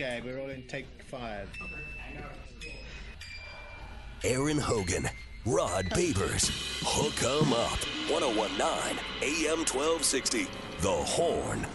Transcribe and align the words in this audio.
Okay, 0.00 0.22
we're 0.24 0.40
all 0.40 0.48
in 0.48 0.62
take 0.62 0.86
five. 1.08 1.46
Aaron 4.24 4.56
Hogan, 4.56 5.06
Rod 5.44 5.90
Babers, 5.90 6.48
Hook 6.82 7.22
'em 7.22 7.52
Up, 7.52 7.78
1019 8.08 8.98
AM 9.20 9.66
1260, 9.66 10.46
The 10.80 10.90
Horn. 10.90 11.66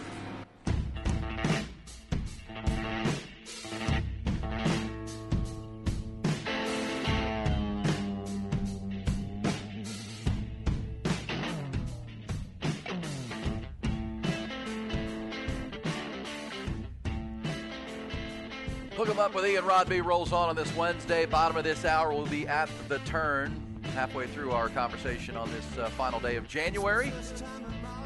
Up 19.18 19.34
with 19.34 19.46
Ian 19.46 19.64
Rod 19.64 19.88
B 19.88 20.02
rolls 20.02 20.30
on 20.32 20.50
on 20.50 20.56
this 20.56 20.74
Wednesday. 20.76 21.24
Bottom 21.24 21.56
of 21.56 21.64
this 21.64 21.86
hour, 21.86 22.12
we'll 22.12 22.26
be 22.26 22.46
at 22.46 22.68
the 22.86 22.98
turn, 23.00 23.50
halfway 23.94 24.26
through 24.26 24.52
our 24.52 24.68
conversation 24.68 25.38
on 25.38 25.50
this 25.52 25.78
uh, 25.78 25.88
final 25.90 26.20
day 26.20 26.36
of 26.36 26.46
January. 26.46 27.10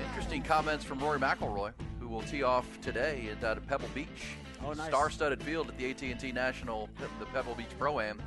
Interesting 0.07 0.41
comments 0.41 0.85
from 0.85 1.01
Rory 1.01 1.19
McIlroy, 1.19 1.73
who 1.99 2.07
will 2.07 2.23
tee 2.23 2.45
off 2.45 2.65
today 2.81 3.29
at 3.33 3.43
uh, 3.43 3.57
Pebble 3.67 3.89
Beach, 3.93 4.37
Oh, 4.65 4.73
nice. 4.73 4.87
star-studded 4.87 5.43
field 5.43 5.69
at 5.69 5.77
the 5.77 5.91
AT&T 5.91 6.31
National, 6.31 6.89
the 7.19 7.27
Pebble 7.27 7.57
Beach 7.57 7.71
Pro 7.77 7.99
Am, 7.99 8.23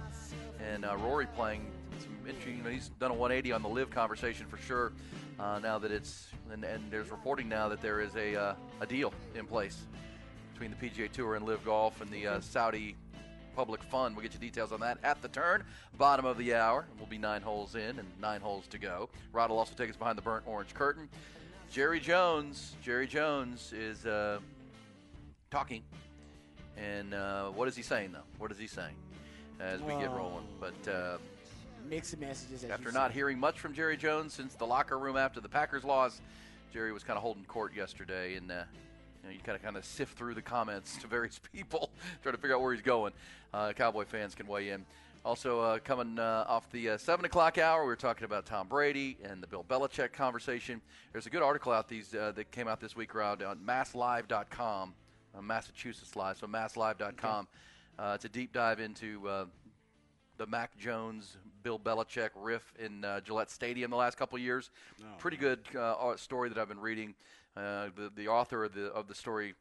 and 0.59 0.83
uh, 0.83 0.97
Rory 0.97 1.25
playing 1.27 1.71
some 1.99 2.11
interesting. 2.27 2.57
You 2.57 2.63
know, 2.63 2.69
he's 2.69 2.89
done 2.99 3.11
a 3.11 3.15
180 3.15 3.53
on 3.53 3.61
the 3.61 3.69
LIV 3.69 3.91
conversation 3.91 4.45
for 4.45 4.57
sure. 4.57 4.91
Uh, 5.39 5.57
now 5.63 5.79
that 5.79 5.91
it's 5.91 6.27
and, 6.51 6.63
and 6.65 6.83
there's 6.91 7.09
reporting 7.09 7.47
now 7.47 7.69
that 7.69 7.81
there 7.81 8.01
is 8.01 8.13
a 8.15 8.35
uh, 8.35 8.55
a 8.81 8.85
deal 8.85 9.13
in 9.35 9.45
place 9.47 9.83
between 10.63 10.91
the 10.95 11.03
PGA 11.03 11.11
Tour 11.11 11.35
and 11.35 11.45
LIV 11.45 11.65
Golf 11.65 11.99
and 11.99 12.09
the 12.09 12.25
uh, 12.25 12.39
Saudi 12.39 12.95
Public 13.53 13.83
Fund. 13.83 14.15
We'll 14.15 14.23
get 14.23 14.33
you 14.33 14.39
details 14.39 14.71
on 14.71 14.79
that 14.79 14.97
at 15.03 15.21
the 15.21 15.27
turn. 15.27 15.63
Bottom 15.97 16.25
of 16.25 16.37
the 16.37 16.55
hour. 16.55 16.85
We'll 16.97 17.07
be 17.07 17.17
nine 17.17 17.41
holes 17.41 17.75
in 17.75 17.99
and 17.99 18.07
nine 18.21 18.39
holes 18.39 18.65
to 18.67 18.77
go. 18.77 19.09
Rod 19.33 19.49
will 19.49 19.57
also 19.57 19.73
take 19.75 19.89
us 19.89 19.97
behind 19.97 20.17
the 20.17 20.21
burnt 20.21 20.45
orange 20.47 20.73
curtain. 20.73 21.09
Jerry 21.69 21.99
Jones. 21.99 22.75
Jerry 22.81 23.07
Jones 23.07 23.73
is 23.73 24.05
uh, 24.05 24.39
talking. 25.51 25.83
And 26.77 27.13
uh, 27.13 27.49
what 27.49 27.67
is 27.67 27.75
he 27.75 27.83
saying, 27.83 28.13
though? 28.13 28.23
What 28.37 28.49
is 28.51 28.57
he 28.57 28.67
saying 28.67 28.95
as 29.59 29.81
we 29.81 29.93
get 29.95 30.11
rolling? 30.11 30.47
But 30.61 30.91
uh, 30.91 31.17
Mixed 31.89 32.17
messages. 32.19 32.63
as 32.63 32.69
after 32.69 32.89
not 32.93 33.09
said. 33.09 33.15
hearing 33.15 33.37
much 33.37 33.59
from 33.59 33.73
Jerry 33.73 33.97
Jones 33.97 34.33
since 34.33 34.55
the 34.55 34.65
locker 34.65 34.97
room 34.97 35.17
after 35.17 35.41
the 35.41 35.49
Packers 35.49 35.83
loss, 35.83 36.21
Jerry 36.71 36.93
was 36.93 37.03
kind 37.03 37.17
of 37.17 37.23
holding 37.23 37.43
court 37.43 37.75
yesterday, 37.75 38.35
and 38.35 38.49
uh, 38.49 38.63
you 39.23 39.29
know 39.29 39.33
you 39.33 39.39
kind 39.39 39.55
of 39.55 39.63
kind 39.63 39.77
of 39.77 39.85
sift 39.85 40.17
through 40.17 40.35
the 40.35 40.41
comments 40.41 40.97
to 40.97 41.07
various 41.07 41.39
people, 41.53 41.89
try 42.21 42.31
to 42.31 42.37
figure 42.37 42.55
out 42.55 42.61
where 42.61 42.73
he's 42.73 42.83
going. 42.83 43.13
Uh, 43.53 43.73
Cowboy 43.73 44.05
fans 44.05 44.35
can 44.35 44.47
weigh 44.47 44.69
in. 44.69 44.85
Also, 45.25 45.61
uh, 45.61 45.79
coming 45.79 46.19
uh, 46.19 46.43
off 46.49 46.69
the 46.71 46.89
uh, 46.89 46.97
seven 46.97 47.23
o'clock 47.23 47.57
hour, 47.57 47.83
we 47.83 47.87
were 47.87 47.95
talking 47.95 48.25
about 48.25 48.45
Tom 48.45 48.67
Brady 48.67 49.17
and 49.23 49.41
the 49.41 49.47
Bill 49.47 49.63
Belichick 49.63 50.11
conversation. 50.11 50.81
There's 51.13 51.27
a 51.27 51.29
good 51.29 51.41
article 51.41 51.71
out 51.71 51.87
these 51.87 52.13
uh, 52.13 52.33
that 52.35 52.51
came 52.51 52.67
out 52.67 52.81
this 52.81 52.93
week 52.93 53.15
around 53.15 53.41
on 53.41 53.59
MassLive.com, 53.59 54.93
uh, 55.33 55.41
Massachusetts 55.41 56.17
Live, 56.17 56.37
so 56.39 56.47
MassLive.com. 56.47 57.47
Uh, 57.97 58.11
it's 58.15 58.25
a 58.25 58.29
deep 58.29 58.51
dive 58.51 58.81
into 58.81 59.25
uh, 59.25 59.45
the 60.37 60.45
Mac 60.45 60.77
Jones, 60.77 61.37
Bill 61.61 61.79
Belichick 61.79 62.31
riff 62.35 62.73
in 62.77 63.05
uh, 63.05 63.21
Gillette 63.21 63.49
Stadium 63.49 63.91
the 63.91 63.97
last 63.97 64.17
couple 64.17 64.35
of 64.35 64.41
years. 64.41 64.71
Pretty 65.19 65.37
good 65.37 65.59
uh, 65.79 66.17
story 66.17 66.49
that 66.49 66.57
I've 66.57 66.67
been 66.67 66.81
reading. 66.81 67.15
Uh, 67.55 67.89
the 67.95 68.11
the 68.15 68.27
author 68.27 68.63
of 68.63 68.73
the 68.73 68.87
of 68.87 69.07
the 69.07 69.15
story. 69.15 69.55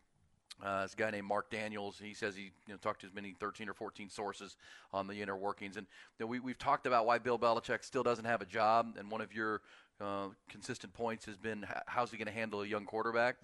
Uh, 0.62 0.82
is 0.84 0.92
a 0.92 0.97
guy 0.97 1.10
named 1.10 1.26
Mark 1.26 1.50
Daniels. 1.50 1.98
He 2.00 2.14
says 2.14 2.36
he 2.36 2.53
you 2.66 2.75
know, 2.75 2.76
talked 2.76 3.00
to 3.00 3.06
as 3.06 3.14
many 3.14 3.32
13 3.32 3.69
or 3.69 3.75
14 3.75 4.10
sources 4.10 4.56
on 4.92 5.08
the 5.08 5.20
inner 5.20 5.36
workings. 5.36 5.76
And 5.76 5.86
you 6.19 6.25
know, 6.25 6.28
we, 6.28 6.38
we've 6.41 6.58
talked 6.58 6.86
about 6.86 7.04
why 7.06 7.19
Bill 7.19 7.38
Belichick 7.38 7.82
still 7.82 8.03
doesn't 8.03 8.26
have 8.26 8.42
a 8.42 8.44
job. 8.44 8.94
And 8.98 9.10
one 9.10 9.22
of 9.22 9.32
your 9.32 9.62
uh, 10.00 10.28
consistent 10.48 10.92
points 10.92 11.25
has 11.25 11.36
been 11.36 11.66
how's 11.86 12.10
he 12.10 12.16
going 12.19 12.26
to 12.26 12.32
handle 12.32 12.60
a 12.60 12.66
young 12.66 12.84
quarterback? 12.84 13.36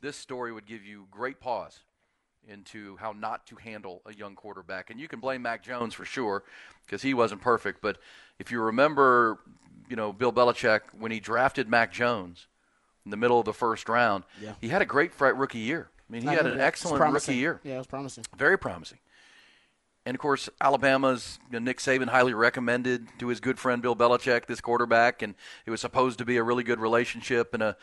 This 0.00 0.16
story 0.16 0.52
would 0.52 0.66
give 0.66 0.84
you 0.84 1.06
great 1.10 1.40
pause 1.40 1.80
into 2.46 2.96
how 2.96 3.12
not 3.12 3.46
to 3.46 3.56
handle 3.56 4.02
a 4.06 4.14
young 4.14 4.34
quarterback. 4.34 4.90
And 4.90 5.00
you 5.00 5.08
can 5.08 5.20
blame 5.20 5.42
Mac 5.42 5.62
Jones 5.62 5.94
for 5.94 6.04
sure 6.04 6.42
because 6.86 7.02
he 7.02 7.14
wasn't 7.14 7.40
perfect. 7.40 7.80
But 7.80 7.98
if 8.38 8.50
you 8.50 8.60
remember, 8.60 9.38
you 9.88 9.96
know, 9.96 10.12
Bill 10.12 10.32
Belichick, 10.32 10.80
when 10.98 11.10
he 11.10 11.20
drafted 11.20 11.68
Mac 11.68 11.92
Jones 11.92 12.46
in 13.04 13.10
the 13.10 13.16
middle 13.16 13.38
of 13.38 13.44
the 13.44 13.52
first 13.54 13.88
round, 13.88 14.24
Yeah. 14.40 14.52
he 14.60 14.68
had 14.68 14.82
a 14.82 14.86
great 14.86 15.12
rookie 15.20 15.58
year. 15.58 15.90
I 16.08 16.12
mean, 16.12 16.22
he 16.22 16.28
I 16.28 16.34
had 16.34 16.46
an 16.46 16.58
that. 16.58 16.64
Excellent 16.66 17.12
rookie 17.12 17.36
year. 17.36 17.60
Yeah, 17.62 17.74
it 17.74 17.78
was 17.78 17.86
promising. 17.86 18.24
Very 18.36 18.58
promising. 18.58 18.98
And 20.06 20.14
of 20.14 20.20
course, 20.20 20.48
Alabama's 20.60 21.38
you 21.50 21.60
know, 21.60 21.64
Nick 21.64 21.78
Saban 21.78 22.08
highly 22.08 22.32
recommended 22.34 23.06
to 23.18 23.28
his 23.28 23.38
good 23.38 23.58
friend 23.58 23.82
Bill 23.82 23.94
Belichick 23.94 24.46
this 24.46 24.60
quarterback, 24.60 25.22
and 25.22 25.34
it 25.66 25.70
was 25.70 25.80
supposed 25.80 26.18
to 26.18 26.24
be 26.24 26.36
a 26.38 26.42
really 26.42 26.64
good 26.64 26.80
relationship 26.80 27.52
and 27.54 27.62
a 27.62 27.76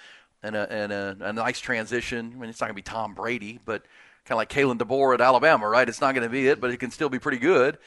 and 0.44 0.56
a 0.56 0.72
and 0.72 0.92
a, 0.92 1.18
a 1.22 1.34
nice 1.34 1.60
transition. 1.60 2.34
I 2.36 2.40
mean, 2.40 2.50
it's 2.50 2.60
not 2.60 2.68
going 2.68 2.74
to 2.76 2.80
be 2.80 2.82
Tom 2.82 3.14
Brady, 3.14 3.60
but 3.64 3.84
kind 4.26 4.36
of 4.36 4.38
like 4.38 4.50
Kalen 4.50 4.78
DeBoer 4.78 5.14
at 5.14 5.22
Alabama, 5.22 5.68
right? 5.70 5.88
It's 5.88 6.02
not 6.02 6.14
going 6.16 6.24
to 6.28 6.30
be 6.30 6.48
it, 6.48 6.60
but 6.60 6.72
it 6.72 6.78
can 6.78 6.92
still 6.92 7.10
be 7.10 7.20
pretty 7.20 7.38
good. 7.38 7.78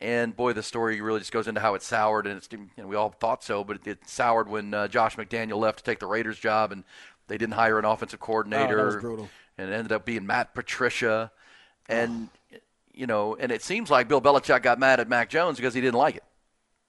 And 0.00 0.34
boy, 0.34 0.54
the 0.54 0.62
story 0.62 1.00
really 1.02 1.18
just 1.18 1.30
goes 1.32 1.46
into 1.46 1.60
how 1.60 1.74
it 1.74 1.82
soured, 1.82 2.26
and 2.26 2.38
it's 2.38 2.48
you 2.50 2.70
know, 2.78 2.86
we 2.86 2.96
all 2.96 3.10
thought 3.10 3.44
so, 3.44 3.62
but 3.64 3.76
it, 3.76 3.86
it 3.86 4.08
soured 4.08 4.48
when 4.48 4.72
uh, 4.72 4.88
Josh 4.88 5.16
McDaniel 5.16 5.58
left 5.58 5.78
to 5.80 5.84
take 5.84 5.98
the 5.98 6.06
Raiders 6.06 6.38
job, 6.38 6.72
and 6.72 6.84
they 7.28 7.36
didn't 7.36 7.52
hire 7.54 7.78
an 7.78 7.84
offensive 7.84 8.18
coordinator, 8.18 8.80
Oh, 8.80 8.84
was 8.86 8.96
brutal. 8.96 9.28
and 9.58 9.68
it 9.70 9.74
ended 9.74 9.92
up 9.92 10.06
being 10.06 10.24
Matt 10.26 10.54
Patricia, 10.54 11.30
and 11.86 12.28
you 12.94 13.06
know, 13.06 13.36
and 13.36 13.52
it 13.52 13.62
seems 13.62 13.90
like 13.90 14.08
Bill 14.08 14.22
Belichick 14.22 14.62
got 14.62 14.78
mad 14.78 15.00
at 15.00 15.08
Mac 15.08 15.28
Jones 15.28 15.56
because 15.58 15.74
he 15.74 15.80
didn't 15.82 15.98
like 15.98 16.16
it. 16.16 16.24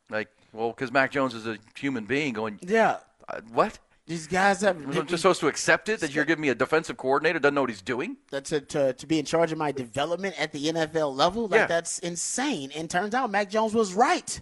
Like, 0.10 0.30
well, 0.54 0.70
because 0.70 0.92
Mac 0.92 1.12
Jones 1.12 1.34
is 1.34 1.46
a 1.48 1.58
human 1.78 2.06
being 2.06 2.34
going, 2.34 2.60
Yeah, 2.62 2.98
uh, 3.28 3.42
what? 3.52 3.78
These 4.07 4.28
guys 4.28 4.62
have 4.62 4.78
I'm 4.78 5.07
just 5.07 5.22
supposed 5.22 5.39
to 5.41 5.47
accept 5.47 5.88
it 5.89 6.00
that 6.01 6.13
you're 6.13 6.25
giving 6.25 6.41
me 6.41 6.50
a 6.50 6.56
defensive 6.56 6.97
coordinator 6.97 7.39
doesn't 7.39 7.53
know 7.56 7.62
what 7.62 7.69
he's 7.69 7.81
doing. 7.81 8.17
to, 8.31 8.41
to, 8.41 8.94
to 8.94 9.07
be 9.07 9.19
in 9.19 9.25
charge 9.25 9.51
of 9.51 9.57
my 9.57 9.72
development 9.72 10.35
at 10.39 10.51
the 10.51 10.66
NFL 10.67 11.16
level. 11.16 11.47
Like 11.47 11.62
Yeah. 11.62 11.66
that's 11.67 12.00
insane. 12.00 12.72
And 12.75 12.89
turns 12.89 13.13
out 13.13 13.29
Mac 13.31 13.50
Jones 13.50 13.73
was 13.73 13.94
right. 13.94 14.41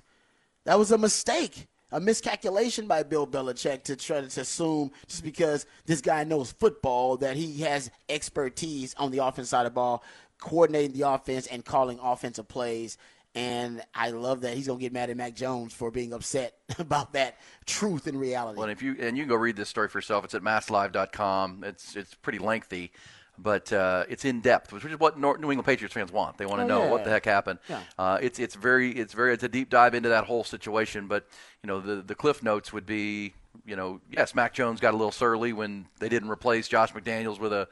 That 0.65 0.79
was 0.79 0.91
a 0.91 0.97
mistake, 0.97 1.67
a 1.91 1.99
miscalculation 1.99 2.87
by 2.87 3.03
Bill 3.03 3.27
Belichick 3.27 3.83
to 3.83 3.95
try 3.95 4.21
to 4.21 4.41
assume 4.41 4.91
just 5.07 5.23
because 5.23 5.65
this 5.85 6.01
guy 6.01 6.23
knows 6.23 6.51
football 6.51 7.17
that 7.17 7.35
he 7.35 7.59
has 7.61 7.91
expertise 8.07 8.93
on 8.97 9.11
the 9.11 9.23
offense 9.23 9.49
side 9.49 9.65
of 9.65 9.71
the 9.73 9.75
ball, 9.75 10.03
coordinating 10.39 10.97
the 10.97 11.07
offense 11.09 11.47
and 11.47 11.65
calling 11.65 11.99
offensive 12.01 12.47
plays. 12.47 12.97
And 13.39 13.81
I 13.95 14.09
love 14.11 14.41
that 14.41 14.55
he's 14.55 14.67
gonna 14.67 14.79
get 14.79 14.91
mad 14.93 15.09
at 15.09 15.17
Mac 15.17 15.35
Jones 15.35 15.73
for 15.73 15.91
being 15.91 16.13
upset 16.13 16.55
about 16.79 17.13
that 17.13 17.37
truth 17.65 18.07
and 18.07 18.19
reality. 18.19 18.57
Well, 18.57 18.67
and 18.69 18.71
if 18.71 18.81
you 18.81 18.95
and 18.99 19.17
you 19.17 19.23
can 19.23 19.29
go 19.29 19.35
read 19.35 19.55
this 19.55 19.69
story 19.69 19.87
for 19.87 19.97
yourself. 19.99 20.25
It's 20.25 20.33
at 20.35 20.41
masslive.com. 20.41 21.63
It's 21.63 21.95
it's 21.95 22.13
pretty 22.15 22.39
lengthy, 22.39 22.91
but 23.37 23.71
uh, 23.71 24.03
it's 24.09 24.25
in 24.25 24.41
depth, 24.41 24.73
which 24.73 24.83
is 24.85 24.99
what 24.99 25.17
Nor- 25.19 25.37
New 25.37 25.51
England 25.51 25.65
Patriots 25.65 25.93
fans 25.93 26.11
want. 26.11 26.37
They 26.37 26.45
want 26.45 26.59
to 26.59 26.63
Oh, 26.65 26.67
know 26.67 26.83
yeah. 26.85 26.91
what 26.91 27.03
the 27.03 27.09
heck 27.09 27.25
happened. 27.25 27.59
Yeah. 27.69 27.81
Uh, 27.97 28.17
it's 28.21 28.39
it's 28.39 28.55
very 28.55 28.91
it's 28.91 29.13
very 29.13 29.33
it's 29.33 29.43
a 29.43 29.49
deep 29.49 29.69
dive 29.69 29.93
into 29.95 30.09
that 30.09 30.25
whole 30.25 30.43
situation. 30.43 31.07
But 31.07 31.25
you 31.63 31.67
know 31.67 31.79
the 31.79 32.01
the 32.01 32.15
cliff 32.15 32.43
notes 32.43 32.73
would 32.73 32.85
be 32.85 33.33
you 33.65 33.75
know 33.75 34.01
yes 34.11 34.35
Mac 34.35 34.53
Jones 34.53 34.79
got 34.79 34.93
a 34.93 34.97
little 34.97 35.11
surly 35.11 35.53
when 35.53 35.87
they 35.99 36.09
didn't 36.09 36.29
replace 36.29 36.67
Josh 36.67 36.93
McDaniels 36.93 37.39
with 37.39 37.53
a 37.53 37.67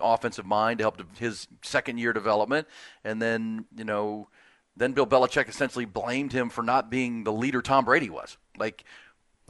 offensive 0.00 0.46
mind 0.46 0.78
to 0.78 0.84
help 0.84 1.02
his 1.18 1.48
second 1.62 1.98
year 1.98 2.12
development, 2.12 2.66
and 3.04 3.20
then 3.20 3.64
you 3.76 3.84
know 3.84 4.28
then 4.76 4.92
Bill 4.92 5.06
Belichick 5.06 5.48
essentially 5.48 5.84
blamed 5.84 6.32
him 6.32 6.48
for 6.48 6.62
not 6.62 6.90
being 6.90 7.24
the 7.24 7.32
leader 7.32 7.62
Tom 7.62 7.84
Brady 7.84 8.10
was. 8.10 8.36
Like 8.56 8.84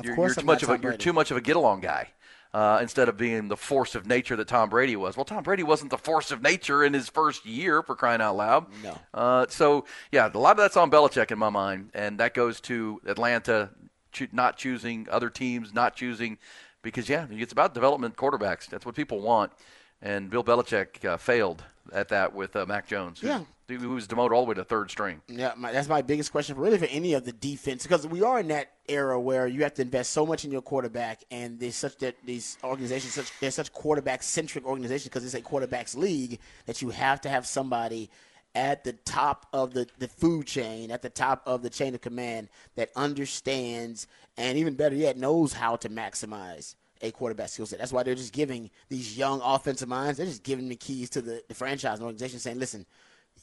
you're, 0.03 0.17
you're 0.17 0.35
too 0.35 0.45
much 0.45 0.63
of 0.63 0.71
a 0.71 0.79
you're 0.83 0.97
too 0.97 1.13
much 1.13 1.31
of 1.31 1.37
a 1.37 1.41
get 1.41 1.57
along 1.57 1.81
guy. 1.81 2.09
Uh, 2.55 2.81
instead 2.83 3.09
of 3.09 3.17
being 3.17 3.49
the 3.49 3.57
force 3.57 3.95
of 3.95 4.07
nature 4.07 4.37
that 4.37 4.47
Tom 4.47 4.69
Brady 4.69 4.95
was. 4.95 5.17
Well, 5.17 5.25
Tom 5.25 5.43
Brady 5.43 5.63
wasn't 5.63 5.91
the 5.91 5.97
force 5.97 6.31
of 6.31 6.43
nature 6.43 6.85
in 6.85 6.93
his 6.93 7.09
first 7.09 7.47
year, 7.47 7.83
for 7.83 7.97
crying 7.97 8.21
out 8.21 8.37
loud. 8.37 8.67
No. 8.83 8.99
Uh, 9.15 9.47
so, 9.49 9.87
yeah, 10.11 10.31
a 10.31 10.37
lot 10.37 10.51
of 10.51 10.57
that's 10.59 10.77
on 10.77 10.91
Belichick 10.91 11.31
in 11.31 11.39
my 11.39 11.49
mind, 11.49 11.93
and 11.95 12.21
that 12.21 12.35
goes 12.35 12.61
to 12.61 13.01
Atlanta 13.07 13.71
choo- 14.13 14.29
not 14.33 14.59
choosing 14.59 15.09
other 15.11 15.31
teams, 15.31 15.73
not 15.73 15.97
choosing 15.97 16.37
because 16.83 17.09
yeah, 17.09 17.27
it's 17.31 17.53
about 17.53 17.75
development 17.75 18.17
quarterbacks. 18.17 18.67
That's 18.67 18.85
what 18.85 18.95
people 18.95 19.21
want, 19.21 19.53
and 20.01 20.29
Bill 20.29 20.45
Belichick 20.45 21.05
uh, 21.05 21.17
failed 21.17 21.65
at 21.93 22.08
that 22.11 22.34
with 22.34 22.55
uh, 22.56 22.67
Mac 22.67 22.87
Jones, 22.87 23.20
who's, 23.20 23.29
Yeah. 23.31 23.43
who 23.69 23.90
was 23.90 24.06
demoted 24.06 24.34
all 24.37 24.44
the 24.44 24.49
way 24.50 24.55
to 24.55 24.64
third 24.64 24.90
string. 24.90 25.20
Yeah, 25.29 25.52
my, 25.56 25.73
that's 25.73 25.88
my 25.88 26.02
biggest 26.02 26.31
question, 26.31 26.56
really, 26.56 26.79
for 26.79 26.84
any 26.87 27.14
of 27.14 27.25
the 27.25 27.32
defense, 27.32 27.82
because 27.82 28.06
we 28.06 28.23
are 28.23 28.38
in 28.40 28.49
that 28.49 28.70
era 28.88 29.19
where 29.20 29.46
you 29.46 29.62
have 29.62 29.75
to 29.75 29.82
invest 29.82 30.12
so 30.12 30.25
much 30.26 30.44
in 30.44 30.50
your 30.52 30.62
quarterback, 30.62 31.23
and 31.31 31.58
there's 31.58 31.75
such 31.76 31.96
that 31.99 32.17
these 32.25 32.58
organizations, 32.62 33.14
such 33.14 33.32
they're 33.40 33.50
such 33.50 33.73
quarterback 33.73 34.23
centric 34.23 34.64
organizations 34.67 35.05
because 35.08 35.25
it's 35.25 35.34
a 35.34 35.40
quarterbacks 35.40 35.96
league 35.96 36.38
that 36.67 36.82
you 36.82 36.90
have 36.90 37.20
to 37.23 37.29
have 37.29 37.46
somebody 37.46 38.11
at 38.55 38.85
the 38.85 38.93
top 38.93 39.46
of 39.55 39.73
the, 39.73 39.87
the 39.99 40.06
food 40.08 40.46
chain, 40.46 40.90
at 40.90 41.00
the 41.00 41.08
top 41.08 41.43
of 41.46 41.62
the 41.62 41.70
chain 41.70 41.94
of 41.94 42.02
command 42.02 42.49
that 42.75 42.90
understands 42.96 44.06
and 44.37 44.58
even 44.58 44.75
better 44.75 44.94
yet 44.94 45.17
knows 45.17 45.55
how 45.55 45.75
to 45.76 45.88
maximize 45.88 46.75
a 47.02 47.10
quarterback 47.10 47.49
skill 47.49 47.66
set. 47.66 47.78
That's 47.78 47.93
why 47.93 48.02
they're 48.02 48.14
just 48.14 48.32
giving 48.32 48.70
these 48.88 49.16
young 49.16 49.40
offensive 49.44 49.88
minds, 49.88 50.19
they're 50.19 50.26
just 50.26 50.44
giving 50.44 50.69
the 50.69 50.76
keys 50.76 51.10
to 51.10 51.22
the, 51.22 51.43
the 51.49 51.54
franchise 51.54 51.99
and 51.99 52.06
organization 52.06 52.38
saying, 52.38 52.58
listen, 52.58 52.87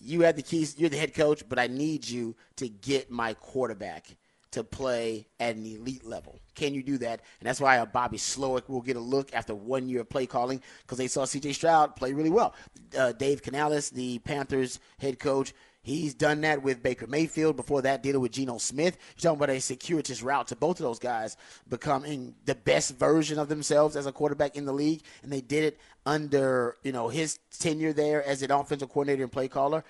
you 0.02 0.22
have 0.22 0.36
the 0.36 0.42
keys, 0.42 0.76
you're 0.78 0.90
the 0.90 0.98
head 0.98 1.14
coach, 1.14 1.44
but 1.48 1.60
I 1.60 1.68
need 1.68 2.08
you 2.08 2.36
to 2.58 2.70
get 2.70 3.12
my 3.12 3.34
quarterback 3.34 4.16
to 4.52 4.64
play 4.64 5.28
at 5.40 5.56
an 5.56 5.66
elite 5.66 6.06
level. 6.06 6.40
Can 6.56 6.74
you 6.74 6.82
do 6.82 6.98
that? 7.00 7.22
And 7.40 7.48
that's 7.48 7.62
why 7.62 7.78
uh, 7.78 7.86
Bobby 7.86 8.18
Slowik 8.18 8.68
will 8.68 8.82
get 8.82 8.96
a 8.96 9.02
look 9.02 9.34
after 9.34 9.54
one 9.54 9.88
year 9.88 10.02
of 10.02 10.10
play 10.10 10.26
calling 10.26 10.62
because 10.82 10.98
they 10.98 11.08
saw 11.08 11.26
C.J. 11.26 11.54
Stroud 11.54 11.96
play 11.96 12.14
really 12.14 12.32
well. 12.32 12.56
Uh, 12.98 13.12
Dave 13.12 13.44
Canales, 13.44 13.92
the 13.92 14.20
Panthers 14.20 14.80
head 15.00 15.20
coach, 15.20 15.54
he's 15.82 16.14
done 16.14 16.42
that 16.42 16.64
with 16.64 16.84
Baker 16.84 17.08
Mayfield. 17.08 17.56
Before 17.56 17.82
that, 17.82 18.06
it 18.06 18.18
with 18.18 18.32
Geno 18.32 18.58
Smith. 18.58 18.98
You're 19.16 19.32
talking 19.32 19.44
about 19.44 19.56
a 19.56 19.62
circuitous 19.62 20.24
route 20.24 20.48
to 20.48 20.56
both 20.56 20.80
of 20.80 20.84
those 20.84 21.00
guys 21.00 21.38
becoming 21.68 22.36
the 22.46 22.56
best 22.56 22.96
version 22.96 23.40
of 23.40 23.50
themselves 23.50 23.96
as 23.96 24.06
a 24.06 24.12
quarterback 24.12 24.56
in 24.56 24.66
the 24.66 24.74
league, 24.74 25.02
and 25.24 25.32
they 25.32 25.42
did 25.42 25.64
it 25.64 25.80
under 26.06 26.76
you 26.84 26.92
know 26.92 27.10
his 27.10 27.40
tenure 27.60 27.94
there 27.94 28.24
as 28.24 28.42
an 28.42 28.52
offensive 28.52 28.90
coordinator 28.90 29.24
and 29.24 29.32
play 29.32 29.48
caller. 29.48 29.84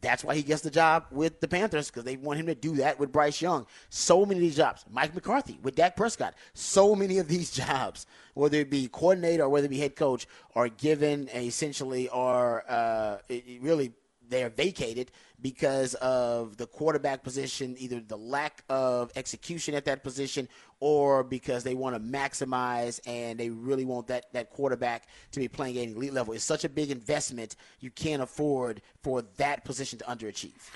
That's 0.00 0.22
why 0.22 0.34
he 0.34 0.42
gets 0.42 0.62
the 0.62 0.70
job 0.70 1.06
with 1.10 1.40
the 1.40 1.48
Panthers 1.48 1.88
because 1.88 2.04
they 2.04 2.16
want 2.16 2.38
him 2.38 2.46
to 2.46 2.54
do 2.54 2.76
that 2.76 2.98
with 2.98 3.12
Bryce 3.12 3.40
Young. 3.40 3.66
So 3.88 4.26
many 4.26 4.40
of 4.40 4.42
these 4.42 4.56
jobs. 4.56 4.84
Mike 4.90 5.14
McCarthy 5.14 5.58
with 5.62 5.74
Dak 5.74 5.96
Prescott. 5.96 6.34
So 6.54 6.94
many 6.94 7.18
of 7.18 7.28
these 7.28 7.50
jobs, 7.66 8.06
whether 8.34 8.58
it 8.58 8.70
be 8.70 8.88
coordinator 8.88 9.44
or 9.44 9.48
whether 9.48 9.66
it 9.66 9.70
be 9.70 9.78
head 9.78 9.96
coach, 9.96 10.26
are 10.54 10.68
given 10.68 11.28
essentially 11.34 12.08
are 12.10 12.64
uh, 12.68 13.18
really 13.60 13.92
they 14.28 14.42
are 14.42 14.50
vacated 14.50 15.10
because 15.40 15.94
of 15.94 16.56
the 16.56 16.66
quarterback 16.66 17.22
position, 17.22 17.76
either 17.78 18.00
the 18.00 18.16
lack 18.16 18.64
of 18.68 19.12
execution 19.16 19.74
at 19.74 19.84
that 19.84 20.02
position 20.02 20.48
or 20.80 21.22
because 21.22 21.64
they 21.64 21.74
want 21.74 21.94
to 21.94 22.00
maximize 22.00 23.00
and 23.06 23.38
they 23.38 23.50
really 23.50 23.84
want 23.84 24.06
that, 24.06 24.32
that 24.32 24.50
quarterback 24.50 25.08
to 25.32 25.40
be 25.40 25.48
playing 25.48 25.76
at 25.78 25.84
an 25.84 25.96
elite 25.96 26.12
level. 26.12 26.32
It's 26.32 26.44
such 26.44 26.64
a 26.64 26.68
big 26.68 26.90
investment, 26.90 27.56
you 27.80 27.90
can't 27.90 28.22
afford 28.22 28.82
for 29.02 29.22
that 29.36 29.64
position 29.64 29.98
to 29.98 30.04
underachieve. 30.04 30.70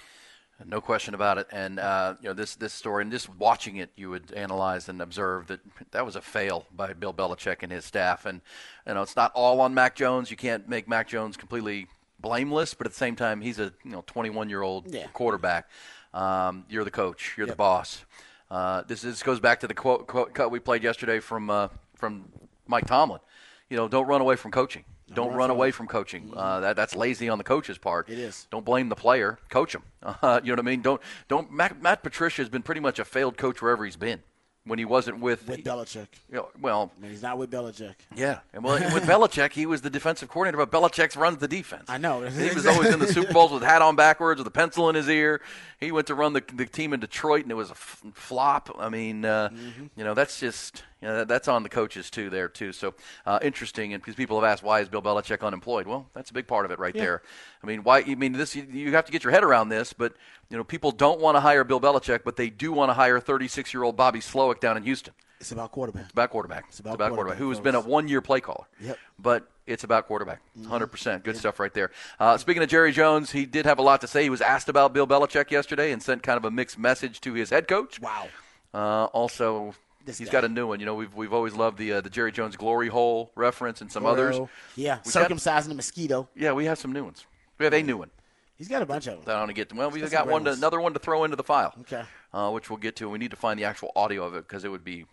No 0.66 0.80
question 0.80 1.14
about 1.14 1.38
it. 1.38 1.46
And 1.50 1.78
uh, 1.78 2.16
you 2.20 2.28
know 2.28 2.34
this 2.34 2.54
this 2.54 2.74
story, 2.74 3.02
and 3.02 3.10
just 3.10 3.28
watching 3.36 3.76
it, 3.76 3.90
you 3.96 4.10
would 4.10 4.32
analyze 4.34 4.88
and 4.90 5.00
observe 5.00 5.46
that 5.46 5.60
that 5.92 6.04
was 6.04 6.16
a 6.16 6.20
fail 6.20 6.66
by 6.76 6.92
Bill 6.92 7.14
Belichick 7.14 7.62
and 7.62 7.72
his 7.72 7.84
staff. 7.84 8.26
And 8.26 8.42
you 8.86 8.94
know 8.94 9.02
it's 9.02 9.16
not 9.16 9.32
all 9.34 9.60
on 9.60 9.72
Mac 9.72 9.94
Jones. 9.96 10.30
You 10.30 10.36
can't 10.36 10.68
make 10.68 10.86
Mac 10.86 11.08
Jones 11.08 11.36
completely 11.36 11.86
blameless, 12.20 12.74
but 12.74 12.86
at 12.86 12.92
the 12.92 12.98
same 12.98 13.16
time, 13.16 13.40
he's 13.40 13.58
a 13.58 13.72
you 13.84 13.90
know 13.90 14.02
21 14.06 14.48
year 14.48 14.62
old 14.62 14.92
Yeah. 14.92 15.06
quarterback. 15.12 15.68
Um, 16.12 16.64
you're 16.68 16.84
the 16.84 16.90
coach. 16.90 17.34
You're 17.36 17.46
the 17.46 17.54
boss. 17.56 18.04
Uh, 18.50 18.82
this 18.86 19.02
this 19.02 19.22
goes 19.22 19.38
back 19.40 19.60
to 19.60 19.68
the 19.68 19.74
quote, 19.74 20.06
quote 20.06 20.34
cut 20.34 20.50
we 20.50 20.58
played 20.58 20.82
yesterday 20.82 21.20
from 21.20 21.50
uh, 21.50 21.68
from 21.94 22.24
Mike 22.66 22.86
Tomlin. 22.86 23.20
You 23.68 23.76
know, 23.76 23.86
don't 23.88 24.06
run 24.06 24.20
away 24.20 24.36
from 24.36 24.50
coaching. 24.50 24.84
Don't 25.12 25.34
run 25.34 25.50
away 25.50 25.72
from 25.72 25.88
coaching. 25.88 26.32
Uh, 26.36 26.60
that 26.60 26.76
that's 26.76 26.94
lazy 26.94 27.28
on 27.28 27.38
the 27.38 27.44
coach's 27.44 27.78
part. 27.78 28.08
It 28.08 28.18
is. 28.18 28.46
Don't 28.50 28.64
blame 28.64 28.88
the 28.88 28.94
player. 28.96 29.38
Coach 29.48 29.74
him. 29.74 29.82
You 30.04 30.08
know 30.22 30.40
what 30.40 30.58
I 30.58 30.62
mean? 30.62 30.82
Don't 30.82 31.00
don't. 31.28 31.50
Matt, 31.52 31.82
Matt 31.82 32.02
Patricia 32.02 32.42
has 32.42 32.48
been 32.48 32.62
pretty 32.62 32.80
much 32.80 32.98
a 32.98 33.04
failed 33.04 33.36
coach 33.36 33.60
wherever 33.60 33.84
he's 33.84 33.96
been. 33.96 34.22
When 34.66 34.78
he 34.78 34.84
wasn't 34.84 35.20
with, 35.20 35.48
With 35.48 35.64
Belichick. 35.64 36.06
you 36.28 36.36
know, 36.36 36.48
well, 36.60 36.92
I 36.96 37.00
mean, 37.00 37.10
he's 37.10 37.22
not 37.22 37.38
with 37.38 37.50
Belichick. 37.50 37.94
yeah, 38.14 38.40
and 38.52 38.62
well, 38.62 38.74
with 38.92 39.04
Belichick, 39.04 39.52
he 39.52 39.64
was 39.64 39.80
the 39.80 39.88
defensive 39.88 40.28
coordinator, 40.28 40.64
but 40.64 40.70
Belichick 40.70 41.16
runs 41.16 41.38
the 41.38 41.48
defense. 41.48 41.84
I 41.88 41.96
know. 41.96 42.20
he 42.22 42.54
was 42.54 42.66
always 42.66 42.90
in 42.92 43.00
the 43.00 43.06
Super 43.06 43.32
Bowls 43.32 43.52
with 43.52 43.62
hat 43.62 43.80
on 43.80 43.96
backwards, 43.96 44.38
with 44.38 44.46
a 44.46 44.50
pencil 44.50 44.90
in 44.90 44.94
his 44.96 45.08
ear. 45.08 45.40
He 45.80 45.90
went 45.90 46.06
to 46.08 46.14
run 46.14 46.34
the, 46.34 46.44
the 46.54 46.66
team 46.66 46.92
in 46.92 47.00
Detroit, 47.00 47.42
and 47.44 47.50
it 47.50 47.54
was 47.54 47.70
a 47.70 47.72
f- 47.72 48.02
flop. 48.12 48.76
I 48.78 48.90
mean, 48.90 49.24
uh, 49.24 49.48
Mm-hmm. 49.48 49.86
you 49.96 50.04
know, 50.04 50.12
that's 50.12 50.38
just 50.38 50.84
you 51.00 51.08
know, 51.08 51.16
that, 51.18 51.28
that's 51.28 51.48
on 51.48 51.62
the 51.62 51.68
coaches 51.68 52.10
too 52.10 52.30
there 52.30 52.48
too. 52.48 52.72
So 52.72 52.94
uh, 53.26 53.38
interesting, 53.42 53.94
and 53.94 54.02
because 54.02 54.14
people 54.14 54.40
have 54.40 54.50
asked 54.50 54.62
why 54.62 54.80
is 54.80 54.88
Bill 54.88 55.02
Belichick 55.02 55.40
unemployed? 55.42 55.86
Well, 55.86 56.08
that's 56.14 56.30
a 56.30 56.34
big 56.34 56.46
part 56.46 56.64
of 56.64 56.70
it 56.70 56.78
right 56.78 56.94
there. 56.94 57.22
I 57.62 57.66
mean, 57.66 57.82
why? 57.82 58.00
I 58.00 58.14
mean, 58.14 58.32
this 58.32 58.54
you, 58.54 58.66
you 58.70 58.92
have 58.92 59.06
to 59.06 59.12
get 59.12 59.24
your 59.24 59.32
head 59.32 59.44
around 59.44 59.68
this, 59.68 59.92
but 59.92 60.14
you 60.50 60.56
know, 60.56 60.64
people 60.64 60.90
don't 60.90 61.20
want 61.20 61.36
to 61.36 61.40
hire 61.40 61.64
Bill 61.64 61.80
Belichick, 61.80 62.20
but 62.24 62.36
they 62.36 62.50
do 62.50 62.72
want 62.72 62.90
to 62.90 62.94
hire 62.94 63.20
36 63.20 63.72
year 63.72 63.82
old 63.82 63.96
Bobby 63.96 64.20
Slowik 64.20 64.60
down 64.60 64.76
in 64.76 64.82
Houston. 64.82 65.14
It's 65.40 65.52
about 65.52 65.72
quarterback. 65.72 66.12
About 66.12 66.30
quarterback. 66.30 66.64
It's 66.68 66.80
about 66.80 66.98
quarterback, 66.98 67.14
quarterback, 67.14 67.38
who 67.38 67.48
has 67.48 67.60
been 67.60 67.74
a 67.74 67.80
one 67.80 68.08
year 68.08 68.20
play 68.20 68.40
caller. 68.40 68.66
Yep. 68.80 68.98
But 69.18 69.50
it's 69.66 69.84
about 69.84 70.06
quarterback. 70.06 70.42
100%. 70.58 71.22
Good 71.22 71.36
stuff 71.36 71.58
right 71.58 71.72
there. 71.72 71.90
Uh, 72.18 72.36
speaking 72.36 72.62
of 72.62 72.68
Jerry 72.68 72.92
Jones, 72.92 73.30
he 73.30 73.46
did 73.46 73.64
have 73.64 73.78
a 73.78 73.82
lot 73.82 74.02
to 74.02 74.06
say. 74.06 74.22
He 74.22 74.30
was 74.30 74.42
asked 74.42 74.68
about 74.68 74.92
Bill 74.92 75.06
Belichick 75.06 75.50
yesterday 75.50 75.92
and 75.92 76.02
sent 76.02 76.22
kind 76.22 76.36
of 76.36 76.44
a 76.44 76.50
mixed 76.50 76.78
message 76.78 77.20
to 77.22 77.32
his 77.32 77.48
head 77.48 77.68
coach. 77.68 78.00
Wow. 78.00 78.28
Uh, 78.74 79.04
also, 79.06 79.74
This 80.04 80.18
he's 80.18 80.28
guy. 80.28 80.32
got 80.32 80.44
a 80.44 80.48
new 80.48 80.66
one. 80.66 80.80
You 80.80 80.86
know, 80.86 80.94
we've, 80.94 81.14
we've 81.14 81.32
always 81.32 81.54
loved 81.54 81.78
the, 81.78 81.92
uh, 81.94 82.00
the 82.00 82.10
Jerry 82.10 82.32
Jones 82.32 82.56
glory 82.56 82.88
hole 82.88 83.32
reference 83.36 83.80
and 83.80 83.92
some 83.92 84.06
others. 84.06 84.36
Yeah, 84.76 84.98
We 85.04 85.12
got- 85.12 85.28
circumcising 85.28 85.68
the 85.68 85.74
mosquito. 85.74 86.28
Yeah, 86.34 86.52
we 86.52 86.64
have 86.64 86.78
some 86.78 86.92
new 86.92 87.04
ones. 87.04 87.26
We 87.58 87.64
have 87.64 87.74
a 87.74 87.82
new 87.82 87.96
one. 87.98 88.10
He's 88.56 88.68
got 88.68 88.82
a 88.82 88.86
bunch 88.86 89.06
of 89.06 89.14
them. 89.16 89.24
that 89.26 89.36
I 89.36 89.38
want 89.38 89.48
to 89.50 89.54
get 89.54 89.68
to. 89.70 89.74
Well, 89.76 89.90
we've 89.90 90.02
got 90.02 90.10
got 90.24 90.28
one, 90.28 90.44
to, 90.44 90.52
another 90.52 90.80
one 90.80 90.92
to 90.92 90.98
throw 90.98 91.24
into 91.24 91.36
the 91.36 91.42
file. 91.44 91.74
Okay. 91.80 92.02
Uh, 92.32 92.50
which 92.50 92.68
we'll 92.70 92.78
get 92.78 92.96
to. 92.96 93.08
We 93.08 93.18
need 93.18 93.30
to 93.30 93.36
find 93.36 93.58
the 93.58 93.64
actual 93.64 93.90
audio 93.96 94.24
of 94.24 94.34
it 94.34 94.46
because 94.46 94.64
it 94.64 94.68
would 94.70 94.84
be 94.84 95.06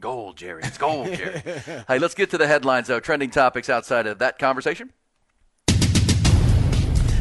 gold, 0.00 0.36
Jerry. 0.38 0.62
It's 0.64 0.78
gold, 0.78 1.06
Jerry. 1.14 1.40
hey, 1.40 1.98
let's 1.98 2.14
get 2.14 2.30
to 2.30 2.38
the 2.38 2.46
headlines, 2.46 2.86
though. 2.88 3.00
Trending 3.00 3.30
topics 3.30 3.68
outside 3.68 4.06
of 4.06 4.18
that 4.20 4.38
conversation. 4.38 4.92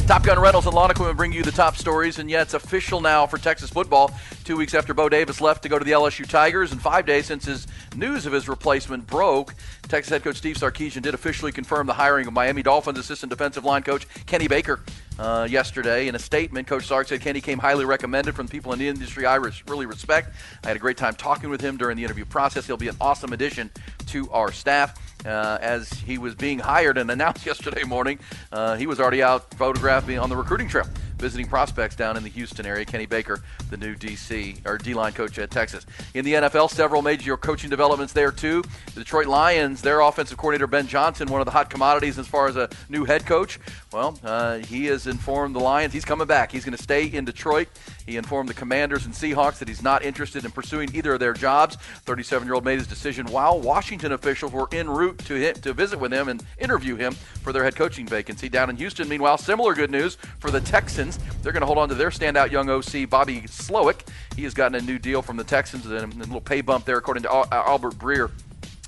Top 0.07 0.23
Gun 0.23 0.39
Rentals 0.39 0.65
and 0.65 0.73
Lawn 0.73 0.89
Equipment 0.89 1.17
bring 1.17 1.31
you 1.31 1.43
the 1.43 1.51
top 1.51 1.75
stories, 1.75 2.17
and 2.17 2.29
yeah, 2.31 2.41
it's 2.41 2.55
official 2.55 2.99
now 2.99 3.27
for 3.27 3.37
Texas 3.37 3.69
football. 3.69 4.11
Two 4.49 4.57
weeks 4.57 4.73
after 4.73 4.95
Bo 4.95 5.09
Davis 5.09 5.41
left 5.41 5.61
to 5.61 5.69
go 5.69 5.77
to 5.77 5.85
the 5.85 5.91
LSU 5.91 6.27
Tigers, 6.27 6.71
and 6.71 6.81
five 6.81 7.05
days 7.05 7.27
since 7.27 7.45
his 7.45 7.67
news 7.95 8.25
of 8.25 8.33
his 8.33 8.49
replacement 8.49 9.05
broke, 9.05 9.53
Texas 9.83 10.09
head 10.09 10.23
coach 10.23 10.37
Steve 10.37 10.55
Sarkisian 10.55 11.03
did 11.03 11.13
officially 11.13 11.51
confirm 11.51 11.85
the 11.85 11.93
hiring 11.93 12.25
of 12.25 12.33
Miami 12.33 12.63
Dolphins 12.63 12.97
assistant 12.97 13.29
defensive 13.29 13.63
line 13.63 13.83
coach 13.83 14.07
Kenny 14.25 14.47
Baker 14.47 14.79
uh, 15.19 15.47
yesterday. 15.47 16.07
In 16.07 16.15
a 16.15 16.19
statement, 16.19 16.65
Coach 16.65 16.87
Sark 16.87 17.07
said 17.07 17.21
Kenny 17.21 17.41
came 17.41 17.59
highly 17.59 17.85
recommended 17.85 18.33
from 18.33 18.47
people 18.47 18.73
in 18.73 18.79
the 18.79 18.87
industry 18.87 19.23
I 19.27 19.35
res- 19.35 19.61
really 19.67 19.85
respect. 19.85 20.33
I 20.63 20.69
had 20.69 20.77
a 20.77 20.79
great 20.79 20.97
time 20.97 21.13
talking 21.13 21.51
with 21.51 21.61
him 21.61 21.77
during 21.77 21.95
the 21.95 22.03
interview 22.03 22.25
process. 22.25 22.65
He'll 22.65 22.75
be 22.75 22.87
an 22.87 22.97
awesome 22.99 23.33
addition 23.33 23.69
to 24.07 24.31
our 24.31 24.51
staff. 24.51 24.99
Uh, 25.25 25.57
as 25.61 25.91
he 25.91 26.17
was 26.17 26.33
being 26.33 26.57
hired 26.57 26.97
and 26.97 27.11
announced 27.11 27.45
yesterday 27.45 27.83
morning, 27.83 28.17
uh, 28.51 28.77
he 28.77 28.87
was 28.87 28.99
already 28.99 29.21
out 29.21 29.53
photographing 29.55 30.17
on 30.17 30.29
the 30.29 30.35
recruiting 30.35 30.67
trail, 30.67 30.87
visiting 31.19 31.47
prospects 31.47 31.95
down 31.95 32.17
in 32.17 32.23
the 32.23 32.29
Houston 32.29 32.65
area. 32.65 32.85
Kenny 32.85 33.05
Baker, 33.05 33.41
the 33.69 33.77
new 33.77 33.95
DC 33.95 34.65
or 34.65 34.77
D-line 34.77 35.13
coach 35.13 35.37
at 35.37 35.51
Texas. 35.51 35.85
In 36.13 36.25
the 36.25 36.33
NFL, 36.33 36.71
several 36.71 37.01
major 37.01 37.37
coaching 37.37 37.69
developments 37.69 38.13
there 38.13 38.31
too. 38.31 38.63
The 38.93 39.01
Detroit 39.01 39.27
Lions, 39.27 39.81
their 39.81 40.01
offensive 40.01 40.37
coordinator 40.37 40.67
Ben 40.67 40.87
Johnson, 40.87 41.27
one 41.27 41.41
of 41.41 41.45
the 41.45 41.51
hot 41.51 41.69
commodities 41.69 42.17
as 42.17 42.27
far 42.27 42.47
as 42.47 42.55
a 42.55 42.69
new 42.89 43.05
head 43.05 43.25
coach. 43.25 43.59
Well, 43.91 44.19
uh, 44.23 44.57
he 44.59 44.85
has 44.85 45.07
informed 45.07 45.55
the 45.55 45.59
Lions 45.59 45.93
he's 45.93 46.05
coming 46.05 46.27
back. 46.27 46.51
He's 46.51 46.63
going 46.63 46.77
to 46.77 46.83
stay 46.83 47.05
in 47.05 47.25
Detroit. 47.25 47.67
He 48.05 48.17
informed 48.17 48.49
the 48.49 48.53
Commanders 48.53 49.05
and 49.05 49.13
Seahawks 49.13 49.57
that 49.59 49.67
he's 49.67 49.81
not 49.81 50.03
interested 50.03 50.45
in 50.45 50.51
pursuing 50.51 50.93
either 50.93 51.13
of 51.13 51.19
their 51.19 51.33
jobs. 51.33 51.77
37-year-old 52.05 52.65
made 52.65 52.77
his 52.77 52.87
decision 52.87 53.27
while 53.27 53.59
Washington 53.59 54.11
officials 54.11 54.51
were 54.51 54.67
en 54.71 54.89
route 54.89 55.17
to 55.19 55.35
him, 55.35 55.55
to 55.55 55.73
visit 55.73 55.99
with 55.99 56.11
him 56.11 56.27
and 56.27 56.43
interview 56.59 56.95
him 56.95 57.13
for 57.13 57.51
their 57.51 57.63
head 57.63 57.75
coaching 57.75 58.05
vacancy 58.05 58.49
down 58.49 58.69
in 58.69 58.75
Houston. 58.75 59.07
Meanwhile, 59.09 59.37
similar 59.39 59.73
good 59.73 59.91
news 59.91 60.17
for 60.39 60.51
the 60.51 60.61
Texans. 60.61 61.08
They're 61.17 61.51
going 61.51 61.61
to 61.61 61.67
hold 61.67 61.77
on 61.77 61.89
to 61.89 61.95
their 61.95 62.09
standout 62.09 62.51
young 62.51 62.69
OC 62.69 63.09
Bobby 63.09 63.41
Slowik. 63.41 64.01
He 64.35 64.43
has 64.43 64.53
gotten 64.53 64.75
a 64.75 64.81
new 64.81 64.99
deal 64.99 65.21
from 65.21 65.37
the 65.37 65.43
Texans 65.43 65.85
and 65.85 66.13
a 66.13 66.17
little 66.17 66.41
pay 66.41 66.61
bump 66.61 66.85
there, 66.85 66.97
according 66.97 67.23
to 67.23 67.31
uh, 67.31 67.45
Albert 67.51 67.95
Breer 67.95 68.31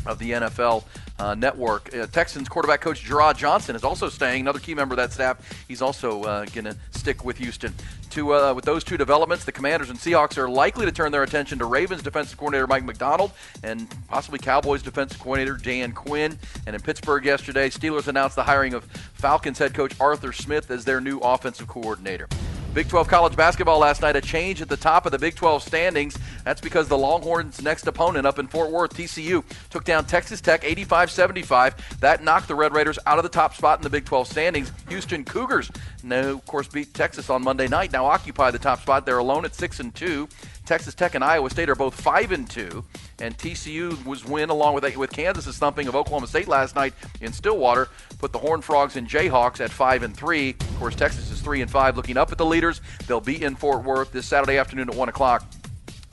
of 0.06 0.20
the 0.20 0.32
NFL 0.32 0.84
uh, 1.20 1.36
network. 1.36 1.94
Uh, 1.96 2.08
Texans 2.08 2.50
quarterback 2.50 2.82
coach 2.82 3.04
Jerrod 3.04 3.38
Johnson 3.38 3.76
is 3.76 3.84
also 3.84 4.10
staying, 4.10 4.42
another 4.42 4.60
key 4.60 4.74
member 4.74 4.94
of 4.94 4.98
that 4.98 5.14
staff. 5.14 5.66
He's 5.68 5.82
also 5.82 6.24
uh, 6.24 6.46
going 6.46 6.66
to 6.66 6.76
stick 6.92 7.24
with 7.24 7.38
Houston. 7.38 7.74
To, 8.12 8.34
uh, 8.34 8.54
with 8.54 8.66
those 8.66 8.84
two 8.84 8.98
developments, 8.98 9.46
the 9.46 9.54
Commanders 9.54 9.90
and 9.90 9.98
Seahawks 9.98 10.38
are 10.38 10.50
likely 10.50 10.86
to 10.86 10.92
turn 10.92 11.14
their 11.14 11.24
attention 11.24 11.60
to 11.60 11.66
Ravens 11.66 12.04
defensive 12.04 12.38
coordinator 12.38 12.68
Mike 12.68 12.84
Macdonald 12.84 13.32
and 13.64 13.88
possibly 14.10 14.38
Cowboys 14.38 14.82
defensive 14.82 15.20
coordinator 15.20 15.56
Dan 15.56 15.94
Quinn. 15.94 16.38
And 16.68 16.76
in 16.76 16.82
Pittsburgh 16.82 17.24
yesterday, 17.24 17.70
Steelers 17.70 18.08
announced 18.08 18.36
the 18.36 18.44
hiring 18.44 18.74
of 18.74 18.84
Falcons 19.14 19.60
head 19.60 19.74
coach 19.74 19.94
Arthur 20.00 20.34
Smith 20.34 20.70
as 20.72 20.84
their 20.84 21.00
new 21.00 21.20
offensive 21.20 21.68
coordinator. 21.68 22.28
Big 22.74 22.88
12 22.88 23.10
college 23.10 23.36
basketball 23.36 23.80
last 23.80 24.02
night, 24.02 24.16
a 24.16 24.22
change 24.22 24.62
at 24.62 24.70
the 24.70 24.78
top 24.78 25.06
of 25.06 25.12
the 25.12 25.20
Big 25.20 25.36
12 25.36 25.62
standings. 25.62 26.18
That's 26.46 26.62
because 26.62 26.88
the 26.88 26.98
Longhorns' 26.98 27.62
next 27.62 27.86
opponent 27.86 28.26
up 28.26 28.40
in 28.40 28.48
Fort 28.48 28.72
Worth, 28.72 28.94
TCU, 28.94 29.44
took 29.70 29.84
down 29.84 30.06
Texas 30.06 30.40
Tech 30.40 30.64
85 30.64 31.12
75. 31.12 32.00
That 32.00 32.24
knocked 32.24 32.48
the 32.48 32.56
Red 32.56 32.74
Raiders 32.74 32.98
out 33.06 33.20
of 33.20 33.24
the 33.24 33.30
top 33.30 33.56
spot 33.56 33.80
in 33.80 33.84
the 33.84 33.90
Big 33.90 34.06
12 34.06 34.26
standings. 34.26 34.72
Houston 34.88 35.26
Cougars, 35.26 35.70
no, 36.02 36.36
of 36.36 36.46
course, 36.46 36.70
beat 36.70 36.94
Texas 36.94 37.30
on 37.30 37.44
Monday 37.44 37.68
night, 37.68 37.92
now 37.92 38.06
occupy 38.06 38.52
the 38.52 38.60
top 38.60 38.82
spot. 38.82 39.06
They're 39.06 39.18
alone 39.18 39.44
at 39.44 39.54
6 39.54 39.82
and 39.82 39.94
2. 39.94 40.30
Texas 40.72 40.96
Tech 40.96 41.16
and 41.16 41.24
Iowa 41.24 41.50
State 41.50 41.70
are 41.70 41.76
both 41.76 41.94
5 42.00 42.32
and 42.32 42.50
2 42.50 42.82
and 43.20 43.38
TCU 43.38 44.06
was 44.06 44.24
win 44.24 44.50
along 44.50 44.74
with 44.74 44.96
with 44.96 45.12
Kansas's 45.12 45.58
thumping 45.58 45.90
of 45.90 45.98
Oklahoma 45.98 46.28
State 46.28 46.48
last 46.48 46.78
night 46.78 46.94
in 47.20 47.34
Stillwater 47.34 47.90
put 48.20 48.32
the 48.32 48.40
Horned 48.40 48.64
Frogs 48.64 48.96
and 48.96 49.06
Jayhawks 49.06 49.60
at 49.60 49.70
five 49.70 50.02
and 50.02 50.16
three. 50.16 50.52
Of 50.52 50.80
course, 50.80 50.96
Texas 50.96 51.30
is 51.30 51.42
three 51.42 51.62
and 51.62 51.70
five, 51.70 51.98
looking 51.98 52.16
up 52.16 52.32
at 52.32 52.38
the 52.38 52.46
leaders. 52.46 52.80
They'll 53.06 53.20
be 53.20 53.44
in 53.44 53.58
Fort 53.58 53.84
Worth 53.84 54.14
this 54.14 54.26
Saturday 54.26 54.58
afternoon 54.58 54.90
at 54.90 54.96
one 54.96 55.10
o'clock. 55.10 55.44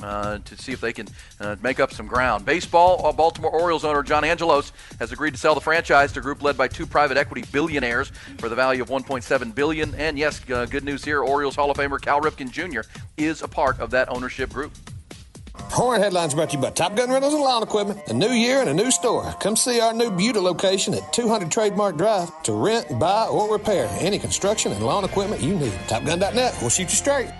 Uh, 0.00 0.38
to 0.44 0.56
see 0.56 0.70
if 0.70 0.80
they 0.80 0.92
can 0.92 1.08
uh, 1.40 1.56
make 1.60 1.80
up 1.80 1.92
some 1.92 2.06
ground. 2.06 2.46
Baseball, 2.46 3.04
uh, 3.04 3.10
Baltimore 3.10 3.50
Orioles 3.50 3.84
owner 3.84 4.04
John 4.04 4.22
Angelos 4.22 4.70
has 5.00 5.10
agreed 5.10 5.32
to 5.32 5.40
sell 5.40 5.56
the 5.56 5.60
franchise 5.60 6.12
to 6.12 6.20
a 6.20 6.22
group 6.22 6.40
led 6.40 6.56
by 6.56 6.68
two 6.68 6.86
private 6.86 7.16
equity 7.16 7.42
billionaires 7.50 8.12
for 8.38 8.48
the 8.48 8.54
value 8.54 8.80
of 8.80 8.88
1.7 8.88 9.54
billion. 9.56 9.96
And 9.96 10.16
yes, 10.16 10.40
uh, 10.50 10.66
good 10.66 10.84
news 10.84 11.04
here: 11.04 11.20
Orioles 11.20 11.56
Hall 11.56 11.68
of 11.68 11.76
Famer 11.76 12.00
Cal 12.00 12.20
Ripken 12.20 12.52
Jr. 12.52 12.88
is 13.16 13.42
a 13.42 13.48
part 13.48 13.80
of 13.80 13.90
that 13.90 14.08
ownership 14.08 14.52
group. 14.52 14.70
Horn 15.70 16.00
Headlines 16.00 16.34
brought 16.34 16.50
to 16.50 16.56
you 16.56 16.62
by 16.62 16.70
Top 16.70 16.96
Gun 16.96 17.10
Rentals 17.10 17.34
and 17.34 17.42
Lawn 17.42 17.62
Equipment. 17.62 18.00
A 18.06 18.12
new 18.12 18.30
year 18.30 18.60
and 18.60 18.70
a 18.70 18.74
new 18.74 18.90
store. 18.90 19.34
Come 19.40 19.56
see 19.56 19.80
our 19.80 19.92
new 19.92 20.10
Buda 20.10 20.40
location 20.40 20.94
at 20.94 21.12
200 21.12 21.50
Trademark 21.50 21.96
Drive 21.96 22.42
to 22.44 22.52
rent, 22.52 22.98
buy, 22.98 23.26
or 23.26 23.52
repair 23.52 23.88
any 23.98 24.18
construction 24.18 24.72
and 24.72 24.84
lawn 24.84 25.04
equipment 25.04 25.42
you 25.42 25.54
need. 25.54 25.72
TopGun.net. 25.88 26.56
We'll 26.60 26.70
shoot 26.70 26.84
you 26.84 26.96
straight. 26.96 27.30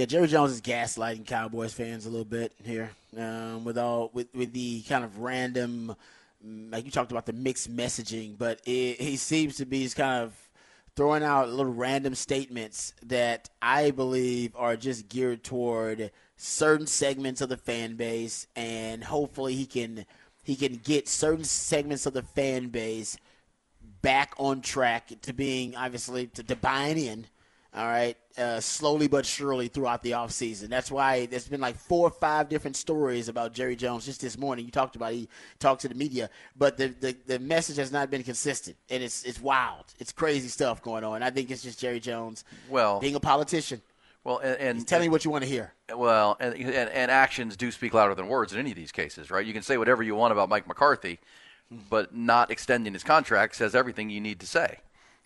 Yeah, 0.00 0.06
Jerry 0.06 0.28
Jones 0.28 0.52
is 0.52 0.62
gaslighting 0.62 1.26
Cowboys 1.26 1.74
fans 1.74 2.06
a 2.06 2.08
little 2.08 2.24
bit 2.24 2.54
here 2.64 2.90
um, 3.18 3.64
with 3.66 3.76
all 3.76 4.10
with 4.14 4.28
with 4.34 4.50
the 4.54 4.80
kind 4.88 5.04
of 5.04 5.18
random, 5.18 5.94
like 6.42 6.86
you 6.86 6.90
talked 6.90 7.12
about 7.12 7.26
the 7.26 7.34
mixed 7.34 7.70
messaging, 7.70 8.38
but 8.38 8.62
it, 8.64 8.98
he 8.98 9.18
seems 9.18 9.58
to 9.58 9.66
be 9.66 9.86
kind 9.90 10.22
of 10.24 10.32
throwing 10.96 11.22
out 11.22 11.50
little 11.50 11.74
random 11.74 12.14
statements 12.14 12.94
that 13.02 13.50
I 13.60 13.90
believe 13.90 14.56
are 14.56 14.74
just 14.74 15.10
geared 15.10 15.44
toward 15.44 16.10
certain 16.38 16.86
segments 16.86 17.42
of 17.42 17.50
the 17.50 17.58
fan 17.58 17.96
base, 17.96 18.46
and 18.56 19.04
hopefully 19.04 19.54
he 19.54 19.66
can 19.66 20.06
he 20.42 20.56
can 20.56 20.80
get 20.82 21.08
certain 21.08 21.44
segments 21.44 22.06
of 22.06 22.14
the 22.14 22.22
fan 22.22 22.68
base 22.68 23.18
back 24.00 24.32
on 24.38 24.62
track 24.62 25.12
to 25.20 25.34
being 25.34 25.76
obviously 25.76 26.28
to, 26.28 26.42
to 26.42 26.56
buying 26.56 26.96
in. 26.96 27.26
All 27.72 27.86
right, 27.86 28.16
uh, 28.36 28.58
slowly 28.58 29.06
but 29.06 29.24
surely 29.24 29.68
throughout 29.68 30.02
the 30.02 30.10
offseason. 30.12 30.68
That's 30.68 30.90
why 30.90 31.26
there's 31.26 31.46
been 31.46 31.60
like 31.60 31.76
four 31.76 32.08
or 32.08 32.10
five 32.10 32.48
different 32.48 32.74
stories 32.76 33.28
about 33.28 33.52
Jerry 33.52 33.76
Jones 33.76 34.06
just 34.06 34.20
this 34.20 34.36
morning. 34.36 34.64
You 34.64 34.72
talked 34.72 34.96
about 34.96 35.12
he 35.12 35.28
talked 35.60 35.82
to 35.82 35.88
the 35.88 35.94
media, 35.94 36.30
but 36.56 36.76
the, 36.76 36.88
the, 36.88 37.16
the 37.26 37.38
message 37.38 37.76
has 37.76 37.92
not 37.92 38.10
been 38.10 38.24
consistent, 38.24 38.76
and 38.90 39.04
it's 39.04 39.22
it's 39.22 39.40
wild. 39.40 39.84
It's 40.00 40.10
crazy 40.10 40.48
stuff 40.48 40.82
going 40.82 41.04
on. 41.04 41.22
I 41.22 41.30
think 41.30 41.48
it's 41.48 41.62
just 41.62 41.78
Jerry 41.78 42.00
Jones, 42.00 42.44
well, 42.68 42.98
being 42.98 43.14
a 43.14 43.20
politician. 43.20 43.82
Well, 44.24 44.38
and, 44.38 44.56
and 44.58 44.78
He's 44.78 44.84
telling 44.84 45.04
you 45.04 45.10
what 45.12 45.24
you 45.24 45.30
want 45.30 45.44
to 45.44 45.50
hear. 45.50 45.72
Well, 45.94 46.36
and, 46.40 46.54
and, 46.54 46.90
and 46.90 47.10
actions 47.10 47.56
do 47.56 47.70
speak 47.70 47.94
louder 47.94 48.14
than 48.16 48.26
words 48.26 48.52
in 48.52 48.58
any 48.58 48.70
of 48.70 48.76
these 48.76 48.92
cases, 48.92 49.30
right? 49.30 49.46
You 49.46 49.52
can 49.52 49.62
say 49.62 49.78
whatever 49.78 50.02
you 50.02 50.14
want 50.16 50.32
about 50.32 50.48
Mike 50.48 50.66
McCarthy, 50.66 51.20
but 51.88 52.14
not 52.14 52.50
extending 52.50 52.92
his 52.92 53.04
contract 53.04 53.54
says 53.54 53.74
everything 53.74 54.10
you 54.10 54.20
need 54.20 54.40
to 54.40 54.46
say. 54.46 54.80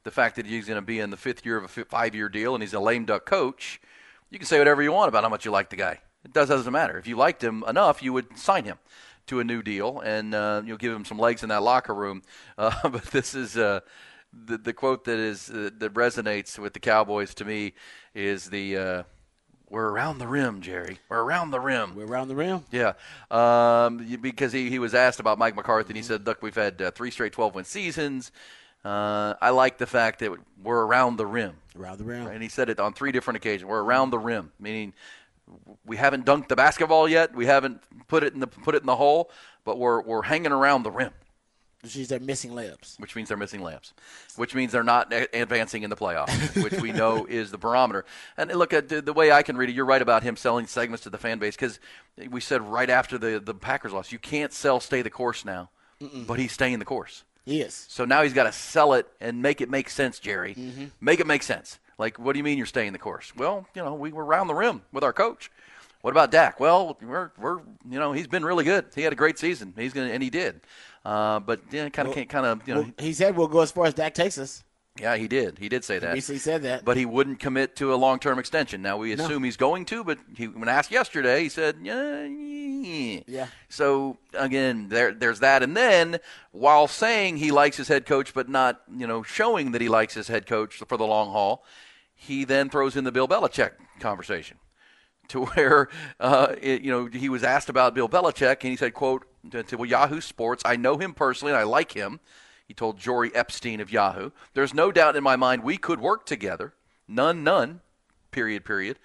The 0.05 0.11
fact 0.11 0.37
that 0.37 0.47
he's 0.47 0.67
going 0.67 0.81
to 0.81 0.83
be 0.83 1.01
in 1.01 1.11
the 1.11 1.17
fifth 1.17 1.45
year 1.45 1.57
of 1.57 1.65
a 1.65 1.85
five-year 1.85 2.29
deal 2.29 2.55
and 2.55 2.63
he's 2.63 2.75
a 2.75 2.81
lame 2.81 3.05
duck 3.05 3.27
coach, 3.27 3.81
you 4.31 4.39
can 4.39 4.47
say 4.47 4.59
whatever 4.59 4.83
you 4.83 4.93
want 4.93 5.09
about 5.09 5.25
how 5.25 5.31
much 5.31 5.45
you 5.45 5.51
like 5.51 5.71
the 5.71 5.77
guy. 5.77 6.01
It 6.25 6.33
does 6.33 6.49
doesn't 6.49 6.73
matter. 6.73 6.99
If 6.99 7.07
you 7.07 7.17
liked 7.17 7.43
him 7.43 7.65
enough, 7.67 8.03
you 8.03 8.13
would 8.13 8.39
sign 8.39 8.65
him 8.65 8.79
to 9.27 9.41
a 9.41 9.45
new 9.45 9.63
deal 9.63 10.01
and 10.01 10.35
uh, 10.35 10.63
you'll 10.65 10.77
give 10.77 10.93
him 10.93 11.05
some 11.05 11.19
legs 11.19 11.43
in 11.43 11.49
that 11.49 11.63
locker 11.63 11.95
room. 11.95 12.23
Uh, 12.57 12.89
but 12.89 13.05
this 13.07 13.35
is. 13.35 13.57
Uh, 13.57 13.81
the, 14.47 14.59
the 14.59 14.73
quote 14.73 15.05
that 15.05 15.19
is 15.19 15.51
uh, 15.51 15.71
that 15.79 15.95
resonates 15.95 16.59
with 16.59 16.73
the 16.73 16.81
Cowboys 16.81 17.35
to 17.35 17.45
me 17.45 17.75
is 18.15 18.47
the 18.47 18.77
uh, 18.77 19.03
"We're 19.69 19.89
around 19.89 20.19
the 20.19 20.27
rim, 20.27 20.61
Jerry. 20.61 20.99
We're 21.09 21.23
around 21.23 21.51
the 21.51 21.61
rim. 21.61 21.95
We're 21.95 22.07
around 22.07 22.29
the 22.29 22.37
rim." 22.37 22.65
Yeah, 22.71 22.95
um, 23.31 23.99
because 24.21 24.53
he, 24.53 24.71
he 24.71 24.79
was 24.79 24.95
asked 24.95 25.21
about 25.21 25.39
Mike 25.39 25.57
McCarthy, 25.57 25.91
and 25.91 25.97
he 25.97 26.03
said, 26.03 26.27
"Look, 26.27 26.43
we've 26.43 26.55
had 26.55 26.81
uh, 26.81 26.91
three 26.91 27.11
straight 27.11 27.33
12-win 27.33 27.65
seasons. 27.65 28.33
Uh, 28.85 29.35
I 29.41 29.51
like 29.51 29.79
the 29.79 29.87
fact 29.87 30.21
that 30.21 30.33
we're 30.63 30.85
around 30.85 31.17
the 31.17 31.27
rim. 31.27 31.57
Around 31.79 31.99
the 31.99 32.05
rim. 32.05 32.25
Right? 32.25 32.35
And 32.35 32.43
he 32.43 32.49
said 32.49 32.69
it 32.69 32.79
on 32.79 32.93
three 32.93 33.13
different 33.13 33.37
occasions. 33.37 33.69
We're 33.69 33.83
around 33.83 34.11
the 34.11 34.19
rim, 34.19 34.53
meaning." 34.59 34.93
We 35.85 35.99
haven't 35.99 36.25
dunked 36.25 36.49
the 36.49 36.57
basketball 36.57 37.07
yet. 37.07 37.35
We 37.35 37.45
haven't 37.45 37.83
put 38.09 38.23
it 38.23 38.33
in 38.33 38.41
the 38.41 38.47
put 38.47 38.75
it 38.75 38.81
in 38.81 38.87
the 38.87 38.97
hole, 38.97 39.31
but 39.63 39.79
we're 39.79 40.01
we're 40.01 40.23
hanging 40.23 40.53
around 40.53 40.85
the 40.85 40.91
rim 40.91 41.13
which 41.85 41.97
means 41.97 42.09
they're 42.09 42.19
missing 42.19 42.51
layups. 42.53 42.99
Which 42.99 43.15
means 43.15 43.29
they're 43.29 43.37
missing 43.37 43.61
layups. 43.61 43.93
Which 44.37 44.55
means 44.55 44.73
they're 44.73 44.83
not 44.83 45.13
advancing 45.13 45.83
in 45.83 45.91
the 45.91 45.97
playoffs, 45.97 46.63
which 46.63 46.81
we 46.81 46.93
know 46.93 47.27
is 47.29 47.51
the 47.51 47.59
barometer. 47.59 48.07
And 48.39 48.51
look 48.55 48.73
at 48.73 48.89
the, 48.89 49.03
the, 49.03 49.13
way 49.13 49.31
I 49.31 49.43
can 49.43 49.57
read 49.59 49.69
it. 49.69 49.75
You're 49.75 49.85
right 49.85 50.01
about 50.01 50.23
him 50.23 50.37
selling 50.37 50.67
segments 50.67 51.03
to 51.05 51.11
the 51.11 51.19
fan 51.19 51.39
base 51.39 51.55
because 51.55 51.79
we 52.31 52.41
said 52.41 52.63
right 52.63 52.89
after 52.89 53.19
the 53.19 53.39
the 53.39 53.55
Packers 53.55 53.93
loss, 53.93 54.13
you 54.13 54.19
can't 54.19 54.53
sell 54.53 54.81
stay 54.81 55.03
the 55.03 55.11
course 55.11 55.45
now, 55.45 55.69
Mm-mm. 56.01 56.27
but 56.27 56.39
he's 56.39 56.53
staying 56.53 56.79
the 56.79 56.87
course. 56.87 57.25
He 57.45 57.61
is. 57.61 57.87
So 57.89 58.05
now 58.05 58.23
he's 58.23 58.33
got 58.33 58.45
to 58.45 58.53
sell 58.53 58.95
it 58.95 59.07
and 59.21 59.43
make 59.43 59.61
it 59.61 59.69
make 59.69 59.91
sense, 59.91 60.19
Jerry. 60.19 60.55
Mm-hmm. 60.55 60.87
Make 61.01 61.21
it 61.21 61.27
make 61.27 61.43
sense. 61.43 61.79
Like, 61.99 62.19
what 62.19 62.33
do 62.33 62.39
you 62.39 62.45
mean 62.45 62.57
you're 62.57 62.67
staying 62.67 62.93
the 62.93 62.99
course? 62.99 63.33
Well, 63.37 63.67
you 63.75 63.83
know, 63.83 63.95
we 63.95 64.13
were 64.13 64.25
around 64.25 64.49
the 64.49 64.55
rim 64.55 64.83
with 64.93 65.05
our 65.05 65.13
coach. 65.13 65.51
What 66.01 66.11
about 66.11 66.31
Dak? 66.31 66.61
Well, 66.61 66.99
we're, 67.01 67.33
we're 67.39 67.61
you 67.89 67.99
know 67.99 68.13
he's 68.13 68.27
been 68.27 68.45
really 68.45 68.65
good. 68.65 68.87
He 68.95 69.03
had 69.03 69.13
a 69.13 69.17
great 69.17 69.39
season. 69.39 69.73
He's 69.77 69.95
gonna 69.95 70.11
and 70.11 70.23
he 70.23 70.29
did. 70.29 70.61
Uh, 71.05 71.41
but 71.41 71.61
yeah, 71.71 71.89
kind 71.89 72.07
of, 72.07 72.09
well, 72.09 72.15
can't 72.15 72.29
kind 72.29 72.47
of, 72.47 72.69
you 72.69 72.75
know. 72.75 72.81
Well, 72.83 72.93
he 72.99 73.13
said 73.15 73.37
we'll 73.37 73.49
go 73.49 73.61
as 73.61 73.73
far 73.73 73.87
as 73.87 73.95
Dak 73.95 74.15
takes 74.15 74.37
us. 74.37 74.65
Yeah, 75.01 75.17
he 75.17 75.27
did. 75.27 75.59
He 75.59 75.69
did 75.69 75.85
say 75.85 75.99
that. 75.99 76.15
He 76.15 76.21
said 76.21 76.63
that. 76.63 76.85
But 76.85 76.97
he 76.97 77.05
wouldn't 77.05 77.41
commit 77.41 77.75
to 77.77 77.93
a 77.93 77.97
long-term 77.97 78.39
extension. 78.39 78.81
Now 78.81 78.97
we 78.97 79.13
assume 79.13 79.43
no. 79.43 79.47
he's 79.47 79.57
going 79.57 79.87
to, 79.87 80.05
but 80.05 80.19
he, 80.37 80.47
when 80.47 80.69
asked 80.69 80.93
yesterday, 80.93 81.43
he 81.43 81.49
said, 81.49 81.79
yeah, 81.83 82.23
yeah. 83.27 83.47
So 83.69 84.19
again, 84.35 84.89
there, 84.89 85.13
there's 85.13 85.41
that. 85.41 85.65
And 85.65 85.77
then, 85.77 86.21
while 86.53 86.87
saying 86.87 87.39
he 87.39 87.51
likes 87.51 87.77
his 87.77 87.89
head 87.89 88.07
coach, 88.07 88.33
but 88.35 88.49
not, 88.49 88.83
you 88.97 89.09
know, 89.09 89.25
showing 89.25 89.73
that 89.73 89.81
he 89.81 89.89
likes 89.89 90.15
his 90.15 90.29
head 90.29 90.47
coach 90.47 90.77
for 90.77 90.97
the 90.97 91.07
long 91.07 91.33
haul, 91.33 91.65
he 92.15 92.45
then 92.45 92.71
throws 92.71 92.95
in 92.97 93.03
the 93.03 93.13
Bill 93.13 93.27
Belichick 93.27 93.73
conversation, 93.99 94.59
to 95.29 95.47
where, 95.47 95.89
uh, 96.21 96.55
it, 96.61 96.83
you 96.83 96.93
know, 96.93 97.07
he 97.07 97.29
was 97.29 97.43
asked 97.43 97.69
about 97.69 97.97
Bill 97.97 98.09
Belichick, 98.09 98.59
and 98.61 98.71
he 98.71 98.77
said, 98.77 98.95
"quote 98.95 99.27
to, 99.51 99.63
to 99.65 99.77
well, 99.77 99.89
Yahoo 99.89 100.21
Sports. 100.21 100.63
I 100.65 100.77
know 100.77 100.99
him 100.99 101.15
personally, 101.15 101.53
and 101.53 101.61
I 101.61 101.65
like 101.65 101.93
him. 101.93 102.21
He 102.67 102.75
told 102.75 102.99
Jori 102.99 103.31
Epstein 103.35 103.81
of 103.81 103.93
Yahoo. 103.93 104.31
There's 104.55 104.75
no 104.75 104.91
doubt 104.91 105.17
in 105.17 105.23
my 105.23 105.37
mind 105.37 105.63
we 105.63 105.77
could 105.77 106.01
work 106.01 106.27
together. 106.27 106.75
None, 107.07 107.45
none. 107.45 107.81
Period, 108.31 108.65
period. 108.65 108.99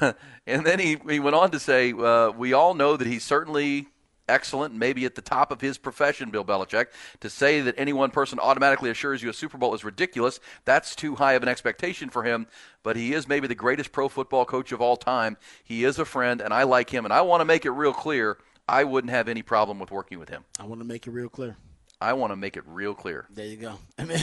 and 0.46 0.66
then 0.66 0.78
he, 0.78 0.96
he 1.08 1.18
went 1.18 1.34
on 1.34 1.50
to 1.50 1.58
say, 1.58 1.92
uh, 1.92 2.30
We 2.30 2.52
all 2.52 2.74
know 2.74 2.96
that 2.96 3.06
he's 3.06 3.24
certainly 3.24 3.88
excellent, 4.28 4.74
maybe 4.74 5.04
at 5.04 5.16
the 5.16 5.22
top 5.22 5.50
of 5.50 5.60
his 5.60 5.76
profession, 5.76 6.30
Bill 6.30 6.44
Belichick. 6.44 6.86
To 7.20 7.28
say 7.28 7.60
that 7.62 7.74
any 7.76 7.92
one 7.92 8.10
person 8.10 8.38
automatically 8.38 8.90
assures 8.90 9.22
you 9.22 9.28
a 9.28 9.34
Super 9.34 9.58
Bowl 9.58 9.74
is 9.74 9.84
ridiculous. 9.84 10.40
That's 10.64 10.94
too 10.94 11.16
high 11.16 11.32
of 11.32 11.42
an 11.42 11.48
expectation 11.48 12.10
for 12.10 12.22
him, 12.22 12.46
but 12.82 12.96
he 12.96 13.12
is 13.12 13.28
maybe 13.28 13.48
the 13.48 13.54
greatest 13.54 13.92
pro 13.92 14.08
football 14.08 14.44
coach 14.44 14.72
of 14.72 14.80
all 14.80 14.96
time. 14.96 15.36
He 15.64 15.84
is 15.84 15.98
a 15.98 16.04
friend, 16.04 16.40
and 16.40 16.54
I 16.54 16.62
like 16.62 16.90
him, 16.90 17.04
and 17.04 17.12
I 17.12 17.22
want 17.22 17.40
to 17.40 17.44
make 17.44 17.66
it 17.66 17.72
real 17.72 17.92
clear 17.92 18.38
I 18.68 18.84
wouldn't 18.84 19.10
have 19.10 19.26
any 19.26 19.42
problem 19.42 19.80
with 19.80 19.90
working 19.90 20.18
with 20.20 20.28
him. 20.28 20.44
I 20.58 20.64
want 20.64 20.80
to 20.80 20.86
make 20.86 21.06
it 21.06 21.10
real 21.10 21.28
clear. 21.28 21.56
I 22.00 22.14
want 22.14 22.32
to 22.32 22.36
make 22.36 22.56
it 22.56 22.64
real 22.66 22.94
clear. 22.94 23.26
There 23.30 23.46
you 23.46 23.56
go. 23.56 23.78
I 23.98 24.04
mean, 24.04 24.18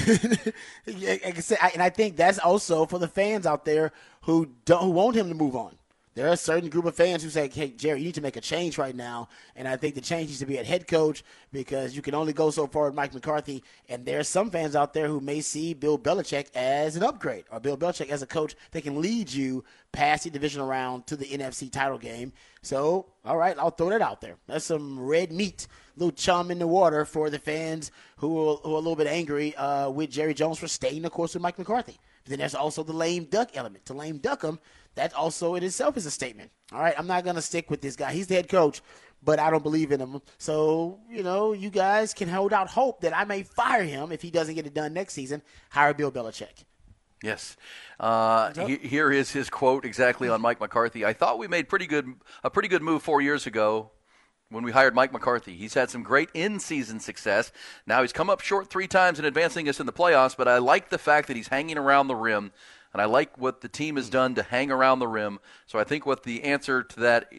like 0.87 1.37
I 1.37 1.39
said, 1.39 1.59
and 1.73 1.81
I 1.81 1.89
think 1.89 2.17
that's 2.17 2.39
also 2.39 2.85
for 2.85 2.97
the 2.97 3.07
fans 3.07 3.45
out 3.45 3.65
there 3.65 3.91
who 4.21 4.49
don't 4.65 4.81
who 4.81 4.89
want 4.89 5.15
him 5.15 5.29
to 5.29 5.35
move 5.35 5.55
on. 5.55 5.77
There 6.17 6.27
are 6.27 6.33
a 6.33 6.37
certain 6.37 6.69
group 6.69 6.85
of 6.85 6.95
fans 6.95 7.21
who 7.21 7.29
say, 7.29 7.47
"Hey, 7.47 7.69
Jerry, 7.69 7.99
you 7.99 8.05
need 8.05 8.15
to 8.15 8.21
make 8.21 8.37
a 8.37 8.41
change 8.41 8.79
right 8.79 8.95
now." 8.95 9.29
And 9.55 9.67
I 9.67 9.77
think 9.77 9.93
the 9.93 10.01
change 10.01 10.29
needs 10.29 10.39
to 10.39 10.47
be 10.47 10.57
at 10.57 10.65
head 10.65 10.87
coach 10.87 11.23
because 11.51 11.95
you 11.95 12.01
can 12.01 12.15
only 12.15 12.33
go 12.33 12.49
so 12.49 12.65
far 12.65 12.85
with 12.85 12.95
Mike 12.95 13.13
McCarthy. 13.13 13.63
And 13.87 14.03
there 14.03 14.19
are 14.19 14.23
some 14.23 14.49
fans 14.49 14.75
out 14.75 14.93
there 14.95 15.07
who 15.07 15.19
may 15.19 15.41
see 15.41 15.75
Bill 15.75 15.99
Belichick 15.99 16.47
as 16.55 16.95
an 16.95 17.03
upgrade 17.03 17.45
or 17.51 17.59
Bill 17.59 17.77
Belichick 17.77 18.09
as 18.09 18.23
a 18.23 18.25
coach 18.25 18.55
that 18.71 18.81
can 18.81 18.99
lead 18.99 19.31
you 19.31 19.63
past 19.91 20.23
the 20.23 20.31
divisional 20.31 20.67
round 20.67 21.05
to 21.05 21.15
the 21.15 21.25
NFC 21.25 21.71
title 21.71 21.99
game. 21.99 22.33
So, 22.63 23.05
all 23.23 23.37
right, 23.37 23.55
I'll 23.59 23.69
throw 23.69 23.89
that 23.89 24.01
out 24.01 24.19
there. 24.19 24.37
That's 24.47 24.65
some 24.65 24.99
red 24.99 25.31
meat, 25.31 25.67
little 25.97 26.11
chum 26.11 26.51
in 26.51 26.59
the 26.59 26.67
water 26.67 27.05
for 27.05 27.29
the 27.29 27.39
fans 27.39 27.91
who 28.17 28.37
are, 28.37 28.55
who 28.57 28.71
are 28.71 28.77
a 28.77 28.79
little 28.79 28.95
bit 28.95 29.07
angry 29.07 29.55
uh, 29.55 29.89
with 29.89 30.09
Jerry 30.09 30.33
Jones 30.33 30.59
for 30.59 30.67
staying 30.67 31.01
the 31.01 31.09
course 31.09 31.33
with 31.33 31.43
Mike 31.43 31.57
McCarthy. 31.57 31.97
But 32.23 32.31
then 32.31 32.39
there's 32.39 32.55
also 32.55 32.83
the 32.83 32.93
lame 32.93 33.25
duck 33.25 33.51
element. 33.55 33.85
To 33.85 33.93
lame 33.93 34.17
duck 34.17 34.43
him, 34.43 34.59
that 34.95 35.13
also 35.13 35.55
in 35.55 35.63
itself 35.63 35.97
is 35.97 36.05
a 36.05 36.11
statement. 36.11 36.51
All 36.71 36.79
right, 36.79 36.95
I'm 36.97 37.07
not 37.07 37.23
going 37.23 37.35
to 37.35 37.41
stick 37.41 37.69
with 37.69 37.81
this 37.81 37.95
guy. 37.95 38.11
He's 38.11 38.27
the 38.27 38.35
head 38.35 38.49
coach, 38.49 38.81
but 39.23 39.39
I 39.39 39.49
don't 39.49 39.63
believe 39.63 39.91
in 39.91 39.99
him. 39.99 40.21
So, 40.37 40.99
you 41.09 41.23
know, 41.23 41.53
you 41.53 41.69
guys 41.69 42.13
can 42.13 42.27
hold 42.27 42.53
out 42.53 42.69
hope 42.69 43.01
that 43.01 43.15
I 43.15 43.23
may 43.25 43.43
fire 43.43 43.83
him 43.83 44.11
if 44.11 44.21
he 44.21 44.29
doesn't 44.29 44.55
get 44.55 44.65
it 44.65 44.73
done 44.73 44.93
next 44.93 45.13
season. 45.13 45.41
Hire 45.69 45.93
Bill 45.93 46.11
Belichick. 46.11 46.65
Yes. 47.23 47.57
Uh, 47.99 48.53
he, 48.67 48.75
here 48.77 49.11
is 49.11 49.31
his 49.31 49.49
quote 49.49 49.85
exactly 49.85 50.29
on 50.29 50.39
Mike 50.41 50.59
McCarthy. 50.59 51.03
I 51.03 51.13
thought 51.13 51.39
we 51.39 51.47
made 51.47 51.67
pretty 51.67 51.87
good 51.87 52.13
a 52.43 52.49
pretty 52.49 52.67
good 52.67 52.83
move 52.83 53.01
four 53.01 53.21
years 53.21 53.47
ago 53.47 53.91
when 54.49 54.63
we 54.63 54.71
hired 54.71 54.95
Mike 54.95 55.11
McCarthy. 55.11 55.55
He's 55.55 55.73
had 55.73 55.89
some 55.89 56.03
great 56.03 56.29
in-season 56.33 56.99
success. 56.99 57.51
Now 57.85 58.01
he's 58.01 58.13
come 58.13 58.29
up 58.29 58.41
short 58.41 58.69
three 58.69 58.87
times 58.87 59.19
in 59.19 59.25
advancing 59.25 59.67
us 59.67 59.79
in 59.79 59.85
the 59.85 59.93
playoffs, 59.93 60.37
but 60.37 60.47
I 60.47 60.57
like 60.57 60.89
the 60.89 60.97
fact 60.97 61.27
that 61.27 61.37
he's 61.37 61.49
hanging 61.49 61.77
around 61.77 62.07
the 62.07 62.15
rim. 62.15 62.51
And 62.93 63.01
I 63.01 63.05
like 63.05 63.37
what 63.37 63.61
the 63.61 63.67
team 63.67 63.97
has 63.97 64.09
done 64.09 64.33
to 64.35 64.43
hang 64.43 64.71
around 64.71 64.99
the 64.99 65.07
rim. 65.07 65.39
So 65.65 65.77
I 65.77 65.83
think 65.83 66.05
what 66.05 66.23
the 66.23 66.43
answer 66.43 66.81
to 66.83 66.99
that 67.01 67.29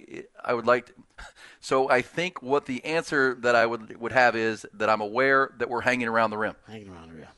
I 0.45 0.55
would 0.55 0.67
like. 0.67 0.87
To, 0.87 0.93
so 1.61 1.91
I 1.91 2.03
think 2.03 2.43
what 2.43 2.67
the 2.67 2.85
answer 2.85 3.35
that 3.41 3.57
I 3.57 3.65
would 3.67 3.99
would 3.99 4.13
have 4.13 4.37
is 4.37 4.67
that 4.75 4.91
I'm 4.91 5.01
aware 5.01 5.53
that 5.59 5.69
we're 5.71 5.81
hanging 5.81 6.07
around 6.07 6.31
the 6.31 6.39
rim. 6.39 6.55
Hanging 6.69 6.91
around 6.91 7.09
the 7.09 7.17
rim. 7.17 7.29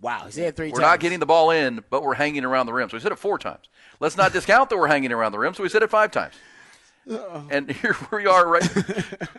Wow, 0.00 0.22
he's 0.26 0.34
said 0.34 0.56
three 0.56 0.68
We're 0.68 0.80
times. 0.80 0.82
not 0.82 1.00
getting 1.00 1.18
the 1.20 1.26
ball 1.26 1.50
in, 1.50 1.82
but 1.90 2.02
we're 2.02 2.14
hanging 2.14 2.44
around 2.44 2.66
the 2.66 2.72
rim. 2.72 2.88
So 2.88 2.96
we 2.96 3.00
said 3.00 3.12
it 3.12 3.18
four 3.18 3.38
times. 3.38 3.68
Let's 3.98 4.16
not 4.16 4.32
discount 4.32 4.70
that 4.70 4.76
we're 4.76 4.88
hanging 4.88 5.10
around 5.10 5.32
the 5.32 5.38
rim. 5.38 5.54
So 5.54 5.62
we 5.62 5.68
said 5.68 5.82
it 5.82 5.90
five 5.90 6.10
times. 6.10 6.34
And 7.08 7.70
here 7.82 7.96
we 8.12 8.26
are, 8.26 8.46
right, 8.48 8.76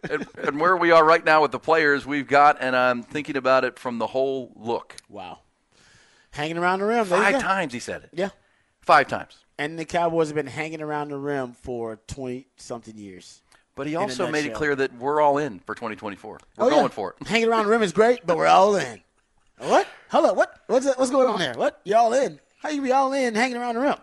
and, 0.10 0.26
and 0.42 0.60
where 0.60 0.78
we 0.78 0.92
are 0.92 1.04
right 1.04 1.24
now 1.24 1.42
with 1.42 1.52
the 1.52 1.60
players 1.60 2.06
we've 2.06 2.28
got, 2.28 2.58
and 2.62 2.76
I'm 2.76 3.04
thinking 3.04 3.36
about 3.36 3.64
it 3.66 3.78
from 3.78 3.98
the 3.98 4.08
whole 4.08 4.54
look. 4.56 4.96
Wow. 5.10 5.40
Hanging 6.32 6.58
around 6.58 6.80
the 6.80 6.86
rim. 6.86 7.06
Five 7.06 7.42
times 7.42 7.74
he 7.74 7.80
said 7.80 8.04
it. 8.04 8.10
Yeah. 8.14 8.30
Five 8.82 9.08
times. 9.08 9.38
And 9.58 9.78
the 9.78 9.86
Cowboys 9.86 10.28
have 10.28 10.36
been 10.36 10.48
hanging 10.48 10.82
around 10.82 11.10
the 11.10 11.18
rim 11.18 11.54
for 11.54 11.98
20 12.08 12.48
something 12.58 12.98
years. 12.98 13.42
But 13.76 13.88
he 13.88 13.96
also 13.96 14.30
made 14.32 14.46
it 14.46 14.54
clear 14.54 14.76
that 14.76 14.94
we're 14.96 15.20
all 15.22 15.38
in 15.38 15.60
for 15.60 15.76
2024. 15.76 16.32
We're 16.32 16.66
Oh, 16.66 16.70
going 16.70 16.82
yeah. 16.84 16.88
for 16.88 17.16
it. 17.20 17.28
Hanging 17.28 17.48
around 17.48 17.66
the 17.66 17.72
rim 17.72 17.84
is 17.84 17.92
great, 17.92 18.26
but 18.26 18.38
we're 18.38 18.48
all 18.48 18.76
in. 18.76 19.02
What? 19.60 19.88
Hold 20.10 20.26
up. 20.26 20.36
What? 20.36 20.60
What's 20.68 20.86
what's 20.96 21.12
going 21.12 21.28
on 21.28 21.38
there? 21.40 21.54
What? 21.54 21.82
You 21.84 21.96
all 21.96 22.14
in? 22.14 22.40
How 22.62 22.70
you 22.70 22.82
be 22.82 22.92
all 22.92 23.14
in 23.14 23.36
hanging 23.36 23.58
around 23.58 23.76
the 23.76 23.82
rim? 23.82 23.96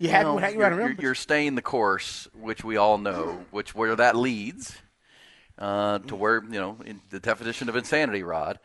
You 0.00 0.10
No, 0.12 0.38
hanging 0.38 0.58
you're, 0.60 0.68
around 0.70 0.78
you're- 0.78 0.96
you're 0.98 1.14
staying 1.14 1.54
the 1.54 1.62
course, 1.62 2.26
which 2.34 2.64
we 2.64 2.76
all 2.78 2.96
know, 2.98 3.44
which 3.50 3.74
where 3.74 3.94
that 3.94 4.16
leads 4.16 4.76
uh, 5.58 5.98
to 6.00 6.16
where 6.16 6.42
you 6.42 6.58
know 6.58 6.78
in 6.86 7.00
the 7.10 7.20
definition 7.20 7.68
of 7.68 7.76
insanity, 7.76 8.22
Rod. 8.22 8.58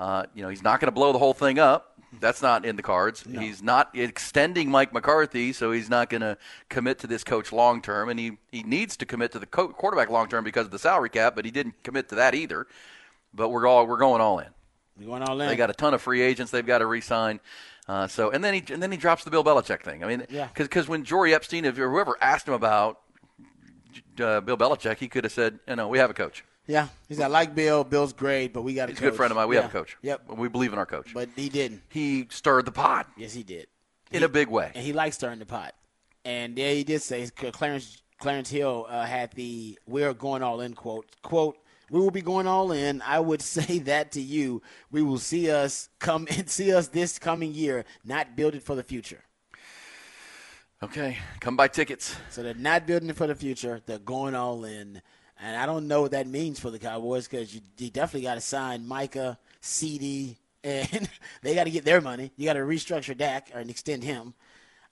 Uh, 0.00 0.24
you 0.34 0.42
know 0.42 0.48
he's 0.48 0.62
not 0.64 0.80
going 0.80 0.88
to 0.88 0.92
blow 0.92 1.12
the 1.12 1.18
whole 1.18 1.32
thing 1.34 1.58
up. 1.58 1.86
That's 2.18 2.42
not 2.42 2.64
in 2.64 2.74
the 2.74 2.82
cards. 2.82 3.22
He's 3.22 3.62
not 3.62 3.90
extending 3.94 4.68
Mike 4.68 4.92
McCarthy, 4.92 5.52
so 5.52 5.70
he's 5.70 5.88
not 5.88 6.10
going 6.10 6.22
to 6.22 6.36
commit 6.68 6.98
to 7.00 7.06
this 7.06 7.22
coach 7.22 7.52
long 7.52 7.80
term, 7.80 8.08
and 8.08 8.18
he, 8.18 8.38
he 8.50 8.64
needs 8.64 8.96
to 8.96 9.06
commit 9.06 9.30
to 9.30 9.38
the 9.38 9.46
co- 9.46 9.68
quarterback 9.68 10.10
long 10.10 10.28
term 10.28 10.42
because 10.42 10.64
of 10.66 10.72
the 10.72 10.78
salary 10.80 11.08
cap, 11.08 11.36
but 11.36 11.44
he 11.44 11.52
didn't 11.52 11.80
commit 11.84 12.08
to 12.08 12.16
that 12.16 12.34
either. 12.34 12.66
But 13.32 13.50
we're 13.50 13.64
all 13.68 13.86
we're 13.86 13.96
going 13.98 14.20
all 14.20 14.40
in. 14.40 14.48
Going 15.06 15.22
all 15.22 15.40
in. 15.40 15.48
They 15.48 15.56
got 15.56 15.70
a 15.70 15.74
ton 15.74 15.94
of 15.94 16.02
free 16.02 16.20
agents 16.22 16.52
they've 16.52 16.66
got 16.66 16.78
to 16.78 16.86
re-sign. 16.86 17.40
Uh, 17.88 18.06
so 18.06 18.30
and 18.30 18.44
then 18.44 18.54
he 18.54 18.62
and 18.72 18.82
then 18.82 18.90
he 18.92 18.96
drops 18.98 19.24
the 19.24 19.30
Bill 19.30 19.42
Belichick 19.42 19.82
thing. 19.82 20.04
I 20.04 20.06
mean, 20.06 20.24
Yeah. 20.30 20.48
because 20.54 20.88
when 20.88 21.04
Jori 21.04 21.32
Epstein, 21.32 21.66
or 21.66 21.72
whoever 21.72 22.16
asked 22.20 22.46
him 22.46 22.54
about 22.54 23.00
uh, 24.20 24.40
Bill 24.40 24.56
Belichick, 24.56 24.98
he 24.98 25.08
could 25.08 25.24
have 25.24 25.32
said, 25.32 25.58
"You 25.66 25.76
know, 25.76 25.88
we 25.88 25.98
have 25.98 26.10
a 26.10 26.14
coach. 26.14 26.44
yeah, 26.66 26.88
he's 27.08 27.18
got 27.18 27.30
like 27.30 27.54
Bill. 27.54 27.82
Bill's 27.82 28.12
great, 28.12 28.52
but 28.52 28.62
we 28.62 28.74
got 28.74 28.88
a 28.90 28.92
coach. 28.92 28.98
A 28.98 29.02
good 29.02 29.14
friend 29.16 29.30
of 29.32 29.36
mine. 29.36 29.48
We 29.48 29.56
Yeah. 29.56 29.62
have 29.62 29.70
a 29.70 29.72
coach. 29.72 29.96
Yep. 30.02 30.28
we 30.36 30.48
believe 30.48 30.72
in 30.72 30.78
our 30.78 30.86
coach." 30.86 31.12
But 31.14 31.30
he 31.34 31.48
didn't. 31.48 31.82
he 31.88 32.26
stirred 32.30 32.64
the 32.66 32.72
pot 32.72 33.08
Yes, 33.16 33.32
he 33.32 33.42
did. 33.42 33.66
in 34.12 34.22
a 34.22 34.28
big 34.28 34.48
way. 34.48 34.70
and 34.74 34.84
he 34.84 34.92
likes 34.92 35.16
stirring 35.16 35.38
the 35.38 35.46
pot. 35.46 35.74
And 36.24 36.56
yeah, 36.58 36.70
he 36.72 36.84
did 36.84 37.02
say 37.02 37.28
Clarence 37.30 38.02
Clarence 38.18 38.50
Hill 38.50 38.86
uh, 38.88 39.04
had 39.06 39.32
the 39.32 39.78
"We're 39.86 40.12
going 40.14 40.42
all 40.42 40.60
in" 40.60 40.74
quote. 40.74 41.06
Quote: 41.22 41.56
We 41.90 42.00
will 42.00 42.12
be 42.12 42.22
going 42.22 42.46
all 42.46 42.72
in. 42.72 43.02
I 43.02 43.20
would 43.20 43.42
say 43.56 43.80
that 43.80 44.12
to 44.12 44.20
you. 44.20 44.62
We 44.90 45.02
will 45.02 45.18
see 45.18 45.50
us 45.50 45.88
come 45.98 46.26
and 46.30 46.48
see 46.58 46.72
us 46.72 46.88
this 46.88 47.18
coming 47.18 47.52
year, 47.52 47.84
not 48.04 48.36
build 48.36 48.54
it 48.54 48.62
for 48.62 48.74
the 48.74 48.82
future. 48.82 49.24
Okay, 50.82 51.18
come 51.40 51.56
buy 51.56 51.68
tickets. 51.68 52.16
So 52.30 52.42
they're 52.42 52.54
not 52.54 52.86
building 52.86 53.10
it 53.10 53.16
for 53.16 53.26
the 53.26 53.34
future. 53.34 53.82
They're 53.84 53.98
going 53.98 54.34
all 54.34 54.64
in. 54.64 55.02
And 55.42 55.56
I 55.56 55.66
don't 55.66 55.88
know 55.88 56.02
what 56.02 56.12
that 56.12 56.26
means 56.26 56.58
for 56.58 56.70
the 56.70 56.78
Cowboys 56.78 57.28
because 57.28 57.54
you, 57.54 57.60
you 57.76 57.90
definitely 57.90 58.22
got 58.22 58.34
to 58.34 58.40
sign 58.40 58.86
Micah, 58.86 59.38
CD, 59.60 60.38
and 60.64 61.08
they 61.42 61.54
got 61.54 61.64
to 61.64 61.70
get 61.70 61.84
their 61.84 62.00
money. 62.00 62.32
You 62.36 62.46
got 62.46 62.54
to 62.54 62.60
restructure 62.60 63.16
Dak 63.16 63.50
and 63.54 63.68
extend 63.68 64.04
him. 64.04 64.34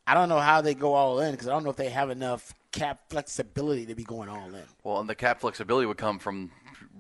I 0.07 0.15
don't 0.15 0.29
know 0.31 0.41
how 0.41 0.61
they 0.61 0.75
go 0.75 0.95
all 0.95 1.21
in 1.21 1.33
because 1.33 1.49
I 1.49 1.53
don't 1.53 1.65
know 1.65 1.71
if 1.71 1.77
they 1.77 1.91
have 1.91 2.09
enough 2.11 2.55
cap 2.73 3.01
flexibility 3.11 3.87
to 3.87 3.95
be 3.95 4.05
going 4.05 4.29
all 4.29 4.55
in. 4.55 4.63
Well, 4.83 5.01
and 5.01 5.09
the 5.09 5.15
cap 5.15 5.41
flexibility 5.41 5.87
would 5.87 5.99
come 5.99 6.19
from 6.19 6.51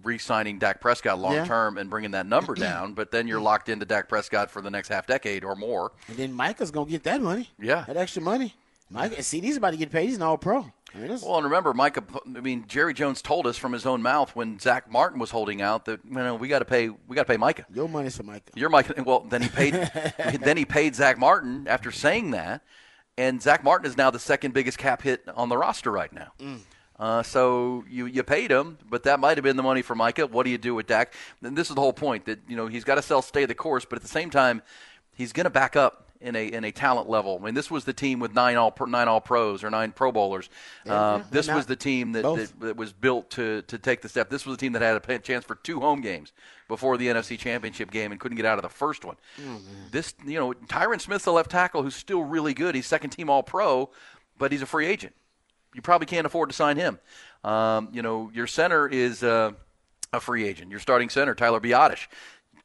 re-signing 0.02 0.58
Dak 0.58 0.80
Prescott 0.80 1.18
long 1.18 1.34
Yeah. 1.34 1.44
term 1.44 1.78
and 1.78 1.88
bringing 1.90 2.12
that 2.12 2.26
number 2.26 2.54
down. 2.54 2.94
But 2.94 3.10
then 3.10 3.26
you're 3.28 3.40
locked 3.40 3.68
into 3.68 3.84
Dak 3.86 4.08
Prescott 4.08 4.50
for 4.50 4.60
the 4.62 4.70
next 4.70 4.88
half 4.88 5.06
decade 5.06 5.44
or 5.44 5.54
more. 5.54 5.92
And 6.08 6.16
then 6.16 6.32
Micah's 6.32 6.70
going 6.70 6.86
to 6.86 6.90
get 6.92 7.02
that 7.04 7.20
money. 7.20 7.50
Yeah. 7.60 7.84
That 7.86 7.96
extra 7.96 8.22
money. 8.22 8.54
Micah, 8.90 9.22
CD's 9.22 9.58
about 9.58 9.72
to 9.72 9.76
get 9.76 9.90
paid. 9.90 10.06
He's 10.06 10.16
an 10.16 10.22
all 10.22 10.38
pro. 10.38 10.64
I 10.94 10.98
mean, 10.98 11.18
Well, 11.22 11.36
and 11.36 11.44
remember, 11.44 11.74
Micah. 11.74 12.02
I 12.34 12.40
mean, 12.40 12.64
Jerry 12.66 12.94
Jones 12.94 13.20
told 13.20 13.46
us 13.46 13.58
from 13.58 13.74
his 13.74 13.84
own 13.84 14.00
mouth 14.00 14.34
when 14.34 14.58
Zach 14.58 14.90
Martin 14.90 15.18
was 15.20 15.30
holding 15.30 15.60
out 15.60 15.84
that 15.84 16.00
you 16.06 16.12
know 16.14 16.34
we 16.36 16.48
got 16.48 16.60
to 16.60 16.64
pay 16.64 16.88
we 16.88 17.14
got 17.14 17.26
to 17.26 17.30
pay 17.30 17.36
Micah. 17.36 17.66
your 17.74 17.86
money's 17.86 18.16
for 18.16 18.22
Micah. 18.22 18.50
You're 18.54 18.70
Micah. 18.70 18.94
Well, 19.04 19.20
then 19.28 19.42
he 19.42 19.50
paid. 19.50 19.74
then 20.40 20.56
he 20.56 20.64
paid 20.64 20.94
Zach 20.94 21.18
Martin 21.18 21.66
after 21.68 21.92
saying 21.92 22.30
that, 22.30 22.62
and 23.18 23.42
Zach 23.42 23.62
Martin 23.62 23.86
is 23.86 23.98
now 23.98 24.10
the 24.10 24.18
second 24.18 24.54
biggest 24.54 24.78
cap 24.78 25.02
hit 25.02 25.22
on 25.36 25.50
the 25.50 25.58
roster 25.58 25.90
right 25.92 26.10
now. 26.10 26.32
Mm. 26.38 26.60
Uh, 26.98 27.22
so 27.22 27.84
you 27.88 28.06
you 28.06 28.22
paid 28.22 28.50
him, 28.50 28.76
but 28.88 29.04
that 29.04 29.20
might 29.20 29.36
have 29.36 29.44
been 29.44 29.56
the 29.56 29.62
money 29.62 29.82
for 29.82 29.94
Micah. 29.94 30.26
What 30.26 30.44
do 30.44 30.50
you 30.50 30.58
do 30.58 30.74
with 30.74 30.86
Dak? 30.88 31.14
And 31.42 31.56
this 31.56 31.68
is 31.68 31.74
the 31.76 31.80
whole 31.80 31.92
point 31.92 32.24
that 32.26 32.40
you 32.48 32.56
know 32.56 32.66
he's 32.66 32.84
got 32.84 32.96
to 32.96 33.02
sell, 33.02 33.22
stay 33.22 33.44
the 33.44 33.54
course, 33.54 33.84
but 33.84 33.96
at 33.96 34.02
the 34.02 34.08
same 34.08 34.30
time, 34.30 34.62
he's 35.14 35.32
going 35.32 35.44
to 35.44 35.50
back 35.50 35.76
up 35.76 36.08
in 36.20 36.34
a 36.34 36.46
in 36.46 36.64
a 36.64 36.72
talent 36.72 37.08
level. 37.08 37.38
I 37.40 37.44
mean, 37.44 37.54
this 37.54 37.70
was 37.70 37.84
the 37.84 37.92
team 37.92 38.18
with 38.18 38.34
nine 38.34 38.56
all 38.56 38.74
nine 38.86 39.06
all 39.06 39.20
pros 39.20 39.62
or 39.62 39.70
nine 39.70 39.92
Pro 39.92 40.10
Bowlers. 40.10 40.50
uh, 40.86 41.18
this 41.30 41.46
was 41.56 41.66
the 41.66 41.76
team 41.76 42.12
that, 42.12 42.24
that 42.36 42.60
that 42.60 42.76
was 42.76 42.92
built 42.92 43.30
to 43.30 43.62
to 43.62 43.78
take 43.78 44.02
the 44.02 44.08
step. 44.08 44.28
This 44.28 44.44
was 44.44 44.56
a 44.56 44.58
team 44.58 44.72
that 44.72 44.82
had 44.82 44.96
a 44.96 45.18
chance 45.20 45.44
for 45.44 45.54
two 45.54 45.78
home 45.78 46.00
games 46.00 46.32
before 46.66 46.96
the 46.96 47.06
NFC 47.06 47.38
Championship 47.38 47.90
game 47.92 48.10
and 48.10 48.20
couldn't 48.20 48.36
get 48.36 48.44
out 48.46 48.58
of 48.58 48.62
the 48.62 48.68
first 48.68 49.04
one. 49.04 49.16
This, 49.92 50.14
you 50.26 50.38
know, 50.38 50.52
Tyron 50.52 51.00
Smith's 51.00 51.24
the 51.24 51.32
left 51.32 51.50
tackle 51.50 51.82
who's 51.82 51.94
still 51.96 52.22
really 52.22 52.54
good. 52.54 52.74
He's 52.74 52.86
second 52.86 53.10
team 53.10 53.30
All 53.30 53.42
Pro, 53.44 53.90
but 54.36 54.50
he's 54.52 54.62
a 54.62 54.66
free 54.66 54.86
agent. 54.86 55.14
You 55.74 55.82
probably 55.82 56.06
can't 56.06 56.26
afford 56.26 56.48
to 56.50 56.54
sign 56.54 56.76
him. 56.76 56.98
Um, 57.44 57.88
you 57.92 58.02
know, 58.02 58.30
your 58.34 58.46
center 58.46 58.88
is 58.88 59.22
uh, 59.22 59.52
a 60.12 60.20
free 60.20 60.46
agent. 60.46 60.70
Your 60.70 60.80
starting 60.80 61.08
center, 61.08 61.34
Tyler 61.34 61.60
Biadasz. 61.60 62.06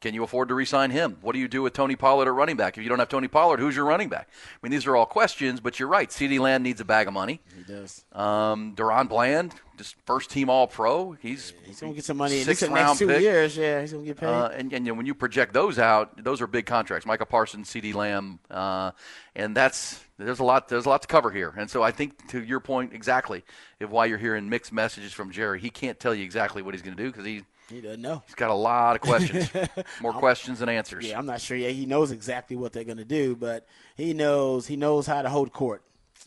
Can 0.04 0.12
you 0.12 0.22
afford 0.22 0.48
to 0.48 0.54
re-sign 0.54 0.90
him? 0.90 1.16
What 1.22 1.32
do 1.32 1.38
you 1.38 1.48
do 1.48 1.62
with 1.62 1.72
Tony 1.72 1.96
Pollard 1.96 2.28
at 2.28 2.34
running 2.34 2.58
back? 2.58 2.76
If 2.76 2.84
you 2.84 2.90
don't 2.90 2.98
have 2.98 3.08
Tony 3.08 3.26
Pollard, 3.26 3.58
who's 3.58 3.74
your 3.74 3.86
running 3.86 4.10
back? 4.10 4.28
I 4.30 4.58
mean, 4.62 4.70
these 4.70 4.86
are 4.86 4.94
all 4.94 5.06
questions, 5.06 5.60
but 5.60 5.80
you're 5.80 5.88
right. 5.88 6.12
C.D. 6.12 6.38
Lamb 6.40 6.62
needs 6.62 6.78
a 6.82 6.84
bag 6.84 7.08
of 7.08 7.14
money. 7.14 7.40
He 7.56 7.72
does. 7.72 8.04
Um, 8.12 8.74
DaRon 8.76 9.08
Bland, 9.08 9.54
just 9.78 9.96
first 10.04 10.28
team 10.28 10.50
All 10.50 10.66
Pro. 10.66 11.12
He's 11.12 11.54
He's 11.64 11.80
going 11.80 11.94
to 11.94 11.96
get 11.96 12.04
some 12.04 12.18
money 12.18 12.40
in 12.40 12.46
the 12.46 12.68
next 12.68 12.98
two 12.98 13.06
pick. 13.06 13.22
years. 13.22 13.56
Yeah, 13.56 13.80
he's 13.80 13.92
going 13.92 14.04
to 14.04 14.10
get 14.10 14.18
paid. 14.18 14.26
Uh, 14.26 14.50
and, 14.52 14.74
and 14.74 14.94
when 14.94 15.06
you 15.06 15.14
project 15.14 15.54
those 15.54 15.78
out, 15.78 16.22
those 16.22 16.42
are 16.42 16.46
big 16.46 16.66
contracts. 16.66 17.06
Micah 17.06 17.24
Parsons, 17.24 17.70
C.D. 17.70 17.94
Lamb, 17.94 18.40
uh, 18.50 18.90
and 19.34 19.56
that's 19.56 20.04
there's 20.18 20.38
a 20.38 20.44
lot 20.44 20.68
there's 20.68 20.84
a 20.84 20.90
lot 20.90 21.00
to 21.00 21.08
cover 21.08 21.30
here. 21.30 21.54
And 21.56 21.70
so 21.70 21.82
I 21.82 21.92
think 21.92 22.28
to 22.28 22.44
your 22.44 22.60
point 22.60 22.92
exactly 22.92 23.42
if 23.80 23.88
why 23.88 24.04
you're 24.04 24.18
hearing 24.18 24.50
mixed 24.50 24.70
messages 24.70 25.14
from 25.14 25.30
Jerry. 25.30 25.60
He 25.60 25.70
can't 25.70 25.98
tell 25.98 26.14
you 26.14 26.24
exactly 26.24 26.60
what 26.60 26.74
he's 26.74 26.82
going 26.82 26.94
to 26.94 27.02
do 27.02 27.10
because 27.10 27.24
he 27.24 27.44
he 27.70 27.80
doesn't 27.80 28.02
know. 28.02 28.22
he's 28.26 28.34
got 28.34 28.50
a 28.50 28.54
lot 28.54 28.94
of 28.96 29.02
questions, 29.02 29.50
more 30.00 30.12
questions 30.12 30.58
than 30.58 30.68
answers. 30.68 31.06
Yeah, 31.06 31.18
I'm 31.18 31.26
not 31.26 31.40
sure. 31.40 31.56
Yeah, 31.56 31.68
he 31.70 31.86
knows 31.86 32.10
exactly 32.10 32.56
what 32.56 32.72
they're 32.72 32.84
going 32.84 32.98
to 32.98 33.04
do, 33.04 33.34
but 33.36 33.66
he 33.96 34.12
knows 34.14 34.66
he 34.66 34.76
knows 34.76 35.06
how 35.06 35.22
to 35.22 35.28
hold 35.28 35.52
court. 35.52 35.82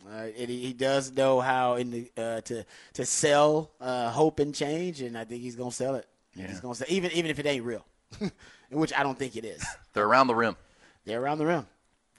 Uh, 0.07 0.27
and 0.37 0.49
he, 0.49 0.59
he 0.59 0.73
does 0.73 1.11
know 1.11 1.39
how 1.39 1.75
in 1.75 1.89
the 1.91 2.11
uh, 2.17 2.41
to 2.41 2.63
to 2.93 3.05
sell 3.05 3.71
uh, 3.81 4.09
hope 4.11 4.39
and 4.39 4.53
change, 4.53 5.01
and 5.01 5.17
I 5.17 5.23
think 5.23 5.41
he's 5.41 5.55
going 5.55 5.71
to 5.71 5.75
sell 5.75 5.95
it. 5.95 6.07
He's 6.35 6.59
going 6.59 6.75
to 6.75 6.91
even 6.91 7.11
even 7.13 7.31
if 7.31 7.39
it 7.39 7.45
ain't 7.47 7.63
real, 7.65 7.83
which 8.71 8.93
I 8.93 9.01
don't 9.03 9.17
think 9.17 9.35
it 9.35 9.43
is. 9.45 9.65
They're 9.93 10.05
around 10.05 10.27
the 10.27 10.35
rim. 10.35 10.55
They're 11.05 11.21
around 11.21 11.39
the 11.39 11.45
rim. 11.47 11.65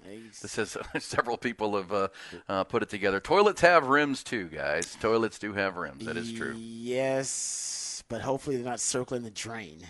He's- 0.09 0.41
This 0.41 0.53
says 0.53 0.77
several 0.99 1.37
people 1.37 1.77
have 1.77 1.93
uh, 1.93 2.09
uh, 2.49 2.65
put 2.65 2.83
it 2.83 2.89
together. 2.89 3.21
Toilets 3.21 3.61
have 3.61 3.87
rims 3.87 4.25
too, 4.25 4.47
guys. 4.49 4.97
Toilets 5.01 5.39
do 5.39 5.53
have 5.53 5.77
rims. 5.77 6.05
That 6.07 6.17
is 6.17 6.33
true. 6.33 6.55
Yes, 6.57 7.29
but 8.09 8.23
hopefully 8.23 8.57
they're 8.57 8.65
not 8.65 8.81
circling 8.81 9.23
the 9.23 9.31
drain. 9.31 9.81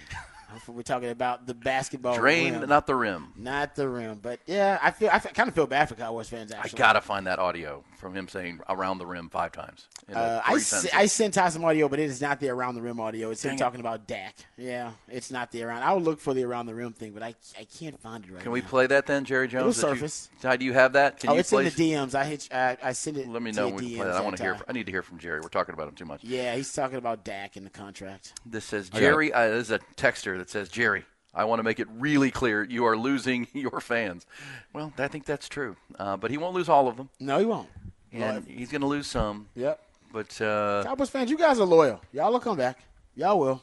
Hopefully 0.51 0.77
we're 0.77 0.83
talking 0.83 1.11
about 1.11 1.47
the 1.47 1.55
basketball 1.55 2.17
Drain, 2.17 2.59
rim, 2.61 2.69
not 2.69 2.87
the 2.87 2.95
rim. 2.95 3.33
not 3.37 3.75
the 3.77 3.89
rim. 3.89 4.19
But 4.23 4.41
yeah, 4.47 4.79
I 4.83 4.91
feel 4.91 5.11
I 5.13 5.19
kind 5.19 5.49
of 5.49 5.55
feel 5.55 5.67
bad 5.67 5.89
for 5.89 5.95
Cowboys 5.95 6.29
fans. 6.29 6.53
Actually, 6.53 6.79
I 6.79 6.79
gotta 6.79 7.01
find 7.01 7.27
that 7.27 7.39
audio 7.39 7.85
from 7.99 8.15
him 8.15 8.29
saying 8.29 8.61
around 8.69 8.99
the 8.99 9.07
rim 9.07 9.29
five 9.29 9.53
times. 9.53 9.87
Uh, 10.13 10.41
I, 10.45 10.53
three 10.53 10.61
s- 10.61 10.67
sentences. 10.69 10.99
I 10.99 11.07
sent 11.07 11.37
out 11.39 11.53
some 11.53 11.65
audio, 11.65 11.89
but 11.89 11.99
it 11.99 12.05
is 12.05 12.21
not 12.21 12.41
the 12.41 12.49
around 12.49 12.75
the 12.77 12.83
rim 12.83 12.99
audio. 13.01 13.31
It's 13.31 13.45
him 13.45 13.51
Dang 13.51 13.57
it. 13.57 13.59
talking 13.59 13.81
about 13.81 14.07
Dak. 14.07 14.37
Yeah, 14.57 14.93
it's 15.09 15.31
not 15.31 15.51
the 15.51 15.63
around. 15.65 15.83
I 15.83 15.93
will 15.93 16.01
look 16.01 16.21
for 16.21 16.33
the 16.35 16.45
around 16.45 16.67
the 16.67 16.75
rim 16.75 16.93
thing, 16.93 17.13
but 17.13 17.23
I, 17.23 17.35
I 17.59 17.65
can't 17.79 18.01
find 18.01 18.25
it 18.25 18.29
right 18.31 18.39
now. 18.39 18.43
Can 18.45 18.53
we 18.53 18.63
play 18.63 18.87
that 18.87 19.07
then, 19.07 19.25
Jerry 19.25 19.49
Jones? 19.49 19.79
It'll 19.79 19.91
That 19.91 19.95
you- 19.97 20.01
surface. 20.09 20.31
How 20.43 20.57
do 20.57 20.65
you 20.65 20.73
have 20.73 20.93
that? 20.95 21.19
Can 21.21 21.31
oh, 21.31 21.35
you 21.35 21.41
it's 21.41 21.53
in 21.53 21.65
the 21.65 21.71
DMs. 21.71 22.15
I 22.15 22.25
hit. 22.25 22.49
I, 22.53 22.77
I 22.83 22.93
sent 22.93 23.17
it. 23.19 23.29
Let 23.29 23.43
me 23.43 23.51
know 23.51 23.67
your 23.67 23.75
when 23.77 23.85
we 23.85 23.91
DMs 23.91 23.95
can 23.97 23.97
play 23.99 24.07
that. 24.13 24.17
I 24.17 24.21
want 24.21 24.37
to 24.37 24.43
hear. 24.43 24.59
I 24.69 24.73
need 24.73 24.87
to 24.87 24.93
hear 24.93 25.03
from 25.03 25.19
Jerry. 25.19 25.41
We're 25.41 25.49
talking 25.49 25.75
about 25.75 25.89
him 25.89 25.95
too 25.95 26.05
much. 26.05 26.23
Yeah, 26.25 26.55
he's 26.55 26.73
talking 26.73 26.97
about 26.99 27.25
Dak 27.25 27.57
in 27.57 27.65
the 27.65 27.71
contract. 27.71 28.33
This 28.47 28.65
says 28.65 28.89
got 28.89 28.99
it. 28.99 29.01
Jerry. 29.01 29.33
Uh, 29.33 29.49
this 29.49 29.67
is 29.67 29.71
a 29.73 29.81
texter 29.97 30.38
that 30.39 30.49
says 30.51 30.69
Jerry. 30.69 31.05
I 31.35 31.45
want 31.45 31.59
to 31.61 31.63
make 31.63 31.79
it 31.79 31.87
really 31.99 32.31
clear 32.31 32.65
you 32.65 32.85
are 32.87 32.97
losing 32.97 33.47
your 33.53 33.81
fans. 33.81 34.27
Well, 34.73 34.93
I 34.99 35.09
think 35.09 35.25
that's 35.27 35.49
true. 35.49 35.77
Uh, 35.99 36.17
but 36.17 36.31
he 36.31 36.39
won't 36.39 36.55
lose 36.55 36.69
all 36.69 36.89
of 36.89 36.97
them, 36.97 37.11
No, 37.21 37.39
he 37.39 37.45
won't. 37.45 37.69
and 38.13 38.45
he's 38.47 38.71
going 38.71 38.81
to 38.81 38.87
lose 38.87 39.07
some. 39.07 39.49
Yep. 39.55 39.81
But 40.13 40.41
uh, 40.41 40.83
Cowboys 40.85 41.11
fans, 41.11 41.31
you 41.31 41.37
guys 41.37 41.61
are 41.61 41.67
loyal. 41.67 42.01
Y'all 42.13 42.33
will 42.33 42.41
come 42.41 42.57
back. 42.57 42.79
Y'all 43.15 43.39
will. 43.39 43.63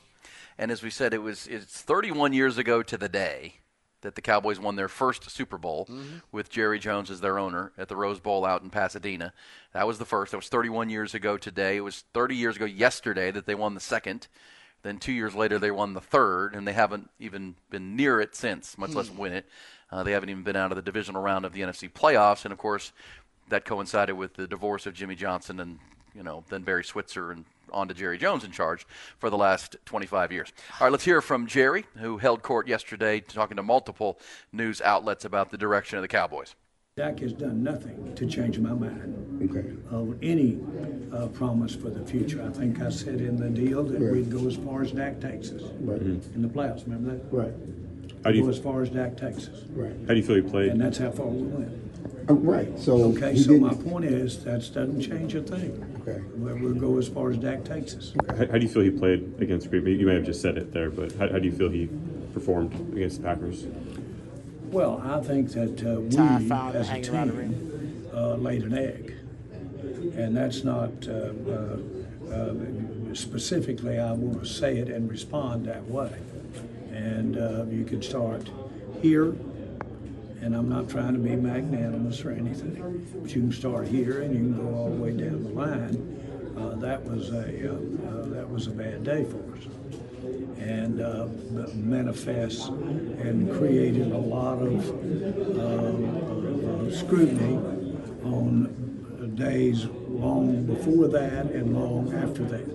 and 0.60 0.70
as 0.72 0.84
we 0.84 0.90
said, 0.92 1.14
it 1.14 1.24
was 1.24 1.48
it's 1.48 1.82
31 1.82 2.34
years 2.34 2.58
ago 2.60 2.84
to 2.84 2.98
the 2.98 3.10
day 3.10 3.56
that 4.02 4.14
the 4.14 4.22
Cowboys 4.22 4.60
won 4.60 4.76
their 4.76 4.88
first 4.88 5.32
Super 5.32 5.58
Bowl 5.58 5.90
with 6.32 6.52
Jerry 6.52 6.78
Jones 6.78 7.10
as 7.10 7.22
their 7.22 7.40
owner 7.40 7.72
at 7.76 7.88
the 7.88 7.96
Rose 7.96 8.20
Bowl 8.20 8.46
out 8.46 8.62
in 8.62 8.70
Pasadena. 8.70 9.34
That 9.74 9.88
was 9.88 9.98
the 9.98 10.06
first. 10.06 10.30
That 10.32 10.38
was 10.38 10.48
31 10.50 10.92
years 10.92 11.16
ago 11.16 11.38
today. 11.38 11.78
It 11.78 11.82
was 11.82 12.04
30 12.14 12.36
years 12.36 12.56
ago 12.58 12.66
yesterday 12.66 13.32
that 13.32 13.48
they 13.48 13.56
won 13.56 13.74
the 13.74 13.80
second. 13.80 14.28
Then 14.86 15.00
two 15.00 15.14
years 15.14 15.34
later, 15.34 15.58
they 15.58 15.72
won 15.72 15.96
the 15.96 16.00
third, 16.00 16.54
and 16.54 16.68
they 16.68 16.74
haven't 16.74 17.10
even 17.18 17.56
been 17.72 17.96
near 17.96 18.22
it 18.22 18.36
since, 18.36 18.78
much 18.78 18.94
less 18.94 19.10
win 19.10 19.34
it. 19.34 19.48
Uh, 19.92 20.04
they 20.04 20.12
haven't 20.12 20.30
even 20.30 20.44
been 20.44 20.56
out 20.56 20.72
of 20.72 20.76
the 20.76 20.84
divisional 20.84 21.24
round 21.24 21.44
of 21.44 21.54
the 21.54 21.62
NFC 21.62 21.92
playoffs, 21.92 22.46
and 22.46 22.52
of 22.52 22.60
course, 22.60 22.92
that 23.50 23.66
coincided 23.66 24.14
with 24.14 24.36
the 24.36 24.46
divorce 24.46 24.86
of 24.86 24.94
Jimmy 24.94 25.16
Johnson 25.16 25.60
and 25.60 25.80
you 26.14 26.22
know 26.22 26.44
then 26.50 26.62
Barry 26.62 26.84
Switzer 26.84 27.32
and 27.32 27.46
on 27.74 27.88
to 27.88 27.96
Jerry 27.96 28.20
Jones 28.20 28.44
in 28.44 28.52
charge 28.52 28.86
for 29.18 29.32
the 29.32 29.38
last 29.38 29.76
25 29.86 30.32
years. 30.32 30.54
All 30.80 30.86
right, 30.86 30.92
let's 30.92 31.04
hear 31.04 31.20
from 31.20 31.48
Jerry, 31.48 31.86
who 31.98 32.20
held 32.20 32.44
court 32.44 32.68
yesterday, 32.68 33.22
talking 33.22 33.58
to 33.58 33.64
multiple 33.64 34.20
news 34.52 34.82
outlets 34.82 35.26
about 35.26 35.50
the 35.50 35.58
direction 35.58 35.98
of 35.98 36.04
the 36.04 36.08
Cowboys. 36.08 36.54
Dak 36.98 37.20
has 37.20 37.34
done 37.34 37.62
nothing 37.62 38.16
to 38.16 38.26
change 38.26 38.58
my 38.58 38.72
mind 38.72 39.50
Okay. 39.52 39.66
of 39.92 40.16
any 40.24 40.58
uh, 41.12 41.28
promise 41.28 41.76
for 41.76 41.90
the 41.90 42.00
future. 42.06 42.42
I 42.42 42.48
think 42.58 42.80
I 42.82 42.88
said 42.90 43.20
in 43.20 43.36
the 43.36 43.50
deal 43.50 43.84
that 43.84 44.00
Right. 44.00 44.14
we'd 44.14 44.32
go 44.32 44.48
as 44.48 44.56
far 44.56 44.82
as 44.82 44.94
Dak 44.94 45.20
takes 45.20 45.52
us 45.52 45.62
Right. 45.82 46.00
in 46.02 46.42
the 46.42 46.48
playoffs. 46.48 46.86
Remember 46.86 47.18
that? 47.18 47.24
Right. 47.36 47.54
How 48.24 48.32
do 48.32 48.38
you, 48.38 48.44
Go 48.44 48.48
you 48.48 48.50
as 48.54 48.60
far 48.60 48.82
as 48.82 48.90
Dak 48.92 49.18
takes 49.18 49.50
us, 49.50 49.66
Right. 49.76 49.92
how 50.08 50.14
do 50.14 50.16
you 50.16 50.24
feel 50.24 50.38
he 50.38 50.42
played? 50.42 50.70
and 50.72 50.80
that's 50.80 50.98
how 50.98 51.12
far 51.12 51.28
we 51.28 51.42
went. 51.48 51.70
Uh, 52.30 52.34
right. 52.36 52.80
So 52.80 52.94
Okay, 53.10 53.36
so 53.36 53.52
didn't- 53.52 53.64
my 53.68 53.74
point 53.74 54.06
is 54.06 54.42
that 54.46 54.62
doesn't 54.74 55.02
change 55.02 55.36
a 55.36 55.42
thing. 55.42 55.84
Okay. 56.08 56.22
Where 56.38 56.56
we'll 56.56 56.76
go 56.76 56.98
as 56.98 57.10
far 57.10 57.30
as 57.30 57.36
Dak 57.40 57.66
takes 57.66 57.94
us. 57.98 58.14
How, 58.30 58.38
how 58.38 58.58
do 58.58 58.62
you 58.62 58.70
feel 58.70 58.84
he 58.84 58.90
played 58.92 59.34
against 59.40 59.70
Green 59.70 59.84
Bay? 59.84 59.92
You 59.96 60.06
may 60.06 60.14
have 60.16 60.24
just 60.26 60.42
said 60.42 60.58
it 60.58 60.72
there, 60.72 60.90
but 60.90 61.12
how, 61.18 61.28
how 61.28 61.40
do 61.40 61.46
you 61.46 61.52
feel 61.52 61.68
he 61.68 61.90
performed 62.34 62.72
against 62.96 63.18
the 63.22 63.28
Packers? 63.28 63.66
Well, 64.76 65.02
I 65.06 65.22
think 65.22 65.52
that 65.52 65.82
uh, 65.86 66.02
we, 66.02 66.18
as 66.78 66.90
a 66.90 67.02
team, 67.02 68.10
uh, 68.14 68.36
laid 68.36 68.64
an 68.64 68.78
egg, 68.78 69.16
and 70.18 70.36
that's 70.36 70.66
not 70.66 70.92
uh, 71.08 71.32
uh, 71.50 71.78
uh, 72.30 73.14
specifically. 73.14 74.00
I 74.00 74.12
want 74.12 74.44
to 74.44 74.46
say 74.46 74.80
it 74.80 74.90
and 74.90 75.10
respond 75.10 75.66
that 75.68 75.86
way, 75.86 76.12
and 76.92 77.38
uh, 77.38 77.64
you 77.70 77.86
can 77.86 78.02
start 78.02 78.50
here. 79.02 79.28
And 80.42 80.54
I'm 80.54 80.68
not 80.68 80.90
trying 80.90 81.14
to 81.14 81.20
be 81.20 81.38
magnanimous 81.38 82.26
or 82.26 82.32
anything, 82.32 83.08
but 83.22 83.34
you 83.34 83.44
can 83.44 83.54
start 83.54 83.88
here 83.88 84.24
and 84.24 84.34
you 84.34 84.42
can 84.42 84.58
go 84.58 84.78
all 84.78 84.90
the 84.90 85.02
way 85.02 85.12
down 85.12 85.42
the 85.42 85.52
line. 85.52 86.54
Uh, 86.58 86.76
that 86.82 87.02
was 87.06 87.30
a 87.32 87.72
uh, 87.72 87.76
uh, 87.76 88.26
that 88.26 88.50
was 88.50 88.68
a 88.68 88.72
bad 88.72 89.06
day 89.06 89.24
for 89.24 89.40
us 89.56 89.75
and 90.60 91.02
uh, 91.02 91.28
manifests 91.76 92.68
and 92.68 93.52
created 93.58 94.12
a 94.12 94.18
lot 94.18 94.60
of 94.60 94.90
uh, 95.58 95.64
uh, 96.88 96.92
scrutiny 96.92 97.56
on 98.24 99.32
days 99.36 99.86
long 100.08 100.64
before 100.66 101.08
that 101.08 101.46
and 101.52 101.76
long 101.76 102.14
after 102.14 102.44
that. 102.46 102.66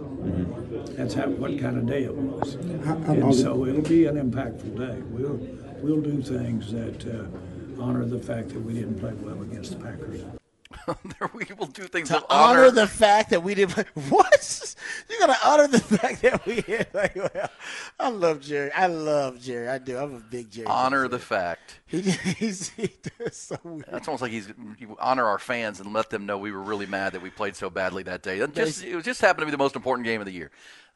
That's 0.96 1.14
how, 1.14 1.28
what 1.28 1.58
kind 1.58 1.78
of 1.78 1.86
day 1.86 2.04
it 2.04 2.14
was. 2.14 2.54
How- 2.84 2.98
how 2.98 3.12
and 3.14 3.30
did- 3.32 3.40
so 3.40 3.64
it'll 3.66 3.82
be 3.82 4.04
an 4.06 4.16
impactful 4.16 4.76
day. 4.76 5.00
We'll, 5.10 5.38
we'll 5.82 6.02
do 6.02 6.20
things 6.22 6.70
that 6.72 7.06
uh, 7.06 7.82
honor 7.82 8.04
the 8.04 8.18
fact 8.18 8.50
that 8.50 8.60
we 8.60 8.74
didn't 8.74 8.98
play 9.00 9.12
well 9.14 9.40
against 9.42 9.78
the 9.78 9.84
Packers. 9.84 10.39
we 11.34 11.44
will 11.58 11.66
do 11.66 11.82
things 11.84 12.08
To 12.08 12.14
with 12.16 12.24
honor, 12.30 12.60
honor. 12.60 12.70
the 12.70 12.86
fact 12.86 13.30
that 13.30 13.42
we 13.42 13.54
did 13.54 13.70
what? 14.08 14.74
You're 15.08 15.20
gonna 15.20 15.36
honor 15.44 15.66
the 15.66 15.80
fact 15.80 16.22
that 16.22 16.46
we 16.46 16.60
did 16.62 16.86
like, 16.94 17.14
well, 17.16 17.50
I 17.98 18.08
love 18.08 18.40
Jerry. 18.40 18.70
I 18.72 18.86
love 18.86 19.40
Jerry. 19.40 19.68
I 19.68 19.78
do. 19.78 19.98
I'm 19.98 20.14
a 20.14 20.20
big 20.20 20.50
Jerry. 20.50 20.66
honor 20.68 21.08
the 21.08 21.18
fact. 21.18 21.80
He, 21.86 22.00
he's 22.02 22.68
he 22.70 22.90
does 23.18 23.36
so 23.36 23.58
weird. 23.64 23.84
That's 23.90 24.06
almost 24.06 24.22
like 24.22 24.30
he's 24.32 24.48
you 24.78 24.96
honor 25.00 25.24
our 25.26 25.38
fans 25.38 25.80
and 25.80 25.92
let 25.92 26.08
them 26.10 26.24
know 26.26 26.38
we 26.38 26.52
were 26.52 26.62
really 26.62 26.86
mad 26.86 27.12
that 27.14 27.22
we 27.22 27.30
played 27.30 27.56
so 27.56 27.68
badly 27.68 28.02
that 28.04 28.22
day. 28.22 28.38
It 28.38 28.54
just 28.54 28.84
it 28.84 29.02
just 29.04 29.20
happened 29.20 29.42
to 29.42 29.46
be 29.46 29.50
the 29.52 29.58
most 29.58 29.74
important 29.76 30.04
game 30.06 30.20
of 30.20 30.26
the 30.26 30.32
year, 30.32 30.50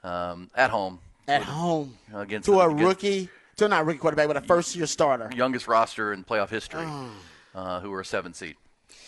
um, 0.04 0.50
at 0.54 0.70
home 0.70 1.00
at 1.26 1.42
home 1.42 1.96
against 2.14 2.46
to 2.46 2.60
a 2.60 2.68
against 2.68 2.84
rookie, 2.84 3.28
to 3.56 3.66
not 3.68 3.82
a 3.82 3.84
rookie 3.84 3.98
quarterback, 3.98 4.28
but 4.28 4.36
a 4.36 4.40
first 4.40 4.76
year 4.76 4.86
starter. 4.86 5.30
youngest 5.34 5.66
roster 5.66 6.12
in 6.12 6.22
playoff 6.22 6.48
history, 6.50 6.84
Oh. 6.86 7.10
uh, 7.56 7.80
who 7.80 7.90
were 7.90 8.00
a 8.00 8.04
seven 8.04 8.34
seed. 8.34 8.54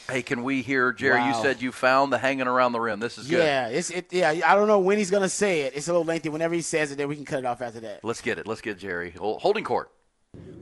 Hey, 0.08 0.22
can 0.22 0.44
we 0.44 0.62
hear 0.62 0.92
Jerry? 0.92 1.24
You 1.24 1.34
said 1.34 1.60
you 1.60 1.72
found 1.72 2.12
the 2.12 2.18
hanging 2.18 2.46
around 2.46 2.72
the 2.72 2.80
rim. 2.80 3.00
This 3.00 3.18
is 3.18 3.26
good. 3.26 3.38
Yeah, 3.38 3.68
it's 3.68 3.90
it. 3.90 4.12
Yeah, 4.12 4.30
I 4.30 4.54
don't 4.54 4.68
know 4.68 4.78
when 4.78 4.98
he's 4.98 5.10
gonna 5.10 5.28
say 5.28 5.62
it. 5.62 5.74
It's 5.74 5.88
a 5.88 5.92
little 5.92 6.04
lengthy. 6.04 6.28
Whenever 6.28 6.54
he 6.54 6.62
says 6.62 6.92
it, 6.92 6.96
then 6.96 7.08
we 7.08 7.16
can 7.16 7.24
cut 7.24 7.40
it 7.40 7.44
off 7.44 7.60
after 7.60 7.80
that. 7.80 8.04
Let's 8.04 8.20
get 8.20 8.38
it. 8.38 8.46
Let's 8.46 8.60
get 8.60 8.78
Jerry 8.78 9.12
holding 9.18 9.64
court. 9.64 9.90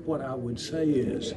What 0.05 0.23
I 0.23 0.35
would 0.35 0.59
say 0.59 0.85
is, 0.85 1.35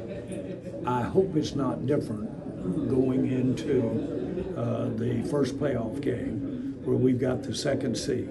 I 0.86 1.02
hope 1.02 1.36
it's 1.36 1.56
not 1.56 1.86
different 1.86 2.90
going 2.90 3.30
into 3.30 4.54
uh, 4.58 4.90
the 4.96 5.28
first 5.30 5.58
playoff 5.58 6.02
game 6.02 6.80
where 6.84 6.96
we've 6.96 7.20
got 7.20 7.44
the 7.44 7.54
second 7.54 7.98
seed. 7.98 8.30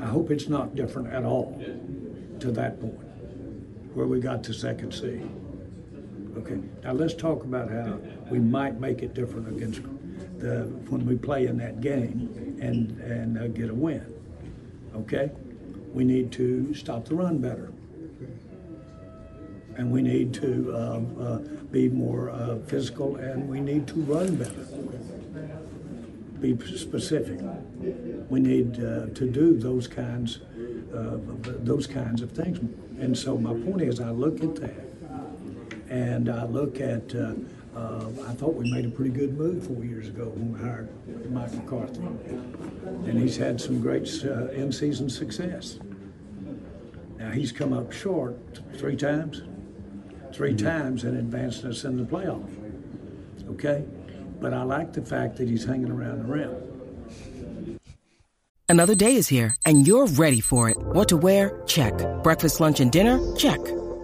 I 0.00 0.06
hope 0.06 0.30
it's 0.30 0.48
not 0.48 0.74
different 0.74 1.12
at 1.12 1.24
all 1.24 1.60
to 2.40 2.52
that 2.52 2.80
point 2.80 3.00
where 3.94 4.06
we 4.06 4.20
got 4.20 4.42
the 4.42 4.52
second 4.54 4.92
seed. 4.92 5.28
Okay, 6.36 6.58
now 6.82 6.92
let's 6.92 7.14
talk 7.14 7.44
about 7.44 7.70
how 7.70 7.98
we 8.30 8.38
might 8.38 8.80
make 8.80 9.02
it 9.02 9.14
different 9.14 9.48
against 9.48 9.82
the 10.38 10.64
when 10.88 11.06
we 11.06 11.16
play 11.16 11.46
in 11.46 11.56
that 11.58 11.80
game 11.80 12.58
and 12.60 12.98
and 13.00 13.38
uh, 13.38 13.46
get 13.48 13.70
a 13.70 13.74
win. 13.74 14.12
Okay, 14.96 15.30
we 15.92 16.04
need 16.04 16.32
to 16.32 16.74
stop 16.74 17.04
the 17.04 17.14
run 17.14 17.38
better 17.38 17.72
and 19.76 19.90
we 19.90 20.02
need 20.02 20.32
to 20.34 20.72
uh, 20.72 21.22
uh, 21.22 21.38
be 21.70 21.88
more 21.88 22.30
uh, 22.30 22.58
physical, 22.66 23.16
and 23.16 23.48
we 23.48 23.60
need 23.60 23.86
to 23.88 23.94
run 24.02 24.36
better. 24.36 24.66
Be 26.40 26.56
specific. 26.76 27.40
We 28.28 28.40
need 28.40 28.76
uh, 28.76 29.06
to 29.14 29.30
do 29.30 29.58
those 29.58 29.88
kinds, 29.88 30.40
uh, 30.94 31.18
those 31.44 31.86
kinds 31.86 32.22
of 32.22 32.32
things. 32.32 32.58
And 33.00 33.16
so 33.16 33.36
my 33.36 33.54
point 33.54 33.82
is, 33.82 34.00
I 34.00 34.10
look 34.10 34.42
at 34.42 34.54
that, 34.56 34.93
and 35.94 36.28
I 36.28 36.44
look 36.44 36.80
at. 36.80 37.14
Uh, 37.14 37.34
uh, 37.76 38.06
I 38.28 38.34
thought 38.34 38.54
we 38.54 38.70
made 38.70 38.84
a 38.84 38.88
pretty 38.88 39.10
good 39.10 39.36
move 39.36 39.66
four 39.66 39.84
years 39.84 40.06
ago 40.06 40.26
when 40.26 40.52
we 40.52 40.60
hired 40.60 40.88
Mike 41.32 41.52
McCarthy, 41.54 42.02
and 42.02 43.18
he's 43.20 43.36
had 43.36 43.60
some 43.60 43.80
great 43.80 44.08
uh, 44.24 44.46
in-season 44.50 45.10
success. 45.10 45.80
Now 47.18 47.32
he's 47.32 47.50
come 47.50 47.72
up 47.72 47.90
short 47.90 48.36
three 48.76 48.96
times, 48.96 49.42
3 50.32 50.54
times 50.54 51.02
and 51.02 51.16
advanced 51.16 51.64
us 51.64 51.84
in 51.84 51.96
the 51.96 52.04
playoff. 52.04 52.48
Okay, 53.50 53.84
but 54.40 54.54
I 54.54 54.62
like 54.62 54.92
the 54.92 55.02
fact 55.02 55.36
that 55.38 55.48
he's 55.48 55.64
hanging 55.64 55.90
around 55.90 56.20
the 56.20 56.32
rim. 56.32 57.80
Another 58.68 58.94
day 58.94 59.16
is 59.16 59.26
here, 59.26 59.56
and 59.66 59.86
you're 59.86 60.06
ready 60.06 60.40
for 60.40 60.70
it. 60.70 60.76
What 60.76 61.08
to 61.08 61.16
wear? 61.16 61.60
Check. 61.66 61.94
Breakfast, 62.22 62.60
lunch, 62.60 62.78
and 62.78 62.92
dinner? 62.92 63.18
Check. 63.36 63.60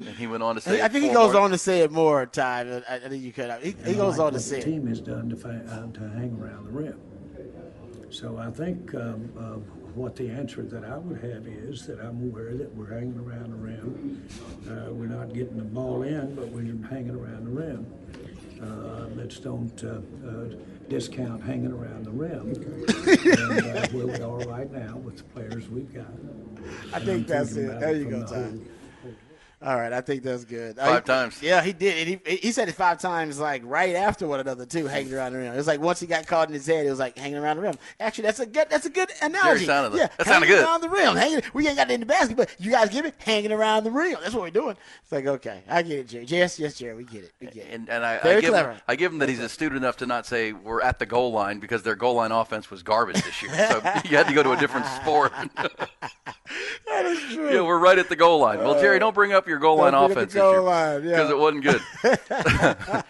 And 0.00 0.16
he 0.16 0.26
went 0.26 0.42
on 0.42 0.54
to 0.54 0.60
say, 0.60 0.80
I 0.80 0.88
think 0.88 1.04
he 1.04 1.10
goes 1.12 1.32
more- 1.34 1.42
on 1.42 1.50
to 1.50 1.58
say 1.58 1.80
it 1.80 1.90
more 1.92 2.24
time. 2.26 2.82
I, 2.88 2.96
I 2.96 2.98
think 3.00 3.22
you 3.22 3.32
cut 3.32 3.50
out. 3.50 3.62
He, 3.62 3.74
he 3.84 3.94
goes 3.94 4.16
like 4.18 4.26
on 4.28 4.32
to 4.32 4.40
say 4.40 4.60
the 4.60 4.64
team 4.64 4.86
has 4.86 5.00
done 5.00 5.28
to, 5.28 5.36
fi- 5.36 5.50
uh, 5.68 5.86
to 5.88 6.00
hang 6.10 6.38
around 6.40 6.64
the 6.66 6.70
rim. 6.72 6.98
So 8.10 8.38
I 8.38 8.50
think 8.50 8.94
um, 8.94 9.30
uh, 9.38 9.42
what 9.94 10.16
the 10.16 10.28
answer 10.30 10.62
that 10.62 10.84
I 10.84 10.96
would 10.96 11.20
have 11.22 11.46
is 11.46 11.86
that 11.86 12.00
I'm 12.00 12.20
aware 12.24 12.54
that 12.56 12.74
we're 12.74 12.92
hanging 12.92 13.18
around 13.18 13.50
the 13.50 13.56
rim. 13.56 14.26
Uh, 14.68 14.92
we're 14.92 15.06
not 15.06 15.32
getting 15.34 15.56
the 15.58 15.64
ball 15.64 16.02
in, 16.02 16.34
but 16.34 16.48
we're 16.48 16.62
hanging 16.88 17.10
around 17.14 17.44
the 17.44 17.50
rim. 17.50 17.86
Uh, 18.60 19.06
let's 19.14 19.38
don't 19.38 19.84
uh, 19.84 20.00
uh, 20.28 20.56
discount 20.88 21.42
hanging 21.42 21.72
around 21.72 22.04
the 22.04 22.10
rim 22.10 22.50
and 22.50 23.76
uh, 23.76 23.88
where 23.88 24.06
we 24.06 24.14
are 24.22 24.48
right 24.50 24.70
now 24.72 24.96
with 24.98 25.18
the 25.18 25.24
players 25.24 25.68
we've 25.70 25.92
got. 25.94 26.06
I 26.92 27.00
think 27.00 27.26
that's 27.26 27.52
it. 27.56 27.78
There 27.80 27.94
you 27.96 28.04
go, 28.06 28.20
the 28.20 28.26
Ty. 28.26 28.69
All 29.62 29.76
right, 29.76 29.92
I 29.92 30.00
think 30.00 30.22
that's 30.22 30.44
good. 30.46 30.78
Uh, 30.78 30.86
five 30.86 30.96
I- 30.96 31.00
times. 31.00 31.42
Yeah, 31.42 31.60
he 31.62 31.74
did. 31.74 32.08
And 32.08 32.20
he, 32.26 32.36
he 32.36 32.50
said 32.52 32.70
it 32.70 32.74
five 32.74 32.98
times, 32.98 33.38
like 33.38 33.60
right 33.66 33.94
after 33.94 34.26
one 34.26 34.40
another 34.40 34.64
too, 34.64 34.86
hanging 34.86 35.12
around 35.12 35.32
the 35.32 35.38
rim. 35.38 35.52
It 35.52 35.56
was 35.56 35.66
like 35.66 35.80
once 35.80 36.00
he 36.00 36.06
got 36.06 36.26
caught 36.26 36.48
in 36.48 36.54
his 36.54 36.66
head, 36.66 36.86
it 36.86 36.90
was 36.90 36.98
like 36.98 37.18
hanging 37.18 37.36
around 37.36 37.56
the 37.58 37.62
rim. 37.64 37.74
Actually, 37.98 38.24
that's 38.24 38.40
a 38.40 38.46
good. 38.46 38.68
That's 38.70 38.86
a 38.86 38.90
good 38.90 39.10
analogy. 39.20 39.66
yeah, 39.66 39.82
that 40.16 40.26
sounded 40.26 40.46
hanging 40.46 40.48
good. 40.48 40.64
around 40.64 40.80
the 40.80 40.88
rim. 40.88 41.14
Hanging. 41.14 41.42
We 41.52 41.68
ain't 41.68 41.76
got 41.76 41.90
it 41.90 41.94
in 41.94 42.00
the 42.00 42.06
basket, 42.06 42.38
but 42.38 42.54
you 42.58 42.70
guys 42.70 42.88
get 42.88 43.04
it. 43.04 43.14
Hanging 43.18 43.52
around 43.52 43.84
the 43.84 43.90
rim. 43.90 44.16
That's 44.22 44.32
what 44.32 44.42
we're 44.44 44.50
doing. 44.50 44.76
It's 45.02 45.12
like 45.12 45.26
okay, 45.26 45.62
I 45.68 45.82
get 45.82 45.98
it, 45.98 46.08
Jerry. 46.08 46.24
Yes, 46.26 46.58
yes, 46.58 46.78
Jerry, 46.78 46.94
we 46.94 47.04
get 47.04 47.24
it. 47.24 47.32
We 47.38 47.48
get 47.48 47.66
it. 47.66 47.74
And, 47.74 47.88
and 47.90 48.02
I, 48.02 48.18
I 48.22 48.40
give 48.40 48.50
clever. 48.50 48.72
him, 48.72 48.80
I 48.88 48.96
give 48.96 49.12
him 49.12 49.18
that 49.18 49.28
he's 49.28 49.40
astute 49.40 49.74
enough 49.74 49.98
to 49.98 50.06
not 50.06 50.24
say 50.26 50.52
we're 50.52 50.80
at 50.80 50.98
the 50.98 51.06
goal 51.06 51.32
line 51.32 51.60
because 51.60 51.82
their 51.82 51.96
goal 51.96 52.14
line 52.14 52.32
offense 52.32 52.70
was 52.70 52.82
garbage 52.82 53.22
this 53.22 53.42
year. 53.42 53.52
so 53.68 53.76
you 54.08 54.16
had 54.16 54.26
to 54.26 54.32
go 54.32 54.42
to 54.42 54.52
a 54.52 54.56
different 54.56 54.86
sport. 54.86 55.32
that 56.86 57.06
is 57.06 57.20
true. 57.34 57.52
yeah, 57.52 57.60
we're 57.60 57.78
right 57.78 57.98
at 57.98 58.08
the 58.08 58.16
goal 58.16 58.40
line. 58.40 58.58
Well, 58.58 58.80
Jerry, 58.80 58.96
uh, 58.96 59.00
don't 59.00 59.14
bring 59.14 59.32
up 59.32 59.46
your 59.50 59.58
goal 59.58 59.76
line 59.76 59.92
Don't 59.92 60.06
bring 60.06 60.18
offense 60.18 60.34
goal 60.34 60.52
this 60.52 60.54
year 60.54 60.62
line, 60.62 61.04
yeah. 61.04 61.10
because 61.10 61.30
it 61.30 61.38
wasn't 61.38 61.64
good. 61.64 63.04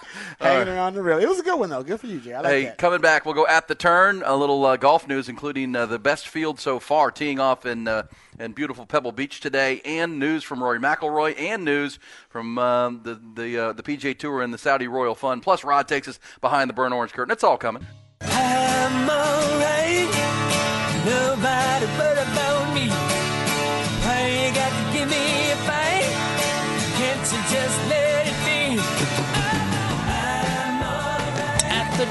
hanging 0.40 0.68
around 0.68 0.94
the 0.94 1.02
rim. 1.02 1.20
It 1.20 1.28
was 1.28 1.40
a 1.40 1.42
good 1.42 1.58
one 1.58 1.70
though. 1.70 1.82
Good 1.82 2.00
for 2.00 2.06
you, 2.06 2.20
Jerry. 2.20 2.36
I 2.36 2.40
like 2.40 2.50
hey, 2.50 2.64
that. 2.64 2.78
coming 2.78 3.00
back, 3.00 3.24
we'll 3.24 3.34
go 3.34 3.46
at 3.46 3.68
the 3.68 3.74
turn. 3.74 4.22
A 4.24 4.36
little 4.36 4.64
uh, 4.64 4.76
golf 4.76 5.08
news, 5.08 5.28
including 5.28 5.74
uh, 5.74 5.86
the 5.86 5.98
best 5.98 6.28
field 6.28 6.60
so 6.60 6.78
far, 6.78 7.10
teeing 7.10 7.40
off 7.40 7.66
in 7.66 7.88
uh, 7.88 8.04
in 8.38 8.52
beautiful 8.52 8.86
Pebble 8.86 9.12
Beach 9.12 9.40
today, 9.40 9.80
and 9.84 10.18
news 10.18 10.44
from 10.44 10.62
Rory 10.62 10.78
McIlroy, 10.78 11.38
and 11.38 11.64
news 11.64 11.98
from 12.28 12.58
um, 12.58 13.00
the 13.02 13.20
the 13.34 13.58
uh, 13.58 13.72
the 13.72 13.82
PGA 13.82 14.16
Tour 14.16 14.42
and 14.42 14.52
the 14.52 14.58
Saudi 14.58 14.88
Royal 14.88 15.14
Fund. 15.14 15.42
Plus, 15.42 15.64
Rod 15.64 15.88
takes 15.88 16.08
us 16.08 16.20
behind 16.40 16.70
the 16.70 16.74
burnt 16.74 16.94
orange 16.94 17.12
curtain. 17.12 17.32
It's 17.32 17.44
all 17.44 17.58
coming. 17.58 17.86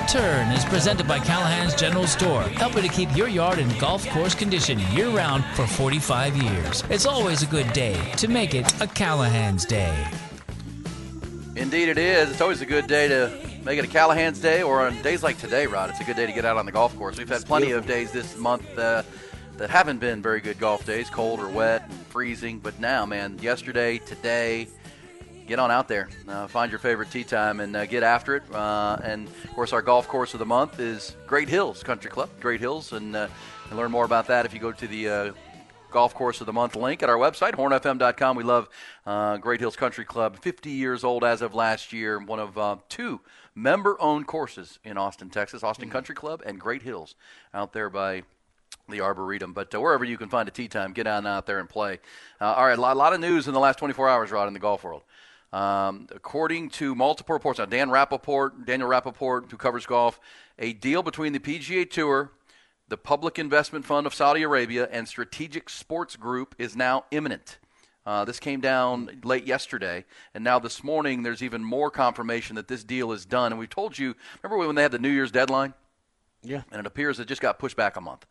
Turn 0.07 0.53
is 0.53 0.63
presented 0.63 1.05
by 1.05 1.19
Callahan's 1.19 1.75
General 1.75 2.07
Store, 2.07 2.43
helping 2.43 2.81
to 2.83 2.87
keep 2.87 3.13
your 3.13 3.27
yard 3.27 3.59
in 3.59 3.67
golf 3.77 4.07
course 4.11 4.33
condition 4.33 4.79
year 4.93 5.09
round 5.09 5.43
for 5.53 5.67
45 5.67 6.37
years. 6.37 6.81
It's 6.89 7.05
always 7.05 7.43
a 7.43 7.45
good 7.45 7.73
day 7.73 7.99
to 8.13 8.29
make 8.29 8.55
it 8.55 8.81
a 8.81 8.87
Callahan's 8.87 9.65
Day. 9.65 10.07
Indeed, 11.57 11.89
it 11.89 11.97
is. 11.97 12.31
It's 12.31 12.39
always 12.39 12.61
a 12.61 12.65
good 12.65 12.87
day 12.87 13.09
to 13.09 13.37
make 13.65 13.79
it 13.79 13.83
a 13.83 13.89
Callahan's 13.89 14.39
Day, 14.39 14.63
or 14.63 14.87
on 14.87 15.01
days 15.01 15.23
like 15.23 15.39
today, 15.39 15.67
Rod. 15.67 15.89
It's 15.89 15.99
a 15.99 16.05
good 16.05 16.15
day 16.15 16.25
to 16.25 16.31
get 16.31 16.45
out 16.45 16.55
on 16.55 16.65
the 16.65 16.71
golf 16.71 16.97
course. 16.97 17.17
We've 17.17 17.27
had 17.27 17.45
plenty 17.45 17.71
of 17.71 17.85
days 17.85 18.13
this 18.13 18.37
month 18.37 18.79
uh, 18.79 19.03
that 19.57 19.69
haven't 19.69 19.97
been 19.97 20.21
very 20.21 20.39
good 20.39 20.57
golf 20.57 20.85
days, 20.85 21.09
cold 21.09 21.41
or 21.41 21.49
wet, 21.49 21.83
and 21.89 21.99
freezing. 22.07 22.59
But 22.59 22.79
now, 22.79 23.05
man, 23.05 23.39
yesterday, 23.39 23.97
today, 23.97 24.69
get 25.47 25.59
on 25.59 25.71
out 25.71 25.87
there, 25.87 26.09
uh, 26.27 26.45
find 26.47 26.71
your 26.71 26.79
favorite 26.79 27.09
tee 27.09 27.23
time, 27.23 27.61
and 27.61 27.75
uh, 27.75 27.85
get 27.85 28.03
after 28.03 28.35
it. 28.35 28.43
Uh, 28.53 28.97
and 29.01 29.27
of 29.27 29.53
course, 29.53 29.71
our 29.73 29.81
golf 29.81 30.07
course 30.07 30.33
of 30.33 30.39
the 30.39 30.45
month 30.45 30.79
is 30.79 31.15
Great 31.25 31.47
Hills 31.47 31.83
Country 31.83 32.11
Club, 32.11 32.29
Great 32.41 32.59
Hills, 32.59 32.91
and 32.91 33.15
uh, 33.15 33.27
you 33.71 33.77
learn 33.77 33.89
more 33.89 34.05
about 34.05 34.27
that 34.27 34.45
if 34.45 34.53
you 34.53 34.59
go 34.59 34.71
to 34.73 34.87
the 34.87 35.09
uh, 35.09 35.31
golf 35.91 36.13
course 36.13 36.41
of 36.41 36.47
the 36.47 36.53
month 36.53 36.75
link 36.75 37.01
at 37.01 37.09
our 37.09 37.17
website, 37.17 37.53
hornfm.com. 37.53 38.35
We 38.35 38.43
love 38.43 38.67
uh, 39.05 39.37
Great 39.37 39.61
Hills 39.61 39.77
Country 39.77 40.05
Club, 40.05 40.37
50 40.39 40.69
years 40.69 41.03
old 41.03 41.23
as 41.23 41.41
of 41.41 41.55
last 41.55 41.93
year, 41.93 42.19
one 42.19 42.39
of 42.39 42.57
uh, 42.57 42.75
two 42.89 43.21
member 43.55 43.99
owned 43.99 44.27
courses 44.27 44.79
in 44.83 44.97
Austin, 44.97 45.29
Texas, 45.29 45.63
Austin 45.63 45.89
Country 45.89 46.13
Club 46.13 46.43
and 46.45 46.59
Great 46.59 46.83
Hills 46.83 47.15
out 47.53 47.73
there 47.73 47.89
by 47.89 48.23
the 48.89 49.01
Arboretum. 49.01 49.53
But 49.53 49.73
uh, 49.73 49.81
wherever 49.81 50.03
you 50.03 50.17
can 50.17 50.29
find 50.29 50.47
a 50.47 50.51
tee 50.51 50.67
time, 50.67 50.93
get 50.93 51.07
on 51.07 51.25
out 51.25 51.45
there 51.45 51.59
and 51.59 51.69
play. 51.69 51.99
Uh, 52.39 52.53
all 52.53 52.65
right, 52.65 52.77
a 52.77 52.81
lot, 52.81 52.97
lot 52.97 53.13
of 53.13 53.19
news 53.19 53.47
in 53.47 53.53
the 53.53 53.59
last 53.59 53.79
24 53.79 54.09
hours, 54.09 54.31
Rod, 54.31 54.47
in 54.47 54.53
the 54.53 54.59
golf 54.59 54.83
world. 54.83 55.03
Um, 55.53 56.07
according 56.13 56.69
to 56.71 56.93
multiple 56.93 57.33
reports, 57.33 57.59
now 57.59 57.65
Dan 57.65 57.89
Rapaport, 57.89 58.65
Daniel 58.65 58.89
Rapaport, 58.89 59.49
who 59.49 59.57
covers 59.57 59.85
golf, 59.85 60.19
a 60.59 60.73
deal 60.73 61.01
between 61.03 61.33
the 61.33 61.39
PGA 61.39 61.89
Tour, 61.89 62.31
the 62.89 62.97
Public 62.97 63.39
Investment 63.39 63.85
Fund 63.85 64.05
of 64.05 64.13
Saudi 64.13 64.43
Arabia, 64.43 64.87
and 64.91 65.07
Strategic 65.07 65.69
Sports 65.69 66.15
Group 66.15 66.55
is 66.57 66.75
now 66.75 67.05
imminent. 67.11 67.57
Uh, 68.05 68.23
this 68.23 68.39
came 68.39 68.61
down 68.61 69.19
late 69.23 69.45
yesterday, 69.45 70.05
and 70.33 70.43
now 70.43 70.59
this 70.59 70.83
morning 70.83 71.23
there's 71.23 71.43
even 71.43 71.63
more 71.63 71.91
confirmation 71.91 72.55
that 72.55 72.67
this 72.69 72.83
deal 72.83 73.11
is 73.11 73.25
done. 73.25 73.51
And 73.51 73.59
we 73.59 73.67
told 73.67 73.97
you, 73.97 74.15
remember 74.41 74.65
when 74.65 74.75
they 74.75 74.81
had 74.81 74.91
the 74.91 74.99
New 74.99 75.09
Year's 75.09 75.31
deadline? 75.31 75.73
Yeah. 76.43 76.61
and 76.71 76.79
it 76.79 76.85
appears 76.85 77.19
it 77.19 77.27
just 77.27 77.41
got 77.41 77.59
pushed 77.59 77.75
back 77.75 77.97
a 77.97 78.01
month 78.01 78.25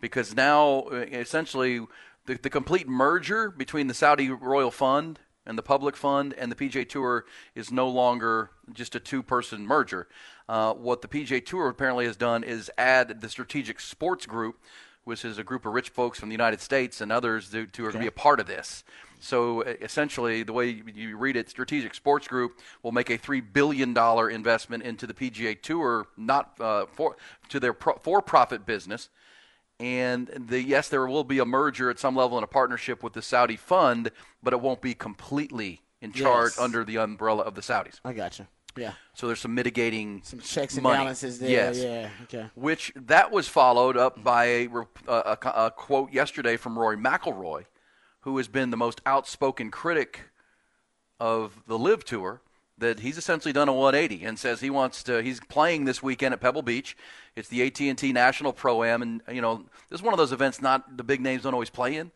because 0.00 0.34
now 0.34 0.84
uh, 0.92 1.04
essentially 1.12 1.80
the, 2.26 2.34
the 2.34 2.48
complete 2.48 2.88
merger 2.88 3.50
between 3.50 3.88
the 3.88 3.94
Saudi 3.94 4.30
Royal 4.30 4.70
Fund 4.70 5.18
and 5.48 5.58
the 5.58 5.62
public 5.62 5.96
fund 5.96 6.34
and 6.34 6.52
the 6.52 6.56
PGA 6.56 6.86
Tour 6.88 7.24
is 7.54 7.72
no 7.72 7.88
longer 7.88 8.50
just 8.72 8.94
a 8.94 9.00
two-person 9.00 9.66
merger. 9.66 10.06
Uh, 10.48 10.74
what 10.74 11.02
the 11.02 11.08
PGA 11.08 11.44
Tour 11.44 11.68
apparently 11.68 12.04
has 12.04 12.16
done 12.16 12.44
is 12.44 12.70
add 12.78 13.20
the 13.22 13.28
Strategic 13.28 13.80
Sports 13.80 14.26
Group, 14.26 14.60
which 15.04 15.24
is 15.24 15.38
a 15.38 15.42
group 15.44 15.64
of 15.64 15.72
rich 15.72 15.88
folks 15.88 16.20
from 16.20 16.28
the 16.28 16.34
United 16.34 16.60
States 16.60 17.00
and 17.00 17.10
others 17.10 17.50
to, 17.50 17.66
to 17.66 17.90
be 17.98 18.06
a 18.06 18.12
part 18.12 18.40
of 18.40 18.46
this. 18.46 18.84
So 19.20 19.62
essentially, 19.62 20.42
the 20.44 20.52
way 20.52 20.68
you- 20.68 20.84
you 20.94 21.16
read 21.16 21.36
it, 21.36 21.48
Strategic 21.50 21.94
Sports 21.94 22.28
Group 22.28 22.58
will 22.82 22.92
make 22.92 23.10
a 23.10 23.16
three 23.16 23.40
billion 23.40 23.92
dollar 23.94 24.30
investment 24.30 24.82
into 24.84 25.06
the 25.06 25.14
PGA 25.14 25.54
Tour, 25.60 26.06
not 26.16 26.54
uh, 26.60 26.86
for 26.92 27.16
to 27.48 27.58
their 27.58 27.72
pro- 27.72 27.96
for-profit 27.96 28.64
business. 28.66 29.08
And 29.80 30.26
the 30.28 30.60
yes, 30.62 30.88
there 30.88 31.06
will 31.06 31.24
be 31.24 31.38
a 31.38 31.44
merger 31.44 31.88
at 31.90 31.98
some 31.98 32.16
level 32.16 32.36
and 32.36 32.44
a 32.44 32.48
partnership 32.48 33.02
with 33.02 33.12
the 33.12 33.22
Saudi 33.22 33.56
fund, 33.56 34.10
but 34.42 34.52
it 34.52 34.60
won't 34.60 34.80
be 34.80 34.92
completely 34.94 35.82
in 36.00 36.12
charge 36.12 36.52
Yes. 36.52 36.58
under 36.58 36.84
the 36.84 36.96
umbrella 36.98 37.42
of 37.44 37.54
the 37.54 37.60
Saudis. 37.60 38.00
I 38.04 38.12
got 38.12 38.38
you. 38.38 38.46
Yeah. 38.76 38.92
So 39.14 39.26
there's 39.26 39.40
some 39.40 39.54
mitigating 39.54 40.20
Some 40.24 40.40
checks 40.40 40.74
and 40.74 40.82
money. 40.82 40.98
balances 40.98 41.38
there. 41.40 41.50
Yes. 41.50 41.78
Yeah. 41.78 42.10
Okay. 42.24 42.50
Which 42.54 42.92
that 42.96 43.30
was 43.32 43.48
followed 43.48 43.96
up 43.96 44.22
by 44.22 44.44
a, 44.46 44.68
a, 44.68 44.86
a, 45.08 45.38
a 45.66 45.72
quote 45.74 46.12
yesterday 46.12 46.56
from 46.56 46.78
Rory 46.78 46.96
McIlroy, 46.96 47.64
who 48.20 48.36
has 48.36 48.46
been 48.48 48.70
the 48.70 48.76
most 48.76 49.00
outspoken 49.06 49.70
critic 49.70 50.30
of 51.20 51.62
the 51.66 51.78
LIV 51.78 52.04
Tour. 52.04 52.40
That 52.78 53.00
he's 53.00 53.18
essentially 53.18 53.52
done 53.52 53.68
a 53.68 53.72
180 53.72 54.24
and 54.24 54.38
says 54.38 54.60
he 54.60 54.70
wants 54.70 55.02
to. 55.04 55.20
He's 55.22 55.40
playing 55.40 55.84
this 55.84 56.00
weekend 56.02 56.32
at 56.32 56.40
Pebble 56.40 56.62
Beach. 56.62 56.96
It's 57.34 57.48
the 57.48 57.62
AT&T 57.66 58.12
National 58.12 58.52
Pro 58.52 58.84
Am, 58.84 59.02
and 59.02 59.20
you 59.32 59.40
know 59.42 59.64
this 59.90 59.98
is 60.00 60.02
one 60.02 60.14
of 60.14 60.18
those 60.18 60.32
events. 60.32 60.60
Not 60.62 60.96
the 60.96 61.02
big 61.04 61.20
names 61.20 61.42
don't 61.42 61.54
always 61.54 61.70
play 61.70 61.96
in 61.96 62.10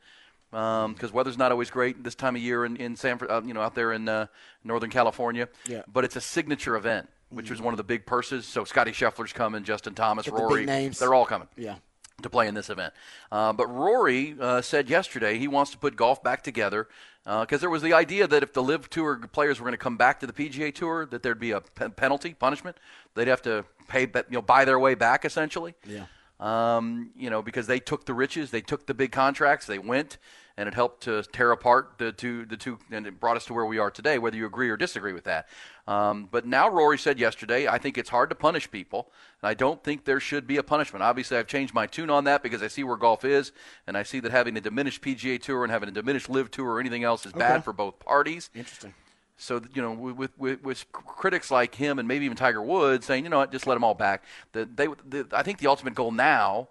because 0.51 1.13
weather's 1.13 1.39
not 1.39 1.51
always 1.51 1.71
great 1.71 2.05
this 2.05 2.15
time 2.15 2.37
of 2.37 2.43
year 2.43 2.65
in 2.65 2.77
in 2.77 2.95
San, 2.97 3.19
uh, 3.29 3.41
you 3.45 3.55
know, 3.55 3.61
out 3.61 3.75
there 3.75 3.93
in 3.93 4.09
uh, 4.09 4.27
Northern 4.65 4.91
California. 4.91 5.49
Yeah. 5.67 5.83
But 5.93 6.05
it's 6.05 6.17
a 6.17 6.21
signature 6.21 6.77
event, 6.77 7.09
which 7.31 7.51
was 7.51 7.61
one 7.61 7.73
of 7.73 7.79
the 7.79 7.85
big 7.85 8.07
purses. 8.07 8.47
So 8.47 8.65
Scotty 8.65 8.93
Scheffler's 8.93 9.33
coming, 9.33 9.65
Justin 9.65 9.95
Thomas, 9.95 10.27
Get 10.27 10.35
the 10.37 10.43
Rory, 10.43 10.65
names. 10.67 10.99
they're 10.99 11.15
all 11.15 11.27
coming 11.27 11.49
Yeah. 11.57 11.77
to 12.23 12.31
play 12.31 12.47
in 12.49 12.55
this 12.55 12.71
event. 12.71 12.93
Uh, 13.33 13.53
but 13.53 13.67
Rory 13.67 14.37
uh, 14.41 14.61
said 14.63 14.89
yesterday 14.91 15.39
he 15.39 15.49
wants 15.49 15.71
to 15.73 15.79
put 15.79 15.97
golf 15.97 16.23
back 16.23 16.43
together 16.43 16.89
because 17.25 17.61
there 17.61 17.71
was 17.71 17.83
the 17.83 17.93
idea 17.93 18.27
that 18.27 18.43
if 18.43 18.53
the 18.53 18.63
LIV 18.63 18.91
Tour 18.91 19.17
players 19.33 19.61
were 19.61 19.65
going 19.65 19.75
to 19.75 19.79
come 19.79 19.97
back 19.97 20.21
to 20.21 20.27
the 20.27 20.33
PGA 20.33 20.75
Tour, 20.75 21.07
that 21.07 21.23
there'd 21.23 21.39
be 21.39 21.53
a 21.53 21.61
pe- 21.61 21.91
penalty, 21.91 22.35
punishment. 22.35 22.77
They'd 23.15 23.29
have 23.29 23.43
to 23.43 23.65
pay, 23.89 24.03
you 24.03 24.25
know, 24.31 24.43
buy 24.43 24.65
their 24.65 24.79
way 24.79 24.95
back 24.95 25.25
essentially. 25.25 25.75
Yeah. 25.87 26.07
Um, 26.41 27.11
you 27.17 27.31
know, 27.31 27.41
because 27.41 27.69
they 27.69 27.79
took 27.79 28.07
the 28.07 28.15
riches, 28.15 28.51
they 28.51 28.61
took 28.61 28.87
the 28.87 28.95
big 28.95 29.13
contracts, 29.13 29.67
they 29.67 29.79
went, 29.79 30.19
and 30.57 30.69
it 30.69 30.75
helped 30.75 31.03
to 31.05 31.23
tear 31.25 31.53
apart 31.53 31.95
the 31.99 32.13
two, 32.13 32.45
the 32.47 32.57
two, 32.57 32.79
and 32.91 33.07
it 33.07 33.21
brought 33.21 33.37
us 33.37 33.45
to 33.47 33.55
where 33.55 33.67
we 33.67 33.79
are 33.79 33.91
today. 33.91 34.19
Whether 34.19 34.37
you 34.37 34.47
agree 34.47 34.71
or 34.71 34.77
disagree 34.77 35.13
with 35.13 35.25
that, 35.25 35.49
um, 35.87 36.29
but 36.31 36.47
now 36.47 36.69
Rory 36.69 36.99
said 36.99 37.19
yesterday, 37.19 37.67
I 37.67 37.79
think 37.79 37.99
it's 37.99 38.11
hard 38.11 38.31
to 38.31 38.37
punish 38.37 38.71
people, 38.71 39.11
and 39.43 39.49
I 39.49 39.55
don't 39.55 39.83
think 39.83 40.05
there 40.05 40.21
should 40.21 40.47
be 40.47 40.57
a 40.57 40.63
punishment. 40.63 41.03
Obviously, 41.03 41.37
I've 41.37 41.47
changed 41.47 41.75
my 41.75 41.87
tune 41.87 42.11
on 42.11 42.25
that 42.25 42.43
because 42.43 42.63
I 42.63 42.69
see 42.69 42.85
where 42.85 42.97
golf 42.97 43.25
is, 43.25 43.53
and 43.87 43.97
I 43.97 44.03
see 44.03 44.21
that 44.21 44.31
having 44.33 44.57
a 44.57 44.61
diminished 44.61 45.03
PGA 45.03 45.41
Tour 45.41 45.65
and 45.65 45.73
having 45.73 45.89
a 45.89 45.93
diminished 45.93 46.29
LIV 46.29 46.51
Tour 46.51 46.71
or 46.73 46.81
anything 46.81 47.05
else 47.05 47.27
is 47.27 47.33
bad 47.33 47.65
for 47.65 47.73
both 47.73 47.99
parties. 47.99 48.51
Interesting. 48.55 48.95
So 49.43 49.61
you 49.75 49.83
know, 49.83 49.91
with, 49.91 50.31
with 50.39 50.63
with 50.63 50.93
critics 50.93 51.51
like 51.51 51.75
him 51.75 51.99
and 51.99 52.07
maybe 52.07 52.25
even 52.27 52.37
Tiger 52.37 52.63
Woods 52.63 53.07
saying, 53.07 53.25
you 53.25 53.31
know 53.31 53.39
what, 53.39 53.51
just 53.51 53.67
let 53.67 53.75
them 53.75 53.83
all 53.83 53.95
back. 53.95 54.23
The, 54.53 54.67
they, 54.67 54.87
the, 55.05 55.27
I 55.33 55.43
think 55.43 55.59
the 55.59 55.67
ultimate 55.67 55.97
goal 55.97 56.13
now, 56.13 56.69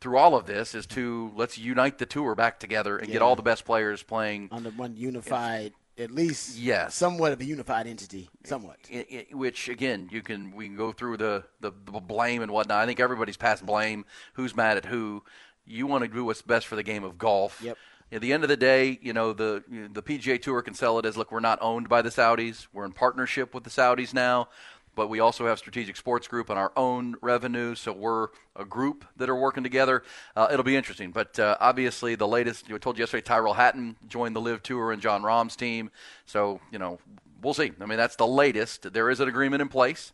through 0.00 0.18
all 0.18 0.34
of 0.34 0.46
this, 0.46 0.74
is 0.74 0.86
to 0.88 1.32
let's 1.36 1.58
unite 1.58 1.98
the 1.98 2.06
tour 2.06 2.34
back 2.34 2.58
together 2.60 2.96
and 2.96 3.10
get 3.10 3.22
all 3.22 3.36
the 3.36 3.42
best 3.42 3.64
players 3.64 4.02
playing. 4.02 4.48
Under 4.52 4.70
one 4.70 4.96
unified, 4.96 5.72
at 5.98 6.10
least. 6.10 6.58
Yes. 6.58 6.94
Somewhat 6.94 7.32
of 7.32 7.40
a 7.40 7.44
unified 7.44 7.86
entity. 7.86 8.28
Somewhat. 8.44 8.76
i- 8.92 9.06
i- 9.30 9.34
which 9.34 9.68
again, 9.68 10.08
you 10.12 10.22
can 10.22 10.54
we 10.54 10.66
can 10.66 10.76
go 10.76 10.92
through 10.92 11.16
the, 11.16 11.44
the 11.60 11.72
the 11.86 12.00
blame 12.00 12.42
and 12.42 12.50
whatnot. 12.52 12.78
I 12.82 12.86
think 12.86 13.00
everybody's 13.00 13.36
past 13.36 13.64
blame. 13.64 14.04
Who's 14.34 14.54
mad 14.56 14.76
at 14.76 14.84
who? 14.86 15.22
You 15.64 15.86
want 15.86 16.04
to 16.04 16.08
do 16.08 16.24
what's 16.24 16.42
best 16.42 16.66
for 16.66 16.76
the 16.76 16.82
game 16.82 17.02
of 17.02 17.18
golf. 17.18 17.60
Yep. 17.62 17.76
At 18.12 18.20
the 18.20 18.32
end 18.32 18.44
of 18.44 18.48
the 18.48 18.56
day, 18.56 19.00
you 19.02 19.12
know 19.12 19.32
the 19.32 19.64
the 19.92 20.00
PGA 20.02 20.40
Tour 20.40 20.62
can 20.62 20.74
sell 20.74 20.98
it 21.00 21.04
as 21.06 21.16
look, 21.16 21.32
we're 21.32 21.40
not 21.40 21.58
owned 21.60 21.88
by 21.88 22.02
the 22.02 22.08
Saudis. 22.10 22.68
We're 22.72 22.84
in 22.84 22.92
partnership 22.92 23.52
with 23.52 23.64
the 23.64 23.70
Saudis 23.70 24.14
now. 24.14 24.48
But 24.96 25.08
we 25.08 25.20
also 25.20 25.46
have 25.46 25.58
Strategic 25.60 25.96
Sports 25.96 26.26
Group 26.26 26.50
on 26.50 26.56
our 26.56 26.72
own 26.76 27.14
revenue, 27.22 27.76
so 27.76 27.92
we're 27.92 28.28
a 28.56 28.64
group 28.64 29.04
that 29.16 29.28
are 29.28 29.36
working 29.36 29.62
together. 29.62 30.02
Uh, 30.34 30.48
it'll 30.50 30.64
be 30.64 30.74
interesting, 30.74 31.12
but 31.12 31.38
uh, 31.38 31.56
obviously 31.60 32.16
the 32.16 32.26
latest. 32.26 32.66
You 32.66 32.72
know, 32.72 32.76
I 32.76 32.78
told 32.78 32.98
you 32.98 33.02
yesterday, 33.02 33.22
Tyrrell 33.22 33.54
Hatton 33.54 33.96
joined 34.08 34.34
the 34.34 34.40
LIV 34.40 34.64
Tour 34.64 34.90
and 34.90 35.00
Jon 35.00 35.22
Rahm's 35.22 35.54
team. 35.54 35.92
So 36.24 36.60
you 36.72 36.80
know, 36.80 36.98
we'll 37.42 37.54
see. 37.54 37.70
I 37.80 37.86
mean, 37.86 37.98
that's 37.98 38.16
the 38.16 38.26
latest. 38.26 38.92
There 38.92 39.08
is 39.08 39.20
an 39.20 39.28
agreement 39.28 39.62
in 39.62 39.68
place 39.68 40.12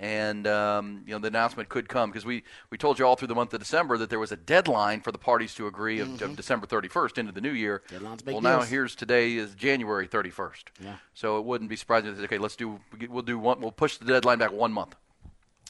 and 0.00 0.46
um, 0.46 1.02
you 1.06 1.12
know 1.12 1.18
the 1.18 1.28
announcement 1.28 1.68
could 1.68 1.88
come 1.88 2.10
because 2.10 2.24
we, 2.24 2.42
we 2.70 2.78
told 2.78 2.98
you 2.98 3.06
all 3.06 3.14
through 3.16 3.28
the 3.28 3.34
month 3.34 3.52
of 3.54 3.60
December 3.60 3.98
that 3.98 4.08
there 4.10 4.18
was 4.18 4.32
a 4.32 4.36
deadline 4.36 5.02
for 5.02 5.12
the 5.12 5.18
parties 5.18 5.54
to 5.54 5.66
agree 5.66 6.00
of, 6.00 6.08
Mm-hmm. 6.08 6.24
of 6.24 6.36
December 6.36 6.66
31st 6.66 7.18
into 7.18 7.32
the 7.32 7.40
new 7.42 7.52
year. 7.52 7.82
Deadline's 7.88 8.22
big 8.22 8.32
well, 8.34 8.42
now 8.42 8.62
here's 8.62 8.94
today 8.96 9.34
is 9.34 9.54
January 9.54 10.08
31st. 10.08 10.64
Yeah. 10.82 10.94
So 11.14 11.38
it 11.38 11.44
wouldn't 11.44 11.68
be 11.70 11.76
surprising 11.76 12.16
say, 12.16 12.22
okay, 12.24 12.38
let's 12.38 12.56
do 12.56 12.80
we'll 13.08 13.22
do 13.22 13.38
one 13.38 13.60
we'll 13.60 13.72
push 13.72 13.98
the 13.98 14.06
deadline 14.06 14.38
back 14.38 14.52
one 14.52 14.72
month. 14.72 14.96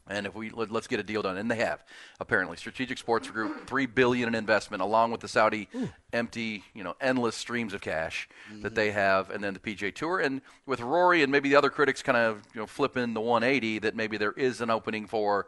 And 0.08 0.26
if 0.26 0.34
we 0.34 0.50
let, 0.50 0.72
us 0.74 0.86
get 0.88 0.98
a 0.98 1.04
deal 1.04 1.22
done, 1.22 1.36
and 1.36 1.48
they 1.50 1.56
have 1.56 1.84
apparently, 2.18 2.56
Strategic 2.56 2.98
Sports 2.98 3.30
Group, 3.30 3.66
three 3.68 3.86
billion 3.86 4.28
in 4.28 4.34
investment, 4.34 4.82
along 4.82 5.12
with 5.12 5.20
the 5.20 5.28
Saudi 5.28 5.68
empty, 6.12 6.64
you 6.74 6.82
know, 6.82 6.96
endless 7.00 7.36
streams 7.36 7.72
of 7.74 7.80
cash 7.80 8.28
that 8.62 8.74
they 8.74 8.90
have, 8.90 9.30
and 9.30 9.42
then 9.44 9.54
the 9.54 9.60
PGA 9.60 9.94
Tour, 9.94 10.18
and 10.18 10.40
with 10.66 10.80
Rory 10.80 11.22
and 11.22 11.30
maybe 11.30 11.48
the 11.48 11.56
other 11.56 11.70
critics 11.70 12.02
kind 12.02 12.18
of 12.18 12.42
you 12.54 12.60
know 12.60 12.66
flipping 12.66 13.14
the 13.14 13.20
180 13.20 13.80
that 13.80 13.94
maybe 13.94 14.16
there 14.16 14.32
is 14.32 14.60
an 14.60 14.70
opening 14.70 15.06
for. 15.06 15.46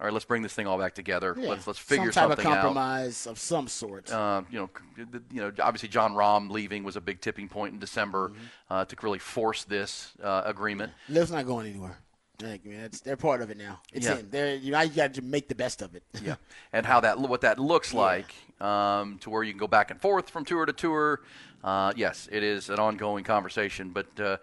All 0.00 0.04
right, 0.06 0.12
let's 0.12 0.24
bring 0.26 0.42
this 0.42 0.54
thing 0.54 0.68
all 0.68 0.78
back 0.78 0.94
together. 0.94 1.34
Yeah. 1.36 1.48
Let's 1.48 1.66
let's 1.66 1.78
figure 1.78 2.12
some 2.12 2.28
type 2.28 2.36
something 2.38 2.46
of 2.46 2.52
out. 2.52 2.62
compromise 2.62 3.26
of 3.26 3.36
some 3.38 3.66
sort. 3.66 4.12
Uh, 4.12 4.42
you 4.48 4.58
know, 4.60 4.70
you 5.32 5.40
know, 5.40 5.50
obviously 5.60 5.88
Jon 5.88 6.12
Rahm 6.14 6.50
leaving 6.50 6.84
was 6.84 6.94
a 6.94 7.00
big 7.00 7.20
tipping 7.20 7.48
point 7.48 7.72
in 7.74 7.80
December 7.80 8.28
Mm-hmm. 8.28 8.44
uh, 8.70 8.84
to 8.84 8.96
really 9.02 9.18
force 9.18 9.64
this 9.64 10.12
uh, 10.22 10.42
agreement. 10.44 10.92
Liv's 11.08 11.32
not 11.32 11.46
going 11.46 11.66
anywhere. 11.66 11.98
Like, 12.42 12.64
man, 12.64 12.84
it's, 12.84 13.00
they're 13.00 13.16
part 13.16 13.42
of 13.42 13.50
it 13.50 13.56
now. 13.56 13.80
It's 13.92 14.06
Yeah. 14.06 14.18
in. 14.18 14.30
They're 14.30 14.54
you 14.54 14.70
know 14.72 14.80
you 14.80 14.90
got 14.90 15.14
to 15.14 15.22
make 15.22 15.48
the 15.48 15.54
best 15.54 15.82
of 15.82 15.94
it. 15.94 16.02
Yeah, 16.22 16.36
and 16.72 16.86
how 16.86 17.00
that 17.00 17.18
what 17.18 17.40
that 17.40 17.58
looks 17.58 17.92
like 17.92 18.32
um, 18.60 19.18
to 19.20 19.30
where 19.30 19.42
you 19.42 19.52
can 19.52 19.58
go 19.58 19.66
back 19.66 19.90
and 19.90 20.00
forth 20.00 20.30
from 20.30 20.44
tour 20.44 20.64
to 20.66 20.72
tour. 20.72 21.20
Uh, 21.64 21.92
yes, 21.96 22.28
it 22.30 22.42
is 22.44 22.70
an 22.70 22.78
ongoing 22.78 23.24
conversation, 23.24 23.90
but. 23.90 24.20
Uh, 24.20 24.36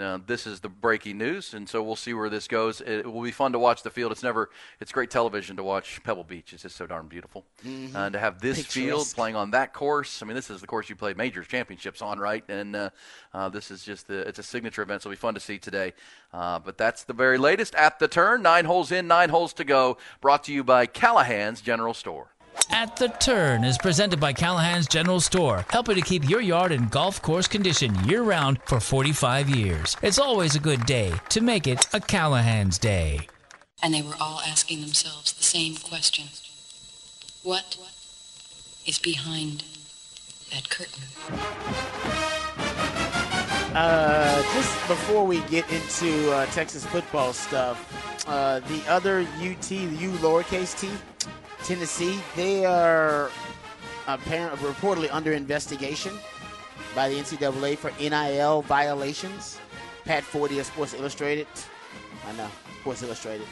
uh, 0.00 0.18
this 0.26 0.46
is 0.46 0.60
the 0.60 0.68
breaking 0.70 1.18
news, 1.18 1.52
and 1.52 1.68
so 1.68 1.82
we'll 1.82 1.96
see 1.96 2.14
where 2.14 2.30
this 2.30 2.48
goes. 2.48 2.80
It 2.80 3.04
will 3.10 3.22
be 3.22 3.30
fun 3.30 3.52
to 3.52 3.58
watch 3.58 3.82
the 3.82 3.90
field. 3.90 4.10
It's 4.12 4.22
never, 4.22 4.48
it's 4.80 4.90
great 4.90 5.10
television 5.10 5.56
to 5.56 5.62
watch 5.62 6.00
Pebble 6.02 6.24
Beach. 6.24 6.52
It's 6.54 6.62
just 6.62 6.76
so 6.76 6.86
darn 6.86 7.08
beautiful, 7.08 7.44
Mhm. 7.64 7.94
and 7.94 8.12
to 8.14 8.18
have 8.18 8.40
this 8.40 8.64
field 8.64 9.06
playing 9.14 9.36
on 9.36 9.50
that 9.50 9.72
course. 9.74 10.22
I 10.22 10.26
mean, 10.26 10.34
this 10.34 10.48
is 10.48 10.60
the 10.62 10.66
course 10.66 10.88
you 10.88 10.96
played 10.96 11.16
majors 11.16 11.46
championships 11.46 12.00
on, 12.00 12.18
right? 12.18 12.42
And 12.48 12.74
uh, 12.74 12.90
uh, 13.34 13.48
this 13.50 13.70
is 13.70 13.84
just 13.84 14.08
the, 14.08 14.20
it's 14.26 14.38
a 14.38 14.42
signature 14.42 14.82
event, 14.82 15.02
so 15.02 15.08
it'll 15.10 15.16
be 15.16 15.20
fun 15.20 15.34
to 15.34 15.40
see 15.40 15.58
today. 15.58 15.92
Uh, 16.32 16.58
but 16.58 16.78
that's 16.78 17.04
the 17.04 17.12
very 17.12 17.36
latest 17.36 17.74
at 17.74 17.98
the 17.98 18.08
turn. 18.08 18.40
Nine 18.42 18.64
holes 18.64 18.90
in, 18.90 19.06
nine 19.06 19.28
holes 19.28 19.52
to 19.54 19.64
go. 19.64 19.98
Brought 20.22 20.44
to 20.44 20.52
you 20.52 20.64
by 20.64 20.86
Callahan's 20.86 21.60
General 21.60 21.92
Store. 21.92 22.31
At 22.70 22.96
the 22.96 23.08
Turn 23.08 23.64
is 23.64 23.78
presented 23.78 24.18
by 24.18 24.32
Callahan's 24.32 24.88
General 24.88 25.20
Store, 25.20 25.64
helping 25.70 25.94
to 25.94 26.00
keep 26.00 26.28
your 26.28 26.40
yard 26.40 26.72
in 26.72 26.88
golf 26.88 27.20
course 27.22 27.46
condition 27.46 27.94
year 28.04 28.22
round 28.22 28.60
for 28.64 28.80
45 28.80 29.48
years. 29.48 29.96
It's 30.02 30.18
always 30.18 30.56
a 30.56 30.60
good 30.60 30.84
day 30.86 31.12
to 31.28 31.40
make 31.40 31.66
it 31.66 31.86
a 31.92 32.00
Callahan's 32.00 32.78
Day. 32.78 33.28
And 33.82 33.92
they 33.92 34.02
were 34.02 34.16
all 34.20 34.40
asking 34.46 34.80
themselves 34.80 35.32
the 35.32 35.42
same 35.42 35.76
question 35.76 36.28
What 37.42 37.76
is 38.86 38.98
behind 38.98 39.64
that 40.52 40.68
curtain? 40.68 41.02
Uh, 43.74 44.42
just 44.54 44.88
before 44.88 45.26
we 45.26 45.40
get 45.42 45.64
into 45.72 46.30
uh, 46.32 46.44
Texas 46.46 46.84
football 46.84 47.32
stuff, 47.32 48.24
uh, 48.28 48.60
the 48.60 48.82
other 48.86 49.20
UT, 49.38 49.62
the 49.62 49.76
U 49.76 50.10
lowercase 50.20 50.78
t, 50.78 50.90
Tennessee, 51.64 52.18
they 52.34 52.64
are 52.64 53.30
apparently 54.06 54.68
reportedly 54.68 55.08
under 55.12 55.32
investigation 55.32 56.12
by 56.94 57.08
the 57.08 57.16
NCAA 57.16 57.78
for 57.78 57.92
NIL 58.00 58.62
violations. 58.62 59.58
Pat 60.04 60.24
Forde 60.24 60.58
of 60.58 60.66
Sports 60.66 60.94
Illustrated, 60.94 61.46
I 62.26 62.32
know 62.32 62.48
Sports 62.80 63.02
Illustrated. 63.02 63.46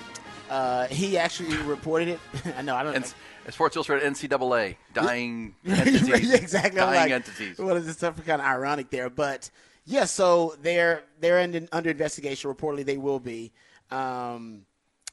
Uh, 0.49 0.87
he 0.89 1.17
actually 1.17 1.57
reported 1.59 2.09
it. 2.09 2.21
I 2.57 2.63
know. 2.63 2.75
I 2.75 2.83
don't. 2.83 2.97
And 2.97 3.15
Sports 3.51 3.77
Illustrated 3.77 4.13
NCAA 4.13 4.77
dying 4.93 5.55
entities. 5.65 6.33
exactly. 6.35 6.81
Dying 6.81 6.95
like, 6.95 7.11
entities. 7.13 7.59
What 7.59 7.77
is 7.77 7.87
this 7.87 7.97
stuff? 7.97 8.17
Kind 8.27 8.41
of 8.43 8.47
ironic 8.47 8.91
there, 8.91 9.09
but 9.09 9.49
yeah. 9.87 10.05
So 10.05 10.57
they're 10.61 11.05
they're 11.21 11.39
in, 11.39 11.69
under 11.71 11.91
investigation. 11.91 12.53
Reportedly, 12.53 12.85
they 12.85 12.99
will 12.99 13.21
be. 13.21 13.53
Um, 13.93 14.63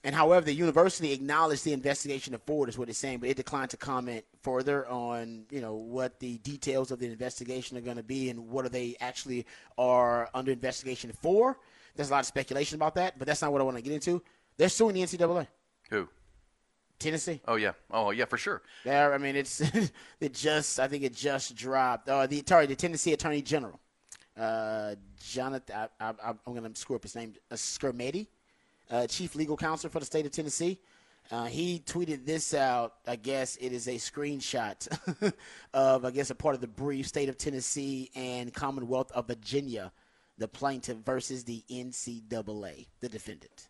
and 0.08 0.15
however, 0.15 0.46
the 0.46 0.54
university 0.54 1.12
acknowledged 1.12 1.65
the 1.65 1.74
investigation 1.74 2.34
of 2.34 2.41
Forde 2.46 2.70
is 2.70 2.78
what 2.78 2.88
it's 2.88 2.98
saying, 2.98 3.17
but 3.17 3.28
it 3.28 3.36
declined 3.36 3.72
to 3.72 3.78
comment 3.78 4.24
further 4.41 4.88
on 4.88 5.43
you 5.52 5.60
know 5.60 5.74
what 5.74 6.17
the 6.22 6.38
details 6.38 6.91
of 6.91 7.00
the 7.00 7.08
investigation 7.08 7.78
are 7.78 7.82
going 7.82 7.98
to 7.98 8.04
be 8.04 8.30
and 8.30 8.48
what 8.48 8.63
are 8.63 8.70
they 8.70 8.96
actually 9.02 9.46
are 9.78 10.30
under 10.34 10.54
investigation 10.54 11.12
for. 11.12 11.60
There's 11.93 12.08
a 12.08 12.13
lot 12.13 12.22
of 12.22 12.26
speculation 12.26 12.78
about 12.78 12.96
that, 12.96 13.20
but 13.20 13.28
that's 13.28 13.41
not 13.41 13.52
what 13.52 13.60
I 13.60 13.65
want 13.65 13.76
to 13.76 13.84
get 13.84 13.91
into. 13.91 14.24
They're 14.56 14.70
suing 14.70 14.96
the 14.96 15.02
NCAA. 15.02 15.46
Who? 15.89 16.08
Tennessee. 17.00 17.41
Oh 17.46 17.56
yeah. 17.56 17.74
Oh 17.91 18.12
yeah, 18.12 18.24
for 18.24 18.38
sure. 18.38 18.62
There, 18.86 19.13
I 19.13 19.17
mean, 19.17 19.36
it's 19.36 19.60
it 20.22 20.34
just 20.34 20.80
I 20.80 20.88
think 20.88 21.04
it 21.04 21.15
just 21.15 21.54
dropped. 21.54 22.08
Uh, 22.08 22.28
the 22.28 22.41
sorry, 22.48 22.65
the 22.65 22.78
Tennessee 22.78 23.12
Attorney 23.12 23.41
General, 23.41 23.78
uh, 24.39 24.96
Jonathan. 25.22 25.76
I, 25.76 25.89
I, 26.00 26.13
I'm 26.30 26.54
going 26.56 26.63
to 26.63 26.80
screw 26.80 26.96
up 26.96 27.04
his 27.04 27.13
name. 27.13 27.34
Uh, 27.52 27.58
uh, 28.89 29.08
Chief 29.08 29.36
Legal 29.36 29.58
Counsel 29.58 29.89
for 29.89 30.00
the 30.00 30.06
state 30.06 30.26
of 30.26 30.32
Tennessee. 30.32 30.80
Uh, 31.30 31.45
he 31.45 31.84
tweeted 31.86 32.26
this 32.26 32.54
out. 32.54 32.93
I 33.06 33.17
guess 33.17 33.58
it 33.58 33.73
is 33.73 33.88
a 33.88 33.95
screenshot 33.95 34.88
of 35.73 36.06
I 36.06 36.12
guess 36.12 36.30
a 36.30 36.36
part 36.36 36.56
of 36.56 36.62
the 36.62 36.67
brief. 36.67 37.08
State 37.08 37.28
of 37.30 37.38
Tennessee 37.38 38.10
and 38.15 38.54
Commonwealth 38.54 39.12
of 39.12 39.28
Virginia, 39.28 39.91
the 40.38 40.47
plaintiff 40.47 40.97
versus 40.97 41.43
the 41.43 41.63
NCAA, 41.69 42.88
the 43.02 43.10
defendant. 43.10 43.67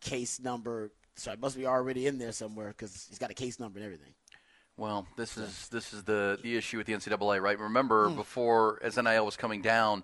Case 0.00 0.40
number. 0.40 0.90
Sorry, 1.14 1.36
must 1.36 1.56
be 1.56 1.66
already 1.66 2.06
in 2.08 2.18
there 2.18 2.32
somewhere 2.32 2.68
because 2.68 3.06
he's 3.08 3.18
got 3.18 3.30
a 3.30 3.34
case 3.34 3.60
number 3.60 3.78
and 3.78 3.84
everything. 3.86 4.14
Well, 4.76 5.06
this 5.16 5.36
is 5.36 5.68
this 5.68 5.92
is 5.92 6.02
the 6.02 6.38
the 6.42 6.56
issue 6.56 6.78
with 6.78 6.86
the 6.88 6.94
NCAA, 6.94 7.40
right? 7.40 7.58
Remember, 7.58 8.08
Hmm. 8.08 8.16
before 8.16 8.80
as 8.82 8.96
NIL 8.96 9.24
was 9.24 9.36
coming 9.36 9.62
down, 9.62 10.02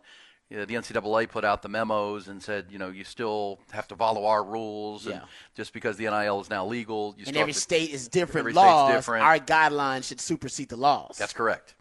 you 0.51 0.57
know, 0.57 0.65
the 0.65 0.75
NCAA 0.75 1.29
put 1.29 1.45
out 1.45 1.61
the 1.63 1.69
memos 1.69 2.29
and 2.29 2.43
said, 2.43 2.67
you 2.71 2.79
know, 2.79 2.89
you 2.89 3.05
still 3.05 3.59
have 3.71 3.87
to 3.89 3.97
follow 3.97 4.25
our 4.27 4.43
rules, 4.43 5.07
and 5.07 5.17
Yeah. 5.17 5.25
just 5.55 5.73
because 5.75 5.97
the 5.99 6.07
NIL 6.07 6.41
is 6.41 6.49
now 6.49 6.65
legal, 6.65 7.15
you 7.19 7.25
and 7.25 7.29
still 7.29 7.41
every 7.43 7.53
have 7.53 7.57
to- 7.57 7.61
state 7.61 7.91
is 7.91 8.09
different 8.09 8.41
every 8.45 8.53
laws. 8.55 8.89
State's 8.91 8.99
different. 8.99 9.25
Our 9.25 9.39
guidelines 9.39 10.05
should 10.05 10.21
supersede 10.21 10.71
the 10.71 10.77
laws. 10.79 11.17
That's 11.19 11.35
correct. 11.35 11.75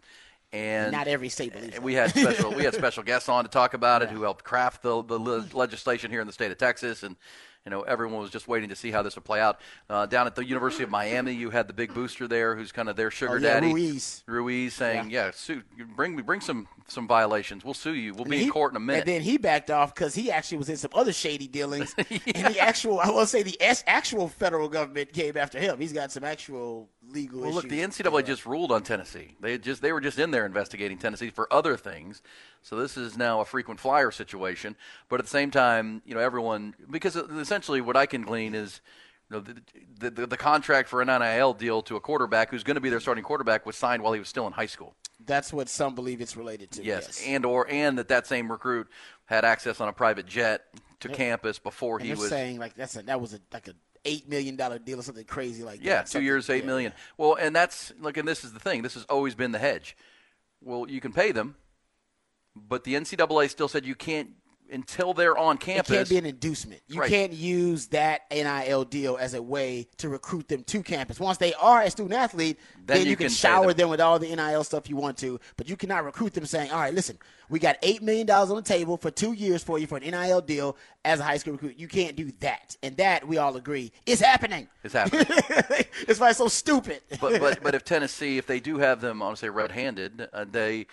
And 0.52 0.92
Not 0.92 1.08
every 1.08 1.28
state 1.28 1.52
believes 1.52 1.74
and 1.74 1.84
we 1.84 1.92
had 1.92 2.08
special 2.10 2.50
we 2.52 2.64
had 2.64 2.72
special 2.82 3.02
guests 3.02 3.28
on 3.28 3.44
to 3.44 3.50
talk 3.50 3.74
about 3.74 4.00
it 4.02 4.08
who 4.08 4.22
helped 4.22 4.44
craft 4.44 4.82
the 4.82 5.02
the 5.02 5.18
legislation 5.52 6.10
here 6.10 6.22
in 6.22 6.26
the 6.26 6.32
state 6.32 6.50
of 6.50 6.56
Texas 6.56 7.02
and 7.02 7.16
you 7.64 7.70
know 7.70 7.82
everyone 7.82 8.20
was 8.20 8.30
just 8.30 8.48
waiting 8.48 8.68
to 8.68 8.76
see 8.76 8.90
how 8.90 9.02
this 9.02 9.14
would 9.14 9.24
play 9.24 9.40
out 9.40 9.60
uh, 9.90 10.06
down 10.06 10.26
at 10.26 10.34
the 10.34 10.44
University 10.44 10.84
of 10.84 10.90
Miami 10.90 11.32
you 11.32 11.50
had 11.50 11.66
the 11.68 11.72
big 11.72 11.92
booster 11.92 12.26
there 12.28 12.56
who's 12.56 12.72
kind 12.72 12.88
of 12.88 12.96
their 12.96 13.10
sugar 13.10 13.32
Oh, 13.34 13.36
yeah, 13.36 13.54
daddy 13.54 13.72
Ruiz. 13.74 14.22
Ruiz 14.26 14.74
saying 14.74 15.10
yeah, 15.10 15.30
sue 15.32 15.62
bring 15.96 16.16
me, 16.16 16.22
bring 16.22 16.40
some 16.40 16.66
some 16.86 17.06
violations 17.06 17.64
we'll 17.64 17.74
sue 17.74 17.94
you 17.94 18.14
we'll 18.14 18.22
And 18.22 18.30
be 18.30 18.44
in 18.44 18.50
court 18.50 18.72
in 18.72 18.76
a 18.76 18.80
minute 18.80 19.00
And 19.00 19.08
then 19.08 19.22
he 19.22 19.36
backed 19.36 19.70
off 19.70 19.94
because 19.94 20.14
he 20.14 20.30
actually 20.30 20.58
was 20.58 20.68
in 20.70 20.76
some 20.78 20.90
other 20.94 21.12
shady 21.12 21.46
dealings. 21.48 21.94
And 22.34 22.54
the 22.54 22.58
actual, 22.60 23.00
I 23.00 23.10
will 23.10 23.26
say, 23.26 23.42
the 23.42 23.60
S- 23.60 23.82
actual 23.86 24.28
federal 24.28 24.68
government 24.68 25.12
came 25.12 25.36
after 25.36 25.58
him. 25.58 25.78
He's 25.80 25.92
got 25.92 26.12
some 26.12 26.24
actual 26.24 26.88
legal 27.10 27.40
Well, 27.40 27.50
issues. 27.50 27.62
look, 27.64 27.68
the 27.70 27.80
NCAA 27.80 28.24
just 28.24 28.46
ruled 28.46 28.70
on 28.72 28.82
Tennessee. 28.82 29.34
They 29.40 29.58
just 29.58 29.82
they 29.82 29.92
were 29.92 30.00
just 30.00 30.18
in 30.18 30.30
there 30.30 30.46
investigating 30.46 30.98
Tennessee 30.98 31.30
for 31.30 31.52
other 31.52 31.76
things. 31.76 32.22
So 32.62 32.76
this 32.76 32.96
is 32.96 33.16
now 33.16 33.40
a 33.40 33.44
frequent 33.44 33.80
flyer 33.80 34.10
situation. 34.10 34.76
But 35.08 35.20
at 35.20 35.26
the 35.26 35.30
same 35.30 35.50
time, 35.50 36.02
you 36.04 36.14
know, 36.14 36.20
everyone 36.20 36.74
because 36.90 37.16
essentially 37.16 37.80
what 37.80 37.96
I 37.96 38.06
can 38.06 38.22
glean 38.22 38.54
is. 38.54 38.80
You 39.30 39.36
know, 39.36 39.44
the, 39.98 40.10
the, 40.10 40.26
the 40.26 40.36
contract 40.38 40.88
for 40.88 41.02
an 41.02 41.08
NIL 41.08 41.52
deal 41.52 41.82
to 41.82 41.96
a 41.96 42.00
quarterback 42.00 42.50
who's 42.50 42.64
going 42.64 42.76
to 42.76 42.80
be 42.80 42.88
their 42.88 42.98
starting 42.98 43.22
quarterback 43.22 43.66
was 43.66 43.76
signed 43.76 44.02
while 44.02 44.14
he 44.14 44.18
was 44.18 44.26
still 44.26 44.46
in 44.46 44.54
high 44.54 44.64
school. 44.64 44.94
That's 45.26 45.52
what 45.52 45.68
some 45.68 45.94
believe 45.94 46.22
it's 46.22 46.34
related 46.34 46.70
to. 46.70 46.82
Yes, 46.82 47.22
and 47.26 47.44
or 47.44 47.68
and 47.68 47.98
that 47.98 48.08
that 48.08 48.26
same 48.26 48.50
recruit 48.50 48.88
had 49.26 49.44
access 49.44 49.82
on 49.82 49.88
a 49.88 49.92
private 49.92 50.24
jet 50.24 50.64
to 51.00 51.10
campus 51.10 51.58
before 51.58 51.98
he 51.98 52.10
was 52.10 52.30
saying 52.30 52.58
like 52.58 52.74
that's 52.74 52.96
a, 52.96 53.02
that 53.02 53.20
was 53.20 53.34
a, 53.34 53.40
like 53.52 53.68
a 53.68 53.74
eight 54.04 54.28
million 54.28 54.56
dollar 54.56 54.78
deal 54.78 54.98
or 54.98 55.02
something 55.02 55.24
crazy 55.24 55.62
like 55.62 55.80
that. 55.80 55.84
Yeah, 55.84 56.02
two 56.02 56.22
years, 56.22 56.48
eight 56.50 56.62
yeah. 56.62 56.66
million. 56.66 56.92
Well, 57.16 57.34
and 57.34 57.54
that's 57.54 57.92
look, 58.00 58.16
and 58.16 58.26
this 58.26 58.44
is 58.44 58.52
the 58.52 58.60
thing. 58.60 58.82
This 58.82 58.94
has 58.94 59.04
always 59.04 59.34
been 59.34 59.52
the 59.52 59.58
hedge. 59.58 59.96
Well, 60.62 60.86
you 60.88 61.00
can 61.00 61.12
pay 61.12 61.32
them, 61.32 61.56
but 62.68 62.84
the 62.84 62.94
NCAA 62.94 63.50
still 63.50 63.68
said 63.68 63.84
you 63.86 63.94
can't 63.94 64.30
until 64.70 65.14
they're 65.14 65.38
on 65.38 65.56
campus. 65.56 65.90
It 65.90 65.94
can't 65.96 66.08
be 66.10 66.18
an 66.18 66.26
inducement. 66.26 66.82
You 66.88 67.00
Right. 67.00 67.08
can't 67.08 67.32
use 67.32 67.86
that 67.86 68.30
NIL 68.30 68.84
deal 68.84 69.16
as 69.18 69.32
a 69.32 69.40
way 69.42 69.88
to 69.96 70.10
recruit 70.10 70.46
them 70.48 70.62
to 70.64 70.82
campus. 70.82 71.18
Once 71.18 71.38
they 71.38 71.54
are 71.54 71.80
a 71.80 71.90
student 71.90 72.12
athlete, 72.12 72.58
Then 72.84 72.98
then, 72.98 73.04
you 73.06 73.12
you, 73.12 73.16
can, 73.16 73.28
can 73.28 73.34
shower 73.34 73.68
them- 73.68 73.76
them 73.78 73.88
with 73.88 74.02
all 74.02 74.18
the 74.18 74.26
NIL 74.28 74.62
stuff 74.64 74.90
you 74.90 74.96
want 74.96 75.16
to. 75.18 75.40
But 75.56 75.70
you 75.70 75.76
cannot 75.78 76.04
recruit 76.04 76.34
them 76.34 76.44
saying, 76.44 76.70
"All 76.70 76.80
right, 76.80 76.92
listen, 76.92 77.18
we 77.48 77.58
got 77.58 77.78
eight 77.82 78.02
million 78.02 78.26
dollars 78.26 78.50
on 78.50 78.56
the 78.56 78.62
table 78.62 78.98
for 78.98 79.10
two 79.10 79.32
years 79.32 79.62
for 79.62 79.78
you 79.78 79.86
for 79.86 79.96
an 79.96 80.02
NIL 80.04 80.42
deal 80.42 80.76
as 81.02 81.18
a 81.18 81.24
high 81.24 81.38
school 81.38 81.54
recruit." 81.54 81.78
You 81.78 81.88
can't 81.88 82.14
do 82.14 82.30
that, 82.40 82.76
and 82.82 82.94
that 82.98 83.26
we 83.26 83.38
all 83.38 83.56
agree 83.56 83.90
is 84.04 84.20
happening. 84.20 84.68
It's 84.84 84.92
happening. 84.92 85.24
it's 86.06 86.20
why 86.20 86.28
it's 86.28 86.36
so 86.38 86.48
stupid. 86.48 87.00
but 87.22 87.40
but 87.40 87.62
but 87.62 87.74
if 87.78 87.86
Tennessee, 87.86 88.36
if 88.36 88.46
they 88.46 88.60
do 88.60 88.76
have 88.76 89.00
them, 89.00 89.22
I 89.22 89.26
want 89.26 89.38
to 89.38 89.40
say 89.40 89.48
red-handed, 89.48 90.28
uh, 90.30 90.44
they 90.44 90.88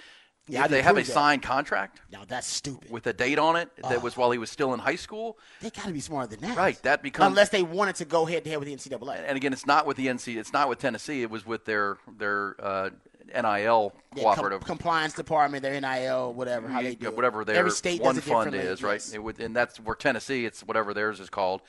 Yeah, 0.47 0.59
how 0.59 0.65
if 0.65 0.69
do 0.69 0.75
you 0.75 0.81
they 0.81 0.83
have 0.83 0.97
a 0.97 1.01
that? 1.01 1.11
signed 1.11 1.41
contract 1.41 2.01
now 2.11 2.23
that's 2.27 2.45
stupid. 2.47 2.91
with 2.91 3.07
a 3.07 3.13
date 3.13 3.39
on 3.39 3.55
it 3.55 3.69
that 3.77 3.97
Oh. 3.97 3.99
was 3.99 4.15
while 4.15 4.29
he 4.31 4.37
was 4.37 4.51
still 4.51 4.73
in 4.73 4.79
high 4.79 4.95
school. 4.95 5.39
They 5.61 5.71
got 5.71 5.85
to 5.87 5.91
be 5.93 5.99
smarter 5.99 6.27
than 6.35 6.41
that, 6.47 6.55
Right, 6.57 6.81
that 6.83 7.01
becomes- 7.01 7.27
unless 7.31 7.49
they 7.49 7.63
wanted 7.63 7.95
to 7.95 8.05
go 8.05 8.25
head 8.25 8.43
to 8.43 8.49
head 8.51 8.59
with 8.59 8.67
the 8.67 8.73
NCAA. 8.73 9.23
And 9.27 9.37
again, 9.37 9.53
it's 9.53 9.65
not 9.65 9.85
with 9.87 9.97
the 9.97 10.07
NC. 10.07 10.37
It's 10.37 10.53
not 10.53 10.69
with 10.69 10.79
Tennessee. 10.79 11.23
It 11.23 11.29
was 11.31 11.45
with 11.45 11.65
their 11.65 11.97
their 12.17 12.55
uh, 12.59 12.89
NIL 13.33 13.91
Yeah, 14.15 14.21
com- 14.23 14.35
cooperative. 14.35 14.63
compliance 14.65 15.13
department, 15.13 15.63
their 15.63 15.73
NIL, 15.81 16.31
whatever, 16.33 16.67
how 16.67 16.83
they 16.83 16.93
do 16.93 17.09
whatever 17.09 17.43
their 17.43 17.55
Every 17.55 17.71
state 17.71 18.01
one 18.01 18.19
fund 18.21 18.53
is, 18.53 18.83
right? 18.83 19.03
It 19.13 19.17
would, 19.23 19.39
and 19.39 19.55
that's 19.55 19.79
where 19.79 19.95
Tennessee, 19.95 20.45
it's 20.45 20.61
whatever 20.61 20.93
theirs 20.93 21.19
is 21.19 21.31
called. 21.31 21.61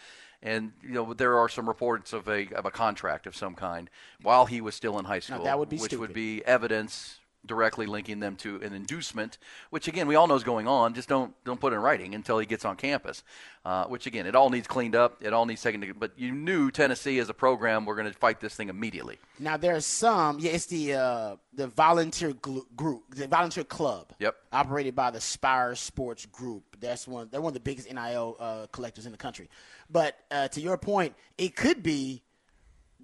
And 0.42 0.72
you 0.82 0.90
know 0.90 1.14
there 1.14 1.38
are 1.38 1.48
some 1.48 1.66
reports 1.66 2.12
of 2.12 2.28
a 2.28 2.46
of 2.52 2.66
a 2.66 2.70
contract 2.70 3.26
of 3.26 3.34
some 3.34 3.54
kind 3.54 3.88
while 4.20 4.44
he 4.44 4.60
was 4.60 4.74
still 4.74 4.98
in 4.98 5.06
high 5.06 5.20
school, 5.20 5.42
that 5.44 5.58
would 5.58 5.70
be 5.70 5.78
which 5.78 5.94
would 5.94 6.12
be 6.12 6.44
evidence 6.44 7.20
directly 7.46 7.86
linking 7.86 8.20
them 8.20 8.36
to 8.36 8.56
an 8.62 8.72
inducement, 8.72 9.38
which 9.70 9.88
again 9.88 10.06
we 10.06 10.14
all 10.14 10.26
know 10.26 10.34
is 10.34 10.44
going 10.44 10.68
on. 10.68 10.94
Just 10.94 11.08
don't 11.08 11.32
don't 11.44 11.60
put 11.60 11.72
it 11.72 11.76
in 11.76 11.82
writing 11.82 12.14
until 12.14 12.38
he 12.38 12.46
gets 12.46 12.64
on 12.64 12.76
campus. 12.76 13.22
Uh, 13.64 13.84
which 13.86 14.06
again, 14.06 14.26
it 14.26 14.36
all 14.36 14.48
needs 14.48 14.68
cleaned 14.68 14.94
up. 14.94 15.16
It 15.20 15.32
all 15.32 15.44
needs 15.44 15.60
taken. 15.60 15.92
But 15.98 16.12
you 16.16 16.30
knew 16.30 16.70
Tennessee 16.70 17.18
as 17.18 17.28
a 17.28 17.34
program 17.34 17.84
we're 17.84 17.96
going 17.96 18.06
to 18.06 18.16
fight 18.16 18.38
this 18.38 18.54
thing 18.54 18.68
immediately. 18.68 19.18
Now 19.40 19.56
there's 19.56 19.84
some. 19.84 20.38
Yeah, 20.38 20.52
it's 20.52 20.66
the 20.66 20.94
uh, 20.94 21.36
the 21.52 21.66
volunteer 21.66 22.32
glu- 22.32 22.66
group, 22.76 23.02
the 23.14 23.26
volunteer 23.26 23.64
club. 23.64 24.12
Yep. 24.20 24.36
Operated 24.52 24.94
by 24.94 25.10
the 25.10 25.20
Spyre 25.20 25.74
Sports 25.74 26.26
Group. 26.26 26.76
That's 26.78 27.08
one. 27.08 27.28
They're 27.30 27.40
one 27.40 27.50
of 27.50 27.54
the 27.54 27.60
biggest 27.60 27.92
NIL 27.92 28.36
uh, 28.38 28.66
collectors 28.70 29.04
in 29.06 29.12
the 29.12 29.18
country. 29.18 29.50
But 29.90 30.16
uh, 30.30 30.46
to 30.48 30.60
your 30.60 30.78
point, 30.78 31.14
it 31.36 31.56
could 31.56 31.82
be 31.82 32.22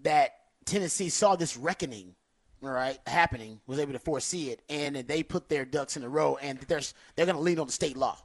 that 0.03 0.35
Tennessee 0.65 1.09
saw 1.09 1.37
this 1.37 1.57
reckoning, 1.57 2.15
all 2.63 2.71
right, 2.71 2.99
happening, 3.07 3.61
was 3.67 3.79
able 3.79 3.93
to 3.93 3.99
foresee 3.99 4.51
it, 4.51 4.63
and 4.69 4.97
they 4.97 5.23
put 5.23 5.49
their 5.49 5.65
ducks 5.65 5.97
in 5.97 6.05
a 6.05 6.09
row, 6.09 6.37
and 6.41 6.59
there's 6.69 6.95
they're 7.17 7.27
going 7.27 7.37
to 7.37 7.43
lean 7.43 7.59
on 7.59 7.67
the 7.67 7.73
state 7.73 7.97
law. 7.97 8.17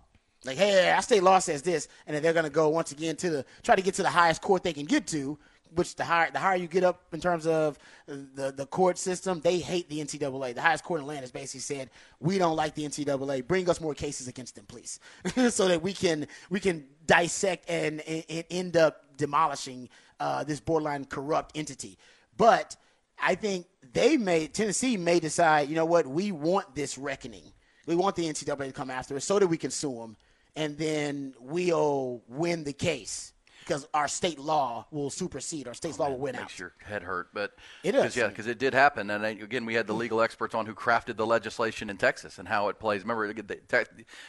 Like, 0.46 0.58
hey, 0.58 0.92
our 0.92 1.02
state 1.02 1.24
law 1.24 1.40
says 1.40 1.62
this, 1.64 1.88
and 2.06 2.16
then 2.16 2.22
they're 2.22 2.34
going 2.34 2.46
to 2.46 2.52
go 2.52 2.70
once 2.70 2.92
again 2.92 3.16
to 3.18 3.30
the 3.30 3.46
try 3.64 3.76
to 3.76 3.82
get 3.82 3.96
to 3.96 4.04
the 4.04 4.10
highest 4.10 4.42
court 4.42 4.64
they 4.64 4.74
can 4.74 4.86
get 4.86 5.08
to. 5.08 5.38
Which 5.74 5.96
the 5.96 6.06
higher 6.06 6.32
the 6.32 6.40
higher 6.40 6.56
you 6.56 6.68
get 6.68 6.86
up 6.86 7.02
in 7.12 7.20
terms 7.20 7.46
of 7.46 7.78
the 8.06 8.54
the 8.56 8.66
court 8.68 8.98
system, 8.98 9.42
they 9.42 9.60
hate 9.60 9.90
the 9.90 10.00
NCAA. 10.00 10.56
The 10.56 10.62
highest 10.62 10.86
court 10.86 11.02
in 11.02 11.08
land 11.08 11.22
has 11.22 11.32
basically 11.32 11.60
said 11.60 11.90
we 12.22 12.38
don't 12.38 12.56
like 12.56 12.74
the 12.76 12.86
NCAA. 12.86 13.46
Bring 13.46 13.70
us 13.70 13.82
more 13.82 13.94
cases 13.94 14.30
against 14.30 14.56
them, 14.56 14.66
please, 14.66 15.00
so 15.50 15.68
that 15.68 15.82
we 15.82 15.92
can 15.92 16.28
we 16.50 16.62
can 16.62 16.86
dissect 17.06 17.70
and, 17.70 18.00
and 18.02 18.46
end 18.50 18.78
up 18.78 19.18
demolishing 19.18 19.90
uh, 20.20 20.44
this 20.46 20.62
borderline 20.62 21.04
corrupt 21.04 21.58
entity. 21.58 21.98
But 22.38 22.78
I 23.20 23.36
think 23.36 23.66
they 23.94 24.18
may 24.18 24.48
Tennessee 24.48 24.98
may 24.98 25.20
decide, 25.20 25.70
you 25.70 25.76
know 25.76 25.86
what, 25.86 26.06
we 26.08 26.32
want 26.32 26.76
this 26.76 26.98
reckoning. 26.98 27.52
We 27.86 27.96
want 27.96 28.16
the 28.16 28.26
NCAA 28.28 28.68
to 28.68 28.72
come 28.74 28.90
after 28.92 29.16
us 29.16 29.26
so 29.26 29.40
that 29.40 29.48
we 29.48 29.58
can 29.58 29.72
sue 29.72 29.96
them, 29.96 30.18
and 30.56 30.78
then 30.78 31.34
we'll 31.40 32.22
win 32.28 32.64
the 32.66 32.74
case 32.74 33.32
because 33.60 33.88
our 33.94 34.08
state 34.08 34.40
law 34.40 34.86
will 34.92 35.10
supersede. 35.10 35.68
Our 35.68 35.74
state's 35.74 35.98
law 36.00 36.10
will 36.10 36.18
win 36.20 36.36
out. 36.36 36.42
makes 36.44 36.60
your 36.60 36.74
head 36.86 37.04
hurt, 37.04 37.30
but 37.34 37.54
It 37.84 37.94
'cause, 37.94 38.06
is. 38.08 38.16
yeah, 38.18 38.28
because 38.28 38.48
it 38.48 38.60
did 38.60 38.74
happen. 38.74 39.10
And 39.10 39.26
I, 39.26 39.30
again, 39.30 39.66
we 39.66 39.74
had 39.74 39.88
the 39.88 39.94
legal 39.94 40.22
experts 40.22 40.54
on 40.56 40.66
who 40.66 40.74
crafted 40.74 41.16
the 41.18 41.26
legislation 41.26 41.90
in 41.90 41.98
Texas 41.98 42.40
and 42.40 42.48
how 42.48 42.68
it 42.70 42.80
plays. 42.80 43.02
Remember, 43.02 43.32
the, 43.34 43.60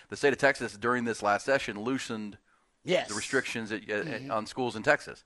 the 0.09 0.17
state 0.17 0.33
of 0.33 0.39
Texas 0.39 0.77
during 0.77 1.05
this 1.05 1.23
last 1.23 1.45
session 1.45 1.81
loosened 1.81 2.39
Yes. 2.85 3.09
the 3.09 3.15
restrictions 3.15 3.71
at, 3.71 3.89
at- 3.91 4.07
Mhm. 4.07 4.31
on 4.33 4.47
schools 4.47 4.75
in 4.77 4.83
Texas. 4.83 5.25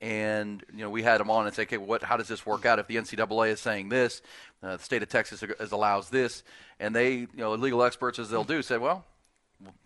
And 0.00 0.64
you 0.72 0.78
know, 0.78 0.88
we 0.90 1.02
had 1.02 1.20
them 1.20 1.30
on 1.30 1.46
and 1.46 1.54
say, 1.54 1.62
okay, 1.62 1.76
what? 1.76 2.02
How 2.02 2.16
does 2.16 2.28
this 2.28 2.46
work 2.46 2.64
out? 2.64 2.78
If 2.78 2.86
the 2.86 2.96
NCAA 2.96 3.50
is 3.50 3.60
saying 3.60 3.90
this, 3.90 4.22
uh, 4.62 4.76
the 4.78 4.82
state 4.82 5.02
of 5.02 5.08
Texas 5.10 5.42
is, 5.42 5.72
allows 5.72 6.08
this, 6.08 6.42
and 6.78 6.94
they, 6.96 7.12
you 7.16 7.28
know, 7.36 7.52
legal 7.54 7.82
experts 7.82 8.18
as 8.18 8.30
they'll 8.30 8.44
do, 8.44 8.62
say, 8.62 8.78
well, 8.78 9.04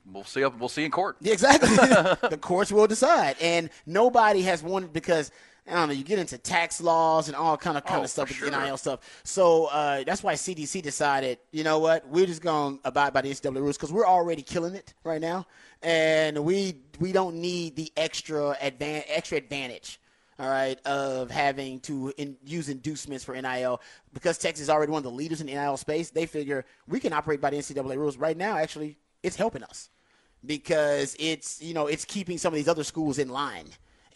we'll- 0.07 0.23
see. 0.25 0.45
Up, 0.45 0.57
we'll 0.59 0.69
see 0.69 0.85
in 0.85 0.93
court. 0.93 1.17
Yeah, 1.21 1.33
exactly. 1.33 1.69
the 2.31 2.39
courts 2.41 2.71
will 2.71 2.87
decide, 2.87 3.35
and 3.41 3.71
nobody 3.87 4.43
has 4.43 4.63
wanted 4.63 4.93
because 4.93 5.33
I 5.67 5.73
don't 5.73 5.89
know. 5.89 5.95
You 5.95 6.05
get 6.05 6.21
into 6.21 6.39
tax 6.39 6.81
laws 6.81 7.27
and 7.27 7.35
all 7.37 7.57
kind 7.57 7.77
of 7.77 7.85
kind 7.85 8.01
Oh, 8.01 8.05
of 8.05 8.11
stuff, 8.11 8.29
with 8.29 8.37
sure. 8.37 8.51
NIL 8.51 8.77
stuff. 8.77 9.01
So 9.25 9.65
uh, 9.65 10.05
that's 10.05 10.23
why 10.23 10.35
CDC 10.35 10.81
decided, 10.83 11.39
you 11.51 11.65
know 11.65 11.79
what, 11.81 12.07
we're 12.09 12.27
just 12.27 12.43
going 12.43 12.79
to 12.79 12.87
abide 12.89 13.13
by 13.15 13.23
the 13.23 13.31
NCAA 13.31 13.57
rules 13.57 13.77
because 13.77 13.91
we're 13.93 14.07
already 14.07 14.43
killing 14.43 14.75
it 14.77 14.95
right 15.03 15.21
now, 15.21 15.47
and 15.83 16.45
we 16.45 16.77
we 17.01 17.11
don't 17.11 17.35
need 17.37 17.75
the 17.75 17.91
extra 17.97 18.57
advan- 18.63 19.05
extra 19.09 19.39
advantage. 19.39 19.99
All 20.39 20.49
right, 20.49 20.85
of 20.85 21.31
having 21.31 21.79
to 21.81 22.13
in, 22.17 22.37
use 22.45 22.69
inducements 22.69 23.23
for 23.23 23.41
NIL 23.41 23.81
because 24.13 24.37
Texas 24.37 24.65
is 24.65 24.71
already 24.71 24.91
one 24.91 24.99
of 24.99 25.05
the 25.05 25.11
leaders 25.11 25.41
in 25.41 25.47
the 25.47 25.55
NIL 25.55 25.77
space. 25.77 26.11
They 26.11 26.27
figure 26.27 26.65
we 26.89 26.99
can 26.99 27.13
operate 27.13 27.41
by 27.41 27.51
the 27.51 27.59
NCAA 27.59 27.97
rules. 27.97 28.17
Right 28.17 28.37
now, 28.37 28.57
actually, 28.57 28.99
it's 29.23 29.37
helping 29.37 29.63
us 29.63 29.91
because 30.45 31.15
it's 31.21 31.63
you 31.63 31.73
know 31.73 31.87
it's 31.87 32.05
keeping 32.05 32.39
some 32.39 32.53
of 32.53 32.57
these 32.57 32.69
other 32.69 32.83
schools 32.83 33.19
in 33.19 33.29
line 33.29 33.67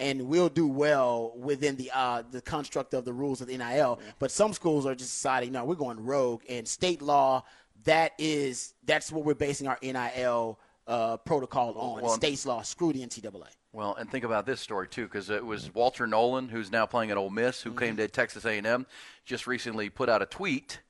and 0.01 0.29
we'll 0.29 0.49
do 0.49 0.67
well 0.67 1.33
within 1.37 1.77
the 1.77 1.91
uh, 1.95 2.23
the 2.31 2.41
construct 2.41 2.95
of 2.95 3.05
the 3.05 3.13
rules 3.13 3.41
of 3.41 3.49
the 3.49 3.57
NIL. 3.57 4.01
But 4.19 4.31
some 4.31 4.53
schools 4.53 4.87
are 4.87 4.95
just 4.95 5.11
deciding, 5.11 5.53
no, 5.53 5.65
we're 5.65 5.75
going 5.75 6.05
rogue. 6.05 6.43
And 6.49 6.67
state 6.67 7.03
law, 7.03 7.45
that 7.85 8.13
is 8.19 8.75
that's 8.85 9.11
what 9.11 9.25
we're 9.25 9.35
basing 9.35 9.67
our 9.67 9.79
NIL 9.83 10.59
uh, 10.87 11.17
protocol 11.19 11.75
on. 11.75 12.03
well, 12.03 12.15
State's 12.15 12.47
law, 12.47 12.63
screw 12.63 12.93
the 12.93 13.01
NCAA. 13.05 13.45
Well, 13.79 13.95
and 13.95 14.11
think 14.11 14.25
about 14.25 14.45
this 14.45 14.61
story 14.61 14.89
too, 14.89 15.05
because 15.05 15.31
it 15.31 15.47
was 15.47 15.73
Walter 15.73 16.05
Nolen, 16.05 16.49
who's 16.49 16.73
now 16.73 16.85
playing 16.85 17.13
at 17.13 17.17
Ole 17.17 17.31
Miss, 17.31 17.63
who 17.63 17.71
came 17.71 17.97
to 17.99 18.09
Texas 18.09 18.45
A&M, 18.45 18.87
just 19.25 19.47
recently 19.47 19.89
put 19.89 20.09
out 20.09 20.21
a 20.21 20.27
tweet 20.27 20.81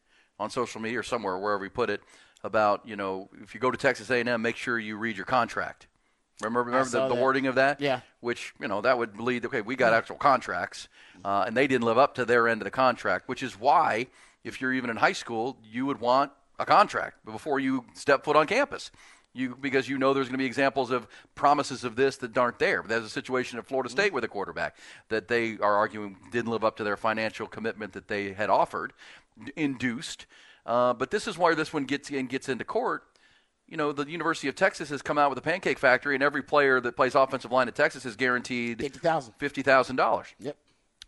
on 0.41 0.49
social 0.49 0.81
media 0.81 1.01
or 1.01 1.03
somewhere, 1.03 1.37
wherever 1.37 1.63
he 1.63 1.69
put 1.69 1.91
it, 1.91 2.01
about 2.43 2.89
you 2.89 2.97
know 2.97 3.29
if 3.43 3.55
you 3.55 3.61
go 3.61 3.71
to 3.71 3.77
Texas 3.77 4.09
A&M, 4.11 4.41
make 4.41 4.57
sure 4.57 4.79
you 4.79 4.97
read 4.97 5.19
your 5.19 5.27
contract. 5.27 5.87
Remember, 6.41 6.63
remember 6.63 6.89
the, 6.89 7.09
the 7.09 7.15
wording 7.15 7.47
of 7.47 7.57
that? 7.57 7.79
Yeah. 7.79 8.01
Which 8.21 8.55
you 8.59 8.69
know 8.69 8.81
that 8.81 8.97
would 8.97 9.21
lead. 9.21 9.45
Okay, 9.45 9.61
we 9.61 9.77
got 9.77 9.93
actual 9.93 10.17
contracts, 10.17 10.89
uh, 11.23 11.45
and 11.47 11.55
they 11.55 11.67
didn't 11.67 11.85
live 11.85 11.99
up 11.99 12.15
to 12.15 12.25
their 12.25 12.49
end 12.49 12.63
of 12.63 12.65
the 12.65 12.71
contract, 12.71 13.29
which 13.29 13.43
is 13.43 13.61
why 13.61 14.07
if 14.45 14.63
you're 14.63 14.73
even 14.73 14.89
in 14.89 14.97
high 14.97 15.13
school, 15.13 15.59
you 15.63 15.85
would 15.85 16.01
want 16.01 16.33
a 16.59 16.65
contract 16.65 17.23
before 17.27 17.61
you 17.61 17.85
step 17.93 18.25
foot 18.25 18.35
on 18.35 18.47
campus. 18.47 18.91
You 19.39 19.57
because 19.61 19.89
you 19.89 19.99
know 19.99 20.13
there's 20.13 20.27
going 20.27 20.35
to 20.35 20.43
be 20.43 20.47
examples 20.47 20.91
of 20.91 21.07
promises 21.35 21.85
of 21.85 21.97
this 21.97 22.17
that 22.19 22.37
aren't 22.37 22.59
there. 22.59 22.85
There's 22.87 23.05
a 23.05 23.09
situation 23.09 23.59
at 23.59 23.67
Florida 23.67 23.89
State 23.89 24.13
with 24.13 24.25
a 24.25 24.29
quarterback 24.29 24.77
that 25.09 25.29
they 25.29 25.59
are 25.59 25.77
arguing 25.77 26.17
didn't 26.33 26.51
live 26.51 26.65
up 26.65 26.77
to 26.79 26.85
their 26.85 26.97
financial 26.97 27.47
commitment 27.47 27.93
that 27.93 28.09
they 28.09 28.33
had 28.33 28.51
offered, 28.51 28.93
induced. 29.57 30.27
Uh, 30.67 30.93
but 30.93 31.11
this 31.11 31.27
is 31.27 31.39
where 31.39 31.55
this 31.55 31.73
one 31.73 31.85
gets 31.85 32.11
in 32.11 32.27
gets 32.27 32.49
into 32.49 32.65
court 32.65 33.05
you 33.69 33.77
know, 33.77 33.93
the 33.93 34.09
University 34.11 34.49
of 34.49 34.55
Texas 34.55 34.89
has 34.89 35.03
come 35.03 35.19
out 35.19 35.29
with 35.29 35.39
a 35.39 35.43
pancake 35.43 35.79
factory, 35.79 36.15
and 36.15 36.23
every 36.23 36.43
player 36.43 36.81
that 36.81 36.97
plays 36.97 37.15
offensive 37.15 37.53
line 37.53 37.69
at 37.69 37.75
Texas 37.75 38.07
is 38.07 38.17
guaranteed 38.17 38.81
fifty 38.81 38.99
thousand. 38.99 39.35
Fifty 39.39 39.63
thousand 39.63 39.97
dollars. 39.97 40.29
Yep. 40.41 40.57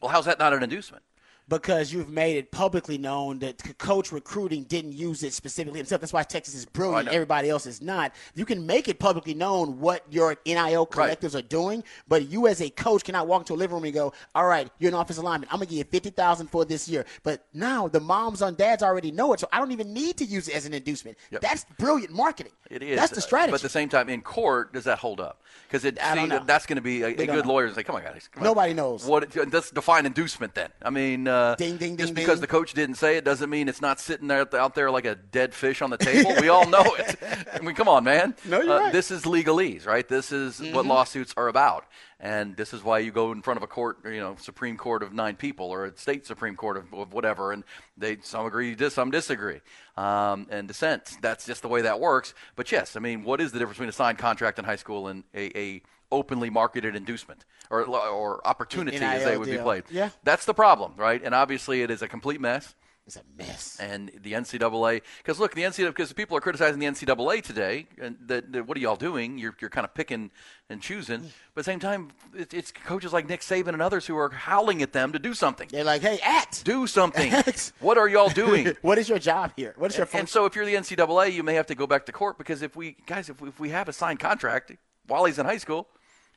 Well, 0.00 0.10
how's 0.10 0.26
that 0.26 0.38
not 0.38 0.52
an 0.52 0.62
inducement? 0.62 1.02
Because 1.50 1.92
you've 1.92 2.08
made 2.08 2.36
it 2.36 2.52
publicly 2.52 2.96
known 2.96 3.40
that 3.40 3.76
coach 3.78 4.12
recruiting 4.12 4.62
didn't 4.62 4.92
use 4.92 5.24
it 5.24 5.32
specifically 5.32 5.80
himself. 5.80 6.00
That's 6.00 6.12
why 6.12 6.22
Texas 6.22 6.54
is 6.54 6.64
brilliant. 6.64 7.06
know. 7.06 7.12
Everybody 7.12 7.50
else 7.50 7.66
is 7.66 7.82
not. 7.82 8.14
You 8.36 8.44
can 8.44 8.64
make 8.64 8.88
it 8.88 9.00
publicly 9.00 9.34
known 9.34 9.80
what 9.80 10.04
your 10.10 10.36
NIL 10.46 10.86
collectives 10.86 11.34
are 11.34 11.42
doing, 11.42 11.82
but 12.06 12.28
you 12.28 12.46
as 12.46 12.62
a 12.62 12.70
coach 12.70 13.02
cannot 13.02 13.26
walk 13.26 13.42
into 13.42 13.54
a 13.54 13.56
living 13.56 13.74
room 13.74 13.84
and 13.84 13.92
go, 13.92 14.12
"All 14.34 14.46
right, 14.46 14.70
you're 14.78 14.92
an 14.92 14.94
offensive 14.94 15.24
lineman. 15.24 15.48
I'm 15.50 15.56
gonna 15.56 15.66
give 15.66 15.78
you 15.78 15.84
fifty 15.84 16.10
thousand 16.10 16.46
for 16.46 16.64
this 16.64 16.88
year." 16.88 17.04
But 17.24 17.44
now 17.52 17.88
the 17.88 18.00
moms 18.00 18.42
and 18.42 18.56
dads 18.56 18.84
already 18.84 19.10
know 19.10 19.32
it, 19.32 19.40
so 19.40 19.48
I 19.52 19.58
don't 19.58 19.72
even 19.72 19.92
need 19.92 20.16
to 20.18 20.24
use 20.24 20.48
it 20.48 20.54
as 20.54 20.66
an 20.66 20.74
inducement. 20.74 21.18
Yep. 21.32 21.40
That's 21.40 21.66
brilliant 21.78 22.12
marketing. 22.12 22.52
It 22.70 22.84
is. 22.84 22.96
That's 22.96 23.10
the 23.10 23.18
uh, 23.18 23.22
strategy. 23.22 23.50
But 23.50 23.60
at 23.60 23.62
the 23.62 23.68
same 23.68 23.88
time, 23.88 24.08
in 24.08 24.22
court, 24.22 24.72
does 24.72 24.84
that 24.84 24.98
hold 24.98 25.20
up? 25.20 25.42
Because 25.68 25.82
that's 25.82 26.66
going 26.66 26.76
to 26.76 26.82
be 26.82 27.02
a, 27.02 27.08
a 27.08 27.14
good 27.14 27.44
know. 27.44 27.52
lawyer 27.52 27.68
to 27.68 27.74
say, 27.74 27.82
"Come 27.82 27.96
on, 27.96 28.02
guys, 28.02 28.28
come 28.30 28.42
on. 28.42 28.44
Nobody 28.44 28.72
knows. 28.72 29.04
What? 29.04 29.34
Let's 29.52 29.72
define 29.72 30.06
inducement 30.06 30.54
then. 30.54 30.70
I 30.82 30.90
mean, 30.90 31.26
uh, 31.26 31.39
uh, 31.40 31.54
Ding, 31.56 31.76
ding, 31.76 31.96
just 31.96 32.08
ding, 32.08 32.14
because 32.14 32.36
ding. 32.36 32.40
the 32.42 32.46
coach 32.46 32.72
didn't 32.74 32.96
say 32.96 33.16
it 33.16 33.24
doesn't 33.24 33.48
mean 33.50 33.68
it's 33.68 33.80
not 33.80 33.98
sitting 34.00 34.28
there 34.28 34.46
out 34.56 34.74
there 34.74 34.90
like 34.90 35.04
a 35.04 35.14
dead 35.14 35.54
fish 35.54 35.80
on 35.82 35.90
the 35.90 35.96
table. 35.98 36.34
we 36.40 36.48
all 36.48 36.68
know 36.68 36.82
it. 36.98 37.16
I 37.54 37.60
mean, 37.60 37.74
come 37.74 37.88
on, 37.88 38.04
man. 38.04 38.34
No, 38.44 38.60
you're 38.60 38.72
Uh, 38.72 38.78
right. 38.80 38.92
This 38.92 39.10
is 39.10 39.22
legalese, 39.24 39.86
right? 39.86 40.06
This 40.08 40.32
is 40.32 40.60
what 40.60 40.84
Mhm. 40.84 40.88
lawsuits 40.88 41.34
are 41.36 41.48
about. 41.48 41.84
And 42.22 42.54
this 42.56 42.74
is 42.74 42.82
why 42.84 42.98
you 42.98 43.12
go 43.12 43.32
in 43.32 43.40
front 43.40 43.56
of 43.56 43.62
a 43.62 43.66
court, 43.66 43.98
you 44.04 44.20
know, 44.20 44.36
Supreme 44.38 44.76
Court 44.76 45.02
of 45.02 45.14
nine 45.14 45.36
people 45.36 45.66
or 45.70 45.86
a 45.86 45.96
state 45.96 46.26
Supreme 46.26 46.54
Court 46.54 46.76
of, 46.76 46.92
of 46.92 47.12
whatever, 47.14 47.52
and 47.52 47.64
they 47.96 48.18
some 48.22 48.44
agree, 48.44 48.76
some 48.90 49.10
disagree, 49.10 49.60
um, 49.96 50.46
and 50.50 50.68
dissent. 50.68 51.16
That's 51.22 51.46
just 51.46 51.62
the 51.62 51.68
way 51.68 51.80
that 51.82 51.98
works. 51.98 52.34
But 52.56 52.70
yes, 52.70 52.94
I 52.94 53.00
mean, 53.00 53.24
what 53.24 53.40
is 53.40 53.52
the 53.52 53.58
difference 53.58 53.76
between 53.78 53.88
a 53.88 53.92
signed 53.92 54.18
contract 54.18 54.58
in 54.58 54.66
high 54.66 54.76
school 54.76 55.08
and 55.08 55.24
a, 55.34 55.58
a 55.58 55.82
openly 56.12 56.50
marketed 56.50 56.96
inducement 56.96 57.44
or 57.70 57.84
or 57.84 58.46
opportunity, 58.46 58.96
as 58.98 59.24
they 59.24 59.36
would 59.36 59.48
be 59.48 59.58
played? 59.58 59.84
Yeah. 59.90 60.10
That's 60.24 60.44
the 60.44 60.54
problem, 60.54 60.94
right? 60.96 61.22
And 61.22 61.34
obviously, 61.34 61.82
it 61.82 61.90
is 61.90 62.02
a 62.02 62.08
complete 62.08 62.40
mess. 62.40 62.74
It's 63.06 63.16
a 63.16 63.22
mess. 63.36 63.76
And 63.80 64.12
the 64.22 64.34
NCAA, 64.34 65.02
because 65.18 65.40
look, 65.40 65.54
the 65.54 65.62
NCAA, 65.62 65.88
because 65.88 66.12
people 66.12 66.36
are 66.36 66.40
criticizing 66.40 66.78
the 66.78 66.86
NCAA 66.86 67.42
today, 67.42 67.88
and 68.00 68.16
that, 68.26 68.52
that 68.52 68.68
what 68.68 68.76
are 68.76 68.80
y'all 68.80 68.94
doing? 68.94 69.36
You're, 69.36 69.56
you're 69.60 69.70
kind 69.70 69.84
of 69.84 69.94
picking 69.94 70.30
and 70.68 70.80
choosing. 70.80 71.22
Mm. 71.22 71.30
But 71.54 71.62
at 71.62 71.64
the 71.64 71.64
same 71.64 71.80
time, 71.80 72.10
it, 72.36 72.54
it's 72.54 72.70
coaches 72.70 73.12
like 73.12 73.28
Nick 73.28 73.40
Saban 73.40 73.70
and 73.70 73.82
others 73.82 74.06
who 74.06 74.16
are 74.16 74.30
howling 74.30 74.80
at 74.80 74.92
them 74.92 75.12
to 75.12 75.18
do 75.18 75.34
something. 75.34 75.66
They're 75.72 75.82
like, 75.82 76.02
hey, 76.02 76.20
act. 76.22 76.64
Do 76.64 76.86
something. 76.86 77.32
what 77.80 77.98
are 77.98 78.06
y'all 78.06 78.28
doing? 78.28 78.76
what 78.82 78.96
is 78.96 79.08
your 79.08 79.18
job 79.18 79.52
here? 79.56 79.74
What 79.76 79.90
is 79.90 79.96
your 79.96 80.04
and, 80.04 80.10
function? 80.10 80.20
and 80.20 80.28
so 80.28 80.44
if 80.44 80.54
you're 80.54 80.66
the 80.66 80.74
NCAA, 80.74 81.32
you 81.32 81.42
may 81.42 81.54
have 81.54 81.66
to 81.66 81.74
go 81.74 81.88
back 81.88 82.06
to 82.06 82.12
court 82.12 82.38
because 82.38 82.62
if 82.62 82.76
we, 82.76 82.96
guys, 83.06 83.28
if 83.28 83.40
we, 83.40 83.48
if 83.48 83.58
we 83.58 83.70
have 83.70 83.88
a 83.88 83.92
signed 83.92 84.20
contract 84.20 84.70
while 85.08 85.24
he's 85.24 85.40
in 85.40 85.46
high 85.46 85.58
school, 85.58 85.88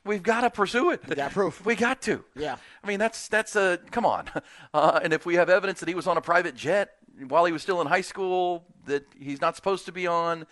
we've 0.04 0.22
got 0.22 0.42
to 0.42 0.50
pursue 0.50 0.90
it. 0.90 1.06
We 1.08 1.16
got 1.16 1.32
proof. 1.32 1.64
We 1.64 1.74
got 1.74 2.02
to. 2.02 2.24
Yeah. 2.36 2.56
I 2.82 2.86
mean, 2.86 2.98
that's 2.98 3.28
that's 3.28 3.56
a 3.56 3.78
come 3.90 4.06
on. 4.06 4.26
Uh, 4.72 4.98
and 5.04 5.12
if 5.12 5.24
we 5.24 5.36
have 5.36 5.48
evidence 5.48 5.78
that 5.78 5.88
he 5.88 5.94
was 5.94 6.08
on 6.08 6.16
a 6.16 6.20
private 6.20 6.56
jet 6.56 6.96
while 7.28 7.44
he 7.44 7.52
was 7.52 7.62
still 7.62 7.80
in 7.80 7.86
high 7.86 8.00
school 8.00 8.64
that 8.86 9.04
he's 9.16 9.40
not 9.40 9.54
supposed 9.54 9.86
to 9.86 9.92
be 9.92 10.04
on, 10.04 10.46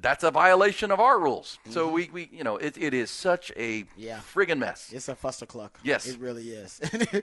that's 0.00 0.24
a 0.24 0.30
violation 0.30 0.90
of 0.90 1.00
our 1.00 1.18
rules. 1.18 1.58
So 1.70 1.88
we, 1.90 2.10
we 2.12 2.28
you 2.32 2.44
know 2.44 2.56
it, 2.56 2.76
it 2.78 2.92
is 2.94 3.10
such 3.10 3.50
a 3.56 3.76
Mm-hmm. 3.84 4.00
Yeah. 4.00 4.20
friggin' 4.34 4.58
mess. 4.58 4.92
It's 4.92 5.08
a 5.08 5.14
fustercluck. 5.14 5.70
Yes. 5.82 6.06
it 6.06 6.18
really 6.18 6.50
is. 6.50 6.80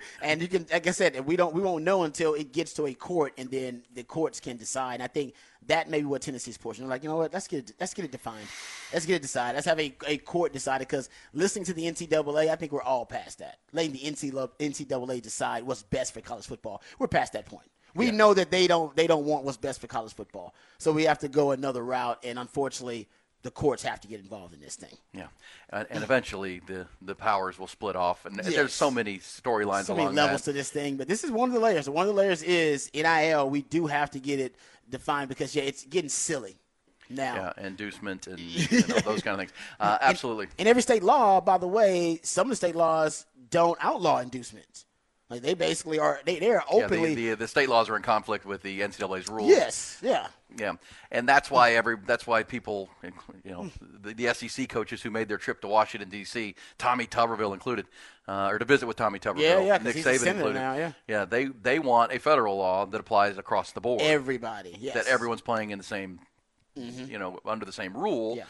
and 0.22 0.42
you 0.42 0.48
can, 0.48 0.66
like 0.72 0.86
I 0.88 0.92
said, 0.92 1.26
we 1.26 1.36
don't, 1.36 1.54
we 1.54 1.62
won't 1.62 1.84
know 1.84 2.04
until 2.04 2.34
it 2.34 2.52
gets 2.52 2.74
to 2.74 2.86
a 2.88 2.94
court, 2.94 3.34
and 3.38 3.50
then 3.50 3.84
the 3.94 4.04
courts 4.04 4.40
can 4.40 4.58
decide. 4.58 5.02
I 5.02 5.08
think 5.08 5.34
that 5.68 5.90
may 5.90 6.00
be 6.00 6.06
what 6.06 6.22
Tennessee's 6.22 6.58
portion. 6.58 6.84
They're 6.84 6.90
like, 6.90 7.04
you 7.04 7.10
know 7.10 7.18
what? 7.18 7.34
Let's 7.34 7.48
get, 7.48 7.70
it, 7.70 7.76
let's 7.80 7.94
get 7.94 8.06
it 8.06 8.12
defined. 8.12 8.48
Let's 8.92 9.06
get 9.06 9.16
it 9.16 9.22
decided. 9.22 9.56
Let's 9.56 9.68
have 9.68 9.80
a, 9.80 9.96
a 10.08 10.18
court 10.18 10.52
decided. 10.54 10.88
Because 10.88 11.10
listening 11.34 11.66
to 11.66 11.74
the 11.74 11.84
NCAA, 11.84 12.50
I 12.50 12.56
think 12.56 12.72
we're 12.72 12.82
all 12.82 13.06
past 13.06 13.40
that. 13.40 13.58
Letting 13.72 13.94
the 13.94 14.00
NCAA 14.00 15.22
decide 15.22 15.64
what's 15.64 15.84
best 15.84 16.14
for 16.14 16.22
college 16.22 16.46
football. 16.46 16.82
We're 17.00 17.08
past 17.08 17.34
that 17.34 17.46
point. 17.46 17.68
We 17.96 18.12
know 18.12 18.34
that 18.34 18.50
they 18.52 18.68
don't, 18.68 18.96
they 18.96 19.08
don't 19.08 19.26
want 19.26 19.44
what's 19.44 19.58
best 19.58 19.80
for 19.80 19.88
college 19.88 20.14
football. 20.14 20.54
So 20.78 20.92
we 20.92 21.04
have 21.04 21.20
to 21.20 21.28
go 21.28 21.52
another 21.52 21.84
route, 21.84 22.20
and 22.24 22.40
unfortunately, 22.40 23.08
the 23.44 23.52
courts 23.52 23.84
have 23.84 24.00
to 24.02 24.08
get 24.08 24.20
involved 24.20 24.54
in 24.54 24.62
this 24.62 24.76
thing. 24.76 24.98
Yeah, 25.14 25.28
and, 25.70 25.86
and 25.90 26.04
eventually 26.04 26.62
the 26.66 26.88
the 27.02 27.14
powers 27.14 27.60
will 27.60 27.68
split 27.68 27.96
off, 27.96 28.26
and 28.26 28.38
Yes. 28.38 28.56
there's 28.56 28.74
so 28.74 28.90
many 28.90 29.20
storylines 29.20 29.86
so 29.86 29.94
many 29.94 30.06
along 30.06 30.16
levels 30.16 30.44
that. 30.44 30.52
to 30.52 30.58
this 30.58 30.70
thing, 30.72 30.96
but 30.96 31.08
this 31.08 31.24
is 31.24 31.32
one 31.32 31.50
of 31.50 31.54
the 31.54 31.60
layers. 31.60 31.90
One 31.90 32.08
of 32.08 32.16
the 32.16 32.20
layers 32.20 32.42
is 32.42 32.90
NIL. 32.94 33.50
We 33.50 33.62
do 33.64 33.86
have 33.88 34.12
to 34.12 34.20
get 34.20 34.40
it 34.40 34.56
defined 34.90 35.30
because 35.30 35.56
yeah, 35.56 35.64
it's 35.64 35.84
getting 35.86 36.10
silly 36.10 36.56
now. 37.10 37.54
Yeah, 37.58 37.66
inducement 37.66 38.28
and 38.28 38.40
you 38.72 38.88
know, 38.88 39.00
those 39.00 39.22
kind 39.22 39.34
of 39.34 39.40
things. 39.40 39.52
Uh, 39.80 39.98
absolutely. 40.02 40.48
In 40.58 40.68
every 40.68 40.82
state 40.82 41.04
law, 41.04 41.42
by 41.42 41.58
the 41.58 41.68
way, 41.68 42.20
some 42.24 42.48
of 42.48 42.50
the 42.52 42.56
state 42.56 42.76
laws 42.76 43.26
don't 43.50 43.78
outlaw 43.82 44.20
inducements. 44.20 44.86
Like 45.34 45.42
they 45.42 45.54
basically 45.54 46.00
are 46.00 46.20
they 46.26 46.40
they 46.40 46.50
are 46.52 46.64
Yeah, 46.72 46.86
openly 46.86 47.16
the, 47.16 47.30
the 47.32 47.36
the 47.36 47.48
state 47.48 47.70
laws 47.70 47.90
are 47.90 47.96
in 47.96 48.02
conflict 48.02 48.46
with 48.46 48.62
the 48.62 48.82
NCAA's 48.82 49.28
rules. 49.30 49.50
yes 49.50 50.00
yeah 50.02 50.28
Yeah, 50.58 50.74
and 51.12 51.28
that's 51.28 51.50
why 51.52 51.74
every 51.74 51.98
that's 52.06 52.26
why 52.28 52.44
people, 52.44 52.90
you 53.44 53.52
know, 53.52 53.70
the, 54.02 54.14
the 54.14 54.34
SEC 54.34 54.70
coaches 54.70 55.02
who 55.02 55.10
made 55.12 55.28
their 55.28 55.38
trip 55.38 55.62
to 55.62 55.68
Washington 55.68 56.10
D.C., 56.10 56.56
Tommy 56.78 57.08
Tuberville 57.08 57.54
included, 57.54 57.88
uh, 58.28 58.50
or 58.52 58.60
to 58.60 58.66
visit 58.66 58.86
with 58.86 58.96
Tommy 58.98 59.18
Tuberville, 59.20 59.40
Yeah, 59.40 59.60
yeah, 59.62 59.78
Nick 59.80 59.96
he's 59.96 60.06
Saban 60.06 60.28
included. 60.28 60.54
now, 60.60 60.76
yeah. 60.76 60.92
yeah, 61.08 61.26
they 61.26 61.46
they 61.46 61.80
want 61.80 62.12
a 62.12 62.20
federal 62.20 62.58
law 62.58 62.86
that 62.86 63.00
applies 63.02 63.38
across 63.38 63.72
the 63.72 63.82
board. 63.82 64.02
everybody 64.02 64.76
yes 64.80 64.94
that 64.94 65.08
everyone's 65.08 65.42
playing 65.42 65.72
in 65.72 65.78
the 65.80 65.84
same, 65.84 66.20
Mhm. 66.78 67.10
you 67.10 67.18
know, 67.20 67.40
under 67.46 67.66
the 67.66 67.74
same 67.74 67.96
rule. 67.98 68.36
Yeah. 68.38 68.44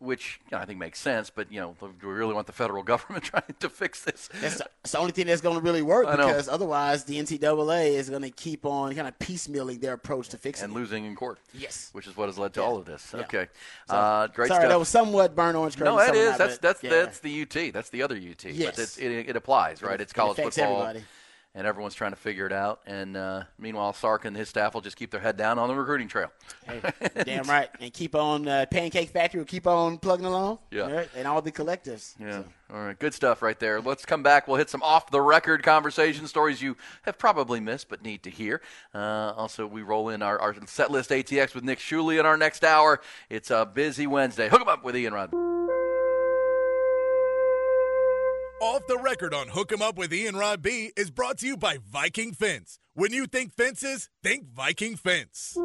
Which 0.00 0.40
you 0.50 0.56
know, 0.56 0.62
I 0.62 0.64
think 0.64 0.78
makes 0.78 1.00
sense, 1.00 1.28
but 1.28 1.50
you 1.50 1.60
know, 1.60 1.74
do 1.80 2.06
we 2.06 2.14
really 2.14 2.32
want 2.32 2.46
the 2.46 2.52
federal 2.52 2.82
government 2.92 3.24
trying 3.32 3.42
to 3.58 3.68
fix 3.68 4.04
this? 4.04 4.28
That's 4.40 4.58
the, 4.58 4.66
that's 4.82 4.92
the 4.92 4.98
only 4.98 5.12
thing 5.12 5.26
that's 5.26 5.40
going 5.40 5.56
to 5.56 5.62
really 5.62 5.82
work 5.82 6.08
because 6.10 6.48
otherwise 6.48 7.04
the 7.04 7.18
NCAA 7.18 7.90
is 7.94 8.08
going 8.08 8.22
to 8.22 8.30
keep 8.30 8.64
on 8.64 8.94
kind 8.94 9.08
of 9.08 9.18
piecemealing 9.18 9.80
their 9.80 9.94
approach 9.94 10.28
to 10.30 10.38
fixing 10.38 10.62
it. 10.62 10.64
and 10.66 10.76
it. 10.76 10.78
losing 10.78 11.04
in 11.04 11.16
court. 11.16 11.38
Yes. 11.52 11.90
which 11.92 12.06
is 12.06 12.16
what 12.16 12.26
has 12.26 12.38
led 12.38 12.54
to 12.54 12.62
all 12.62 12.76
of 12.76 12.84
this. 12.84 13.12
Yeah. 13.12 13.20
Okay, 13.22 13.48
So- 13.88 13.96
uh, 13.96 14.26
great 14.28 14.48
Sorry, 14.48 14.60
stuff. 14.60 14.70
that 14.70 14.78
was 14.78 14.88
somewhat 14.88 15.34
burn 15.34 15.56
orange 15.56 15.76
curtain. 15.76 15.94
No, 15.94 16.00
of 16.00 16.14
is 16.14 16.30
that, 16.30 16.38
that's 16.38 16.58
that's 16.58 16.82
yeah. 16.82 16.90
that's 16.90 17.18
the 17.20 17.42
UT. 17.42 17.72
That's 17.72 17.90
the 17.90 18.02
other 18.02 18.16
UT. 18.16 18.44
Yes. 18.44 18.76
But 18.76 18.78
it's, 18.78 18.98
it, 18.98 19.10
it 19.10 19.36
applies, 19.36 19.82
right? 19.82 19.94
It- 19.94 20.02
it's 20.02 20.12
college 20.12 20.38
affects 20.38 20.56
football, 20.56 20.82
everybody. 20.82 21.04
And 21.54 21.66
everyone's 21.66 21.94
trying 21.94 22.12
to 22.12 22.16
figure 22.16 22.46
it 22.46 22.52
out. 22.52 22.80
And 22.86 23.16
uh, 23.16 23.44
meanwhile, 23.58 23.92
Sark 23.92 24.24
and 24.24 24.36
his 24.36 24.48
staff 24.48 24.74
will 24.74 24.80
just 24.80 24.96
keep 24.96 25.10
their 25.10 25.20
head 25.20 25.36
down 25.36 25.58
on 25.58 25.68
the 25.68 25.74
recruiting 25.74 26.08
trail. 26.08 26.30
Hey, 26.66 26.80
damn 27.24 27.44
right, 27.44 27.68
and 27.80 27.92
keep 27.92 28.14
on 28.14 28.46
uh, 28.46 28.66
Pancake 28.70 29.10
Factory. 29.10 29.40
will 29.40 29.46
keep 29.46 29.66
on 29.66 29.98
plugging 29.98 30.26
along. 30.26 30.58
Yeah. 30.70 30.82
All 30.82 30.92
right, 30.92 31.08
and 31.16 31.26
all 31.26 31.42
the 31.42 31.52
collectives. 31.52 32.14
Yeah. 32.20 32.42
All 32.70 32.80
right. 32.84 32.98
Good 32.98 33.14
stuff 33.14 33.40
right 33.40 33.58
there. 33.58 33.80
Let's 33.80 34.04
come 34.04 34.22
back. 34.22 34.46
We'll 34.46 34.58
hit 34.58 34.68
some 34.68 34.82
off 34.82 35.10
the 35.10 35.22
record 35.22 35.62
conversation 35.62 36.26
stories 36.26 36.60
you 36.60 36.76
have 37.02 37.16
probably 37.16 37.60
missed 37.60 37.88
but 37.88 38.02
need 38.02 38.22
to 38.24 38.30
hear. 38.30 38.60
Uh, 38.94 39.32
also, 39.34 39.66
we 39.66 39.80
roll 39.80 40.10
in 40.10 40.20
our, 40.20 40.38
our 40.38 40.54
set 40.66 40.90
list 40.90 41.08
ATX 41.08 41.54
with 41.54 41.64
Nick 41.64 41.78
Shuley 41.78 42.20
in 42.20 42.26
our 42.26 42.36
next 42.36 42.64
hour. 42.64 43.00
It's 43.30 43.50
a 43.50 43.64
busy 43.64 44.06
Wednesday. 44.06 44.50
Hook 44.50 44.60
'em 44.60 44.68
up 44.68 44.84
with 44.84 44.96
Ian 44.96 45.14
Rod. 45.14 45.57
Off 48.60 48.84
the 48.88 48.98
record 48.98 49.32
on 49.34 49.46
Hook 49.46 49.70
'em 49.70 49.80
Up 49.80 49.96
with 49.96 50.12
Ian 50.12 50.34
Rod 50.34 50.62
B 50.62 50.92
is 50.96 51.12
brought 51.12 51.38
to 51.38 51.46
you 51.46 51.56
by 51.56 51.78
Viking 51.78 52.32
Fence. 52.32 52.80
When 52.92 53.12
you 53.12 53.26
think 53.26 53.54
fences, 53.54 54.10
think 54.20 54.48
Viking 54.48 54.96
Fence. 54.96 55.56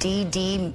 DD 0.00 0.74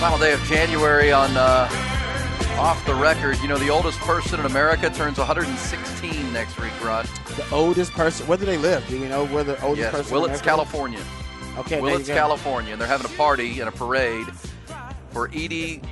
Final 0.00 0.18
day 0.18 0.32
of 0.32 0.40
January 0.44 1.10
on 1.10 1.36
uh, 1.36 1.68
Off 2.56 2.84
the 2.86 2.94
Record. 2.94 3.36
You 3.40 3.48
know, 3.48 3.58
the 3.58 3.68
oldest 3.68 3.98
person 4.00 4.38
in 4.38 4.46
America 4.46 4.88
turns 4.90 5.18
116 5.18 6.32
next 6.32 6.60
week, 6.60 6.72
Rod. 6.84 7.04
The 7.36 7.44
oldest 7.52 7.90
person. 7.92 8.24
Where 8.28 8.38
do 8.38 8.46
they 8.46 8.58
live? 8.58 8.86
Do 8.88 9.00
we 9.00 9.08
know 9.08 9.26
where 9.26 9.42
the 9.42 9.60
oldest 9.60 9.80
Yes, 9.80 9.90
person? 9.90 10.12
Willits, 10.14 10.40
California. 10.40 11.00
Okay, 11.58 11.80
Willits. 11.80 12.08
California, 12.08 12.72
and 12.72 12.80
they're 12.80 12.86
having 12.86 13.10
a 13.12 13.16
party 13.16 13.58
and 13.58 13.68
a 13.68 13.72
parade 13.72 14.26
for 15.10 15.28
Edie 15.28 15.82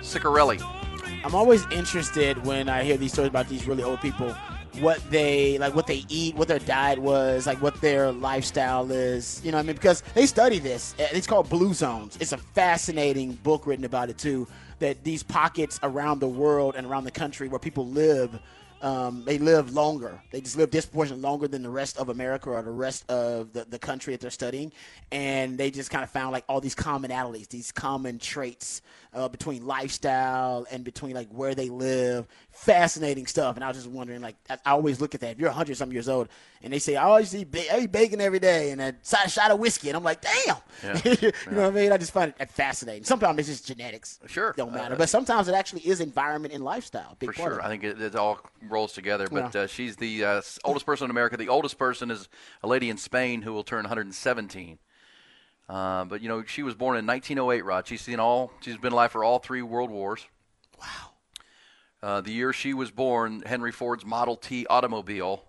Ceccarelli. 0.00 0.60
I'm 1.22 1.34
always 1.34 1.66
interested 1.70 2.44
when 2.46 2.70
I 2.70 2.82
hear 2.82 2.96
these 2.96 3.12
stories 3.12 3.28
about 3.28 3.46
these 3.48 3.66
really 3.66 3.82
old 3.82 4.00
people, 4.00 4.34
what 4.80 5.00
they 5.10 5.58
like, 5.58 5.74
what 5.74 5.86
they 5.86 6.04
eat, 6.08 6.34
what 6.34 6.48
their 6.48 6.58
diet 6.58 6.98
was, 6.98 7.46
like 7.46 7.60
what 7.60 7.80
their 7.80 8.10
lifestyle 8.12 8.90
is. 8.90 9.40
You 9.44 9.52
know, 9.52 9.58
I 9.58 9.62
mean, 9.62 9.76
because 9.76 10.02
they 10.14 10.26
study 10.26 10.58
this. 10.58 10.94
Uh, 10.98 11.06
It's 11.12 11.26
called 11.26 11.48
Blue 11.48 11.74
Zones. 11.74 12.16
It's 12.20 12.32
a 12.32 12.38
fascinating 12.38 13.32
book 13.34 13.66
written 13.66 13.84
about 13.84 14.10
it 14.10 14.18
too. 14.18 14.46
That 14.78 15.04
these 15.04 15.22
pockets 15.22 15.78
around 15.82 16.20
the 16.20 16.28
world 16.28 16.74
and 16.76 16.86
around 16.86 17.04
the 17.04 17.10
country 17.10 17.48
where 17.48 17.58
people 17.58 17.86
live. 17.86 18.38
Um, 18.80 19.22
they 19.24 19.38
live 19.38 19.72
longer. 19.72 20.20
They 20.32 20.40
just 20.40 20.56
live 20.56 20.72
disproportionately 20.72 21.22
longer 21.22 21.46
than 21.46 21.62
the 21.62 21.70
rest 21.70 21.98
of 21.98 22.08
America 22.08 22.50
or 22.50 22.60
the 22.62 22.72
rest 22.72 23.08
of 23.08 23.52
the, 23.52 23.64
the 23.64 23.78
country 23.78 24.12
that 24.12 24.20
they're 24.20 24.28
studying. 24.28 24.72
And 25.12 25.56
they 25.56 25.70
just 25.70 25.88
kind 25.88 26.02
of 26.02 26.10
found 26.10 26.32
like 26.32 26.42
all 26.48 26.60
these 26.60 26.74
commonalities, 26.74 27.46
these 27.46 27.70
common 27.70 28.18
traits 28.18 28.82
uh, 29.14 29.28
between 29.28 29.66
lifestyle 29.66 30.66
and 30.70 30.84
between 30.84 31.14
like 31.14 31.28
where 31.30 31.54
they 31.54 31.68
live. 31.68 32.26
Fascinating 32.50 33.26
stuff. 33.26 33.56
And 33.56 33.64
I 33.64 33.68
was 33.68 33.76
just 33.76 33.88
wondering, 33.88 34.20
like, 34.22 34.36
I, 34.48 34.54
I 34.64 34.70
always 34.72 35.00
look 35.00 35.14
at 35.14 35.20
that. 35.20 35.32
If 35.32 35.38
you're 35.38 35.50
100 35.50 35.76
some 35.76 35.92
years 35.92 36.08
old 36.08 36.28
and 36.62 36.72
they 36.72 36.78
say, 36.78 36.96
I 36.96 37.04
always 37.04 37.34
eat, 37.34 37.50
ba- 37.50 37.74
I 37.74 37.80
eat 37.80 37.92
bacon 37.92 38.20
every 38.20 38.38
day 38.38 38.70
and 38.70 38.80
a 38.80 38.94
side 39.02 39.30
shot 39.30 39.50
of 39.50 39.58
whiskey, 39.58 39.88
and 39.88 39.96
I'm 39.96 40.04
like, 40.04 40.20
damn. 40.22 40.56
Yeah. 40.82 41.00
you 41.04 41.32
know 41.50 41.62
what 41.62 41.66
I 41.66 41.70
mean? 41.70 41.92
I 41.92 41.96
just 41.98 42.12
find 42.12 42.32
it 42.38 42.50
fascinating. 42.50 43.04
Sometimes 43.04 43.38
it's 43.40 43.48
just 43.48 43.66
genetics. 43.66 44.18
Sure. 44.26 44.54
Don't 44.56 44.72
matter. 44.72 44.94
Uh, 44.94 44.98
but 44.98 45.08
sometimes 45.08 45.48
it 45.48 45.54
actually 45.54 45.82
is 45.82 46.00
environment 46.00 46.54
and 46.54 46.64
lifestyle. 46.64 47.16
Big 47.18 47.30
For 47.34 47.40
part 47.42 47.52
sure, 47.54 47.62
I 47.62 47.68
think 47.68 47.84
it, 47.84 48.00
it 48.00 48.16
all 48.16 48.40
rolls 48.68 48.92
together. 48.92 49.28
But 49.30 49.54
Yeah. 49.54 49.62
uh, 49.62 49.66
she's 49.66 49.96
the 49.96 50.24
uh, 50.24 50.42
oldest 50.64 50.86
person 50.86 51.06
in 51.06 51.10
America. 51.10 51.36
The 51.36 51.48
oldest 51.48 51.78
person 51.78 52.10
is 52.10 52.28
a 52.62 52.68
lady 52.68 52.88
in 52.88 52.96
Spain 52.96 53.42
who 53.42 53.52
will 53.52 53.64
turn 53.64 53.84
117. 53.84 54.78
Uh, 55.72 56.04
but 56.04 56.20
you 56.20 56.28
know, 56.28 56.44
she 56.44 56.62
was 56.62 56.74
born 56.74 56.98
in 56.98 57.06
1908. 57.06 57.64
Rod, 57.64 57.86
she's 57.86 58.02
seen 58.02 58.20
all. 58.20 58.52
She's 58.60 58.76
been 58.76 58.92
alive 58.92 59.10
for 59.10 59.24
all 59.24 59.38
three 59.38 59.62
world 59.62 59.90
wars. 59.90 60.26
Wow. 60.78 61.12
Uh, 62.02 62.20
the 62.20 62.30
year 62.30 62.52
she 62.52 62.74
was 62.74 62.90
born, 62.90 63.42
Henry 63.46 63.72
Ford's 63.72 64.04
Model 64.04 64.36
T 64.36 64.66
automobile 64.66 65.44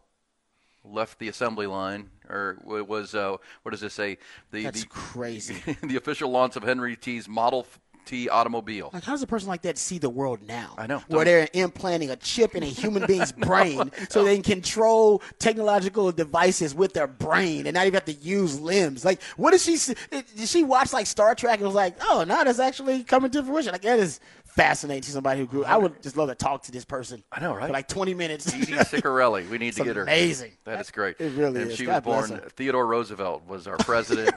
left 0.86 1.19
the 1.19 1.28
assembly 1.28 1.67
line, 1.67 2.09
or 2.30 2.57
wa- 2.63 2.84
was 2.84 3.13
uh, 3.13 3.36
what 3.63 3.71
does 3.71 3.82
this 3.82 3.93
say? 3.93 4.17
The, 4.51 4.63
That's 4.63 4.84
the, 4.84 4.88
crazy. 4.88 5.61
the 5.84 5.97
official 5.97 6.30
launch 6.30 6.55
of 6.55 6.63
Henry 6.63 6.95
T's 6.95 7.28
Model 7.28 7.67
T 8.06 8.30
automobile. 8.30 8.89
Like, 8.93 9.04
how 9.04 9.14
does 9.14 9.22
a 9.22 9.28
person 9.28 9.49
like 9.49 9.62
that 9.64 9.78
see 9.78 9.97
the 9.97 10.10
world 10.10 10.39
now? 10.47 10.76
I 10.78 10.88
know. 10.88 11.01
Where 11.08 11.26
they're 11.26 11.47
implanting 11.54 12.10
a 12.10 12.16
chip 12.16 12.56
in 12.56 12.64
a 12.64 12.68
human 12.68 13.06
being's 13.06 13.32
brain 13.49 13.91
so 14.10 14.24
they 14.24 14.36
can 14.36 14.43
control 14.43 15.22
technological 15.39 16.12
devices 16.12 16.74
with 16.76 16.93
their 16.93 17.08
brain 17.08 17.68
and 17.68 17.76
not 17.76 17.82
even 17.88 17.93
have 17.95 18.06
to 18.06 18.14
use 18.14 18.60
limbs. 18.60 19.04
Like, 19.06 19.22
what 19.38 19.51
did 19.51 19.62
she 19.62 19.78
see? 19.78 19.95
Did 20.12 20.26
she 20.47 20.64
watch, 20.64 20.93
like, 20.93 21.06
Star 21.08 21.36
Trek 21.36 21.60
and 21.60 21.66
was 21.68 21.76
like, 21.76 21.95
oh, 22.01 22.24
now 22.28 22.43
that's 22.43 22.60
actually 22.60 23.04
coming 23.04 23.32
to 23.32 23.43
fruition? 23.43 23.72
Like, 23.72 23.82
that 23.84 23.99
is 23.99 24.20
fascinating 24.45 25.01
to 25.01 25.10
somebody 25.12 25.39
who 25.39 25.47
grew. 25.47 25.66
I 25.66 25.78
would 25.78 26.01
just 26.04 26.16
love 26.16 26.30
to 26.30 26.36
talk 26.36 26.62
to 26.64 26.72
this 26.72 26.86
person. 26.86 27.24
I 27.32 27.39
know, 27.39 27.56
right? 27.56 27.68
For 27.68 27.74
like 27.74 27.88
20 27.88 28.14
minutes. 28.14 28.54
Edie 28.54 28.66
Ceccarelli. 28.68 29.49
We 29.49 29.58
need 29.58 29.68
It's 29.74 29.78
to 29.78 29.84
get 29.84 29.95
her. 29.95 30.04
amazing. 30.04 30.51
That 30.66 30.80
is 30.80 30.91
great. 30.91 31.16
It 31.20 31.32
really 31.36 31.62
and 31.64 31.72
is. 31.72 31.78
She 31.78 31.86
God 31.86 32.06
was 32.06 32.30
born. 32.30 32.39
her. 32.39 32.49
Theodore 32.49 32.86
Roosevelt 32.86 33.47
was 33.47 33.66
our 33.66 33.78
president. 33.80 34.36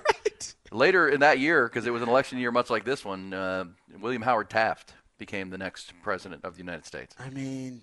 Later 0.72 1.08
in 1.08 1.20
that 1.20 1.38
year, 1.38 1.68
because 1.68 1.86
it 1.86 1.90
was 1.92 2.02
an 2.02 2.08
election 2.08 2.38
year 2.38 2.50
much 2.52 2.70
like 2.70 2.84
this 2.84 3.04
one, 3.04 3.32
uh, 3.32 3.64
William 4.00 4.22
Howard 4.22 4.50
Taft 4.50 4.94
became 5.18 5.50
the 5.50 5.58
next 5.58 5.92
president 6.02 6.44
of 6.44 6.54
the 6.54 6.58
United 6.58 6.84
States. 6.84 7.14
I 7.18 7.30
mean, 7.30 7.82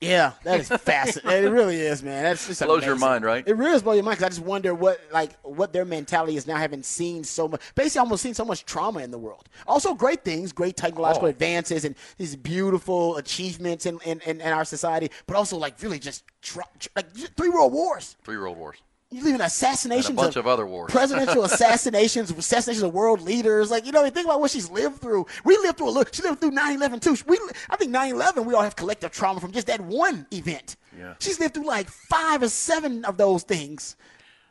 yeah, 0.00 0.32
that 0.44 0.60
is 0.60 0.68
fascinating. 0.68 1.48
it 1.48 1.50
really 1.50 1.78
is, 1.78 2.02
man. 2.02 2.22
That's 2.22 2.46
just 2.46 2.62
Blows 2.62 2.86
your 2.86 2.96
mind, 2.96 3.22
right? 3.22 3.46
It 3.46 3.54
really 3.54 3.72
does 3.72 3.82
blow 3.82 3.92
your 3.92 4.02
mind 4.02 4.16
because 4.18 4.24
I 4.24 4.28
just 4.30 4.40
wonder 4.46 4.74
what 4.74 4.98
like 5.12 5.32
what 5.42 5.74
their 5.74 5.84
mentality 5.84 6.36
is 6.36 6.46
now, 6.46 6.56
having 6.56 6.82
seen 6.82 7.22
so 7.22 7.48
much, 7.48 7.60
basically 7.74 8.00
almost 8.00 8.22
seen 8.22 8.32
so 8.32 8.44
much 8.46 8.64
trauma 8.64 9.00
in 9.00 9.10
the 9.10 9.18
world. 9.18 9.48
Also, 9.66 9.92
great 9.94 10.24
things, 10.24 10.52
great 10.52 10.76
technological 10.76 11.26
Oh. 11.26 11.30
advances, 11.30 11.84
and 11.84 11.94
these 12.16 12.34
beautiful 12.34 13.18
achievements 13.18 13.84
in, 13.84 13.98
in, 14.06 14.20
in, 14.26 14.40
in 14.40 14.48
our 14.52 14.64
society, 14.64 15.10
but 15.26 15.36
also 15.36 15.58
like 15.58 15.80
really 15.82 15.98
just 15.98 16.24
tra- 16.40 16.64
tra- 16.78 16.92
like 16.96 17.12
three 17.36 17.50
world 17.50 17.72
wars. 17.72 18.16
Three 18.24 18.38
world 18.38 18.56
wars. 18.56 18.78
You 19.12 19.24
leaving 19.24 19.40
assassinations 19.40 20.10
And 20.10 20.18
a 20.18 20.22
bunch 20.22 20.36
of 20.36 20.46
other 20.46 20.64
wars. 20.66 20.92
presidential 20.92 21.44
assassinations, 21.50 22.30
assassinations 22.30 22.84
of 22.84 22.94
world 22.94 23.20
leaders. 23.20 23.70
Like 23.70 23.84
you 23.84 23.90
know, 23.92 24.08
think 24.08 24.26
about 24.26 24.40
what 24.40 24.52
she's 24.52 24.70
lived 24.70 25.00
through. 25.00 25.26
We 25.44 25.56
lived 25.58 25.78
through 25.78 25.88
a 25.88 25.90
little. 25.90 26.12
She 26.12 26.22
lived 26.22 26.40
through 26.40 26.52
9/11 26.52 27.00
too. 27.00 27.16
We, 27.26 27.38
I 27.68 27.76
think 27.76 27.92
9/11. 27.92 28.44
We 28.44 28.54
all 28.54 28.62
have 28.62 28.76
collective 28.76 29.10
trauma 29.10 29.40
from 29.40 29.50
just 29.50 29.66
that 29.66 29.80
one 29.80 30.26
event. 30.32 30.76
Yeah. 30.96 31.14
She's 31.18 31.40
lived 31.40 31.54
through 31.54 31.66
like 31.66 31.88
five 31.88 32.42
or 32.42 32.48
seven 32.48 33.04
of 33.04 33.16
those 33.16 33.42
things. 33.42 33.96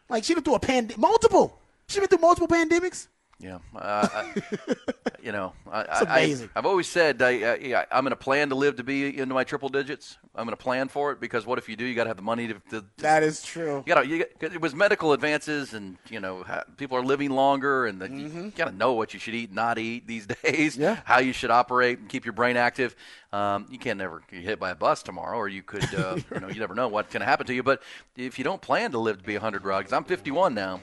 Like 0.09 0.25
she 0.25 0.33
lived 0.33 0.45
through 0.45 0.55
a 0.55 0.59
pandemic, 0.59 0.97
multiple. 0.97 1.57
She 1.87 1.99
lived 1.99 2.09
through 2.11 2.19
multiple 2.21 2.47
pandemics. 2.47 3.07
Yeah, 3.41 3.59
uh, 3.73 4.07
I, 4.11 4.41
you 5.23 5.31
know, 5.31 5.53
I, 5.71 5.83
I, 5.83 6.01
amazing. 6.01 6.49
I, 6.55 6.59
have 6.59 6.65
always 6.65 6.87
said 6.89 7.21
I, 7.21 7.29
yeah, 7.55 7.85
I'm 7.89 8.03
going 8.03 8.11
to 8.11 8.17
plan 8.17 8.49
to 8.49 8.55
live 8.55 8.75
to 8.77 8.83
be 8.83 9.17
into 9.17 9.33
my 9.33 9.45
triple 9.45 9.69
digits. 9.69 10.17
I'm 10.35 10.45
going 10.45 10.57
to 10.57 10.61
plan 10.61 10.89
for 10.89 11.13
it 11.13 11.21
because 11.21 11.45
what 11.45 11.57
if 11.57 11.69
you 11.69 11.77
do? 11.77 11.85
You 11.85 11.95
got 11.95 12.03
to 12.03 12.09
have 12.09 12.17
the 12.17 12.23
money 12.23 12.47
to. 12.49 12.55
to 12.71 12.83
That 12.97 13.23
is 13.23 13.41
true. 13.41 13.81
you 13.85 13.93
got 13.95 14.03
to. 14.03 14.25
It 14.41 14.59
was 14.59 14.75
medical 14.75 15.13
advances, 15.13 15.73
and 15.73 15.97
you 16.09 16.19
know, 16.19 16.43
people 16.75 16.97
are 16.97 17.03
living 17.03 17.29
longer, 17.31 17.85
and 17.85 18.01
the, 18.01 18.09
you 18.09 18.51
got 18.57 18.65
to 18.65 18.75
know 18.75 18.91
what 18.93 19.13
you 19.13 19.19
should 19.21 19.35
eat, 19.35 19.53
not 19.53 19.77
eat 19.77 20.05
these 20.05 20.25
days. 20.43 20.73
Mm-hmm. 20.73 20.81
Yeah. 20.81 20.99
How 21.05 21.19
you 21.19 21.31
should 21.31 21.51
operate 21.51 21.99
and 21.99 22.09
keep 22.09 22.25
your 22.25 22.33
brain 22.33 22.57
active. 22.57 22.93
Um, 23.31 23.67
you 23.71 23.79
can't 23.79 23.99
never 23.99 24.21
get 24.29 24.41
hit 24.41 24.59
by 24.59 24.71
a 24.71 24.75
bus 24.75 25.01
tomorrow, 25.01 25.37
or 25.37 25.47
you 25.47 25.63
could. 25.63 25.93
Uh, 25.95 26.17
you 26.33 26.39
know, 26.41 26.49
you 26.49 26.59
never 26.59 26.75
know 26.75 26.89
what's 26.89 27.13
going 27.13 27.21
to 27.21 27.25
happen 27.25 27.45
to 27.47 27.53
you. 27.53 27.63
But 27.63 27.81
if 28.17 28.37
you 28.37 28.43
don't 28.43 28.61
plan 28.61 28.91
to 28.91 28.99
live 28.99 29.19
to 29.19 29.23
be 29.23 29.33
100, 29.35 29.63
Rod, 29.63 29.85
'cause 29.85 29.93
I'm 29.93 30.03
51 30.03 30.53
now. 30.53 30.81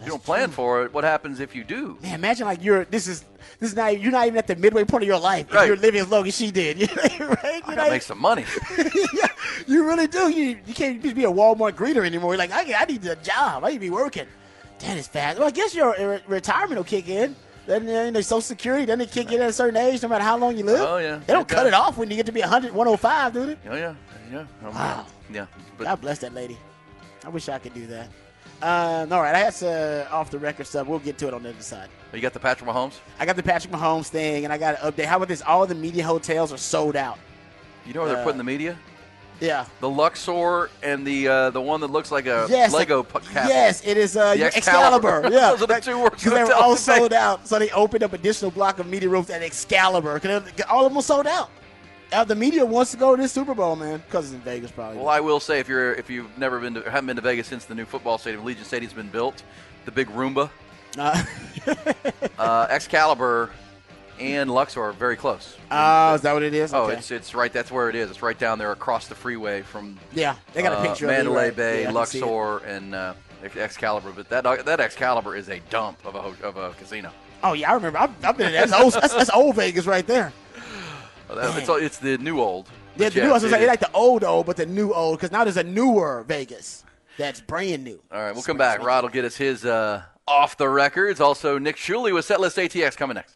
If 0.00 0.06
you 0.06 0.12
don't 0.12 0.24
plan 0.24 0.50
for 0.50 0.82
it, 0.84 0.94
what 0.94 1.04
happens 1.04 1.40
if 1.40 1.54
you 1.54 1.62
do? 1.62 1.98
Man, 2.02 2.14
imagine 2.14 2.46
like 2.46 2.64
you're. 2.64 2.86
This 2.86 3.06
is 3.06 3.24
this 3.58 3.70
is 3.70 3.76
not. 3.76 4.00
You're 4.00 4.12
not 4.12 4.26
even 4.26 4.38
at 4.38 4.46
the 4.46 4.56
midway 4.56 4.84
point 4.84 5.04
of 5.04 5.08
your 5.08 5.18
life. 5.18 5.52
Right. 5.52 5.66
You're 5.66 5.76
living 5.76 6.00
as 6.00 6.08
long 6.08 6.26
as 6.26 6.34
she 6.34 6.50
did. 6.50 6.80
right? 6.96 7.18
You're 7.18 7.32
I 7.32 7.74
gotta 7.76 7.90
make 7.90 8.02
some 8.02 8.18
money. 8.18 8.44
yeah, 8.78 9.26
you 9.66 9.86
really 9.86 10.06
do. 10.06 10.30
You 10.30 10.58
you 10.66 10.74
can't 10.74 11.02
just 11.02 11.14
be 11.14 11.24
a 11.24 11.30
Walmart 11.30 11.72
greeter 11.72 12.04
anymore. 12.06 12.32
You're 12.32 12.38
like, 12.38 12.50
I, 12.52 12.72
I 12.74 12.84
need 12.86 13.04
a 13.04 13.16
job. 13.16 13.62
I 13.64 13.68
need 13.68 13.74
to 13.74 13.80
be 13.80 13.90
working. 13.90 14.26
That 14.78 14.96
is 14.96 15.06
fast. 15.06 15.38
Well, 15.38 15.48
I 15.48 15.50
guess 15.50 15.74
your 15.74 15.94
re- 15.98 16.22
retirement 16.26 16.76
will 16.78 16.84
kick 16.84 17.08
in. 17.08 17.36
Then 17.66 17.86
uh, 17.88 18.10
the 18.10 18.22
Social 18.22 18.40
Security 18.40 18.86
doesn't 18.86 19.02
it 19.02 19.10
kick 19.12 19.30
in 19.30 19.42
at 19.42 19.50
a 19.50 19.52
certain 19.52 19.76
age, 19.76 20.02
no 20.02 20.08
matter 20.08 20.24
how 20.24 20.38
long 20.38 20.56
you 20.56 20.64
live. 20.64 20.80
Oh, 20.80 20.96
yeah. 20.96 21.20
They 21.26 21.34
don't 21.34 21.42
It 21.42 21.54
cut 21.54 21.64
does. 21.64 21.68
it 21.68 21.74
off 21.74 21.98
when 21.98 22.10
you 22.10 22.16
get 22.16 22.24
to 22.26 22.32
be 22.32 22.40
100, 22.40 22.72
105, 22.72 23.32
do 23.34 23.46
they? 23.46 23.56
Oh 23.68 23.74
yeah, 23.76 23.94
yeah. 24.32 24.38
Um, 24.64 24.74
Wow. 24.74 25.06
Yeah, 25.30 25.46
but 25.76 25.84
God 25.84 26.00
bless 26.00 26.18
that 26.20 26.32
lady. 26.34 26.56
I 27.24 27.28
wish 27.28 27.48
I 27.50 27.58
could 27.58 27.74
do 27.74 27.86
that. 27.88 28.08
Um, 28.62 29.10
all 29.12 29.22
right, 29.22 29.34
I 29.34 29.38
had 29.38 29.54
some 29.54 29.68
uh, 29.68 30.04
off 30.14 30.30
the 30.30 30.38
record 30.38 30.66
stuff. 30.66 30.86
We'll 30.86 30.98
get 30.98 31.16
to 31.18 31.28
it 31.28 31.34
on 31.34 31.42
the 31.42 31.50
other 31.50 31.62
side. 31.62 31.88
you 32.12 32.20
got 32.20 32.32
the 32.34 32.40
Patrick 32.40 32.68
Mahomes. 32.68 32.98
I 33.18 33.24
got 33.24 33.36
the 33.36 33.42
Patrick 33.42 33.72
Mahomes 33.72 34.08
thing, 34.08 34.44
and 34.44 34.52
I 34.52 34.58
got 34.58 34.82
an 34.82 34.92
update. 34.92 35.06
How 35.06 35.16
about 35.16 35.28
this? 35.28 35.40
All 35.42 35.66
the 35.66 35.74
media 35.74 36.04
hotels 36.04 36.52
are 36.52 36.58
sold 36.58 36.94
out. 36.96 37.18
You 37.86 37.94
know 37.94 38.00
where 38.00 38.10
they're 38.10 38.20
Uh, 38.20 38.24
putting 38.24 38.38
the 38.38 38.44
media? 38.44 38.76
Yeah. 39.40 39.64
The 39.80 39.88
Luxor 39.88 40.68
and 40.82 41.06
the 41.06 41.26
uh, 41.26 41.50
the 41.50 41.62
one 41.62 41.80
that 41.80 41.86
looks 41.90 42.12
like 42.12 42.26
a 42.26 42.46
Yes, 42.50 42.74
Lego 42.74 42.98
like- 43.14 43.24
castle. 43.24 43.48
Yes, 43.50 43.82
it 43.86 43.96
is 43.96 44.14
uh, 44.14 44.34
Excalibur. 44.38 45.22
Excalibur. 45.24 45.30
Yeah, 45.32 45.50
Those 45.52 45.62
are 45.62 45.66
the 45.66 45.80
two 45.80 45.98
words 45.98 46.22
they 46.22 46.44
were 46.44 46.52
all 46.52 46.76
sold 46.76 47.14
out, 47.14 47.48
so 47.48 47.58
they 47.58 47.70
opened 47.70 48.02
up 48.02 48.12
additional 48.12 48.50
block 48.50 48.78
of 48.78 48.86
media 48.86 49.08
rooms 49.08 49.30
at 49.30 49.40
Excalibur. 49.40 50.20
All 50.68 50.84
of 50.84 50.92
them 50.92 51.00
sold 51.00 51.26
out. 51.26 51.48
Uh, 52.12 52.24
the 52.24 52.34
media 52.34 52.64
wants 52.66 52.90
to 52.90 52.96
go 52.96 53.14
to 53.14 53.22
this 53.22 53.30
Super 53.32 53.54
Bowl, 53.54 53.76
man, 53.76 54.02
because 54.06 54.26
it's 54.26 54.34
in 54.34 54.40
Vegas, 54.40 54.70
probably. 54.70 54.96
Well, 54.98 55.08
I 55.08 55.20
will 55.20 55.38
say 55.40 55.60
if 55.60 55.68
you're 55.68 55.94
if 55.94 56.10
you've 56.10 56.36
never 56.38 56.58
been 56.58 56.74
to 56.74 56.82
haven't 56.90 57.06
been 57.06 57.16
to 57.16 57.22
Vegas 57.22 57.46
since 57.46 57.64
the 57.66 57.74
new 57.74 57.84
football 57.84 58.18
stadium, 58.18 58.44
Allegiant 58.44 58.64
Stadium's 58.64 58.92
been 58.94 59.08
built, 59.08 59.42
the 59.84 59.92
big 59.92 60.08
Roomba, 60.08 60.50
Uh, 60.98 61.22
uh, 62.38 62.66
Excalibur, 62.68 63.50
and 64.18 64.50
Luxor 64.50 64.82
are 64.82 64.92
very 64.92 65.16
close. 65.16 65.56
oh, 65.70 66.14
is 66.14 66.22
that 66.22 66.32
what 66.32 66.42
it 66.42 66.52
is? 66.52 66.74
Oh, 66.74 66.84
Okay. 66.84 66.94
it's 66.94 67.10
it's 67.12 67.34
right. 67.34 67.52
That's 67.52 67.70
where 67.70 67.88
it 67.88 67.94
is. 67.94 68.10
It's 68.10 68.22
right 68.22 68.38
down 68.38 68.58
there 68.58 68.72
across 68.72 69.06
the 69.06 69.14
freeway 69.14 69.62
from. 69.62 69.96
Yeah, 70.12 70.34
they 70.52 70.62
got 70.62 70.72
a 70.72 70.78
uh, 70.78 70.82
picture 70.86 71.04
of 71.06 71.12
Mandalay 71.12 71.44
right. 71.46 71.56
Bay, 71.56 71.82
Yeah, 71.82 71.90
I 71.90 71.92
can 71.92 72.06
see 72.06 72.18
it. 72.18 72.24
Luxor, 72.24 72.66
and 72.66 72.94
uh, 72.94 73.14
Excalibur. 73.56 74.10
But 74.10 74.28
that 74.30 74.64
that 74.66 74.80
Excalibur 74.80 75.36
is 75.36 75.48
a 75.48 75.60
dump 75.70 76.04
of 76.04 76.16
a 76.16 76.46
of 76.46 76.56
a 76.56 76.70
casino. 76.72 77.12
Oh 77.44 77.52
yeah, 77.52 77.70
I 77.70 77.74
remember. 77.74 77.98
I've, 77.98 78.24
I've 78.24 78.36
been 78.36 78.48
in 78.48 78.52
that. 78.54 78.68
That's 78.68 78.82
old, 78.82 78.92
that's, 78.94 79.14
that's 79.14 79.30
old 79.30 79.54
Vegas 79.56 79.86
right 79.86 80.06
there. 80.06 80.32
That- 81.34 81.56
It's, 81.58 81.68
it's 81.68 81.98
the 81.98 82.18
new 82.18 82.40
old. 82.40 82.68
Yeah, 82.96 83.08
the 83.08 83.22
new, 83.22 83.28
I 83.30 83.32
was 83.32 83.42
yes, 83.42 83.52
gonna 83.52 83.62
say, 83.62 83.68
like 83.68 83.80
the 83.80 83.92
old 83.92 84.24
old, 84.24 84.46
but 84.46 84.56
the 84.56 84.66
new 84.66 84.92
old, 84.92 85.18
because 85.18 85.30
now 85.30 85.44
there's 85.44 85.56
a 85.56 85.62
newer 85.62 86.24
Vegas 86.26 86.84
that's 87.16 87.40
brand 87.40 87.84
new. 87.84 88.00
All 88.12 88.20
right, 88.20 88.34
we'll 88.34 88.42
come 88.42 88.58
back. 88.58 88.82
Rod 88.82 89.04
will 89.04 89.10
get 89.10 89.24
us 89.24 89.36
his 89.36 89.64
uh, 89.64 90.02
off 90.26 90.56
the 90.56 90.68
records. 90.68 91.20
Also, 91.20 91.58
Nick 91.58 91.76
Shuley 91.76 92.12
with 92.12 92.26
Setlist 92.26 92.56
ATX 92.62 92.96
coming 92.96 93.14
next. 93.14 93.28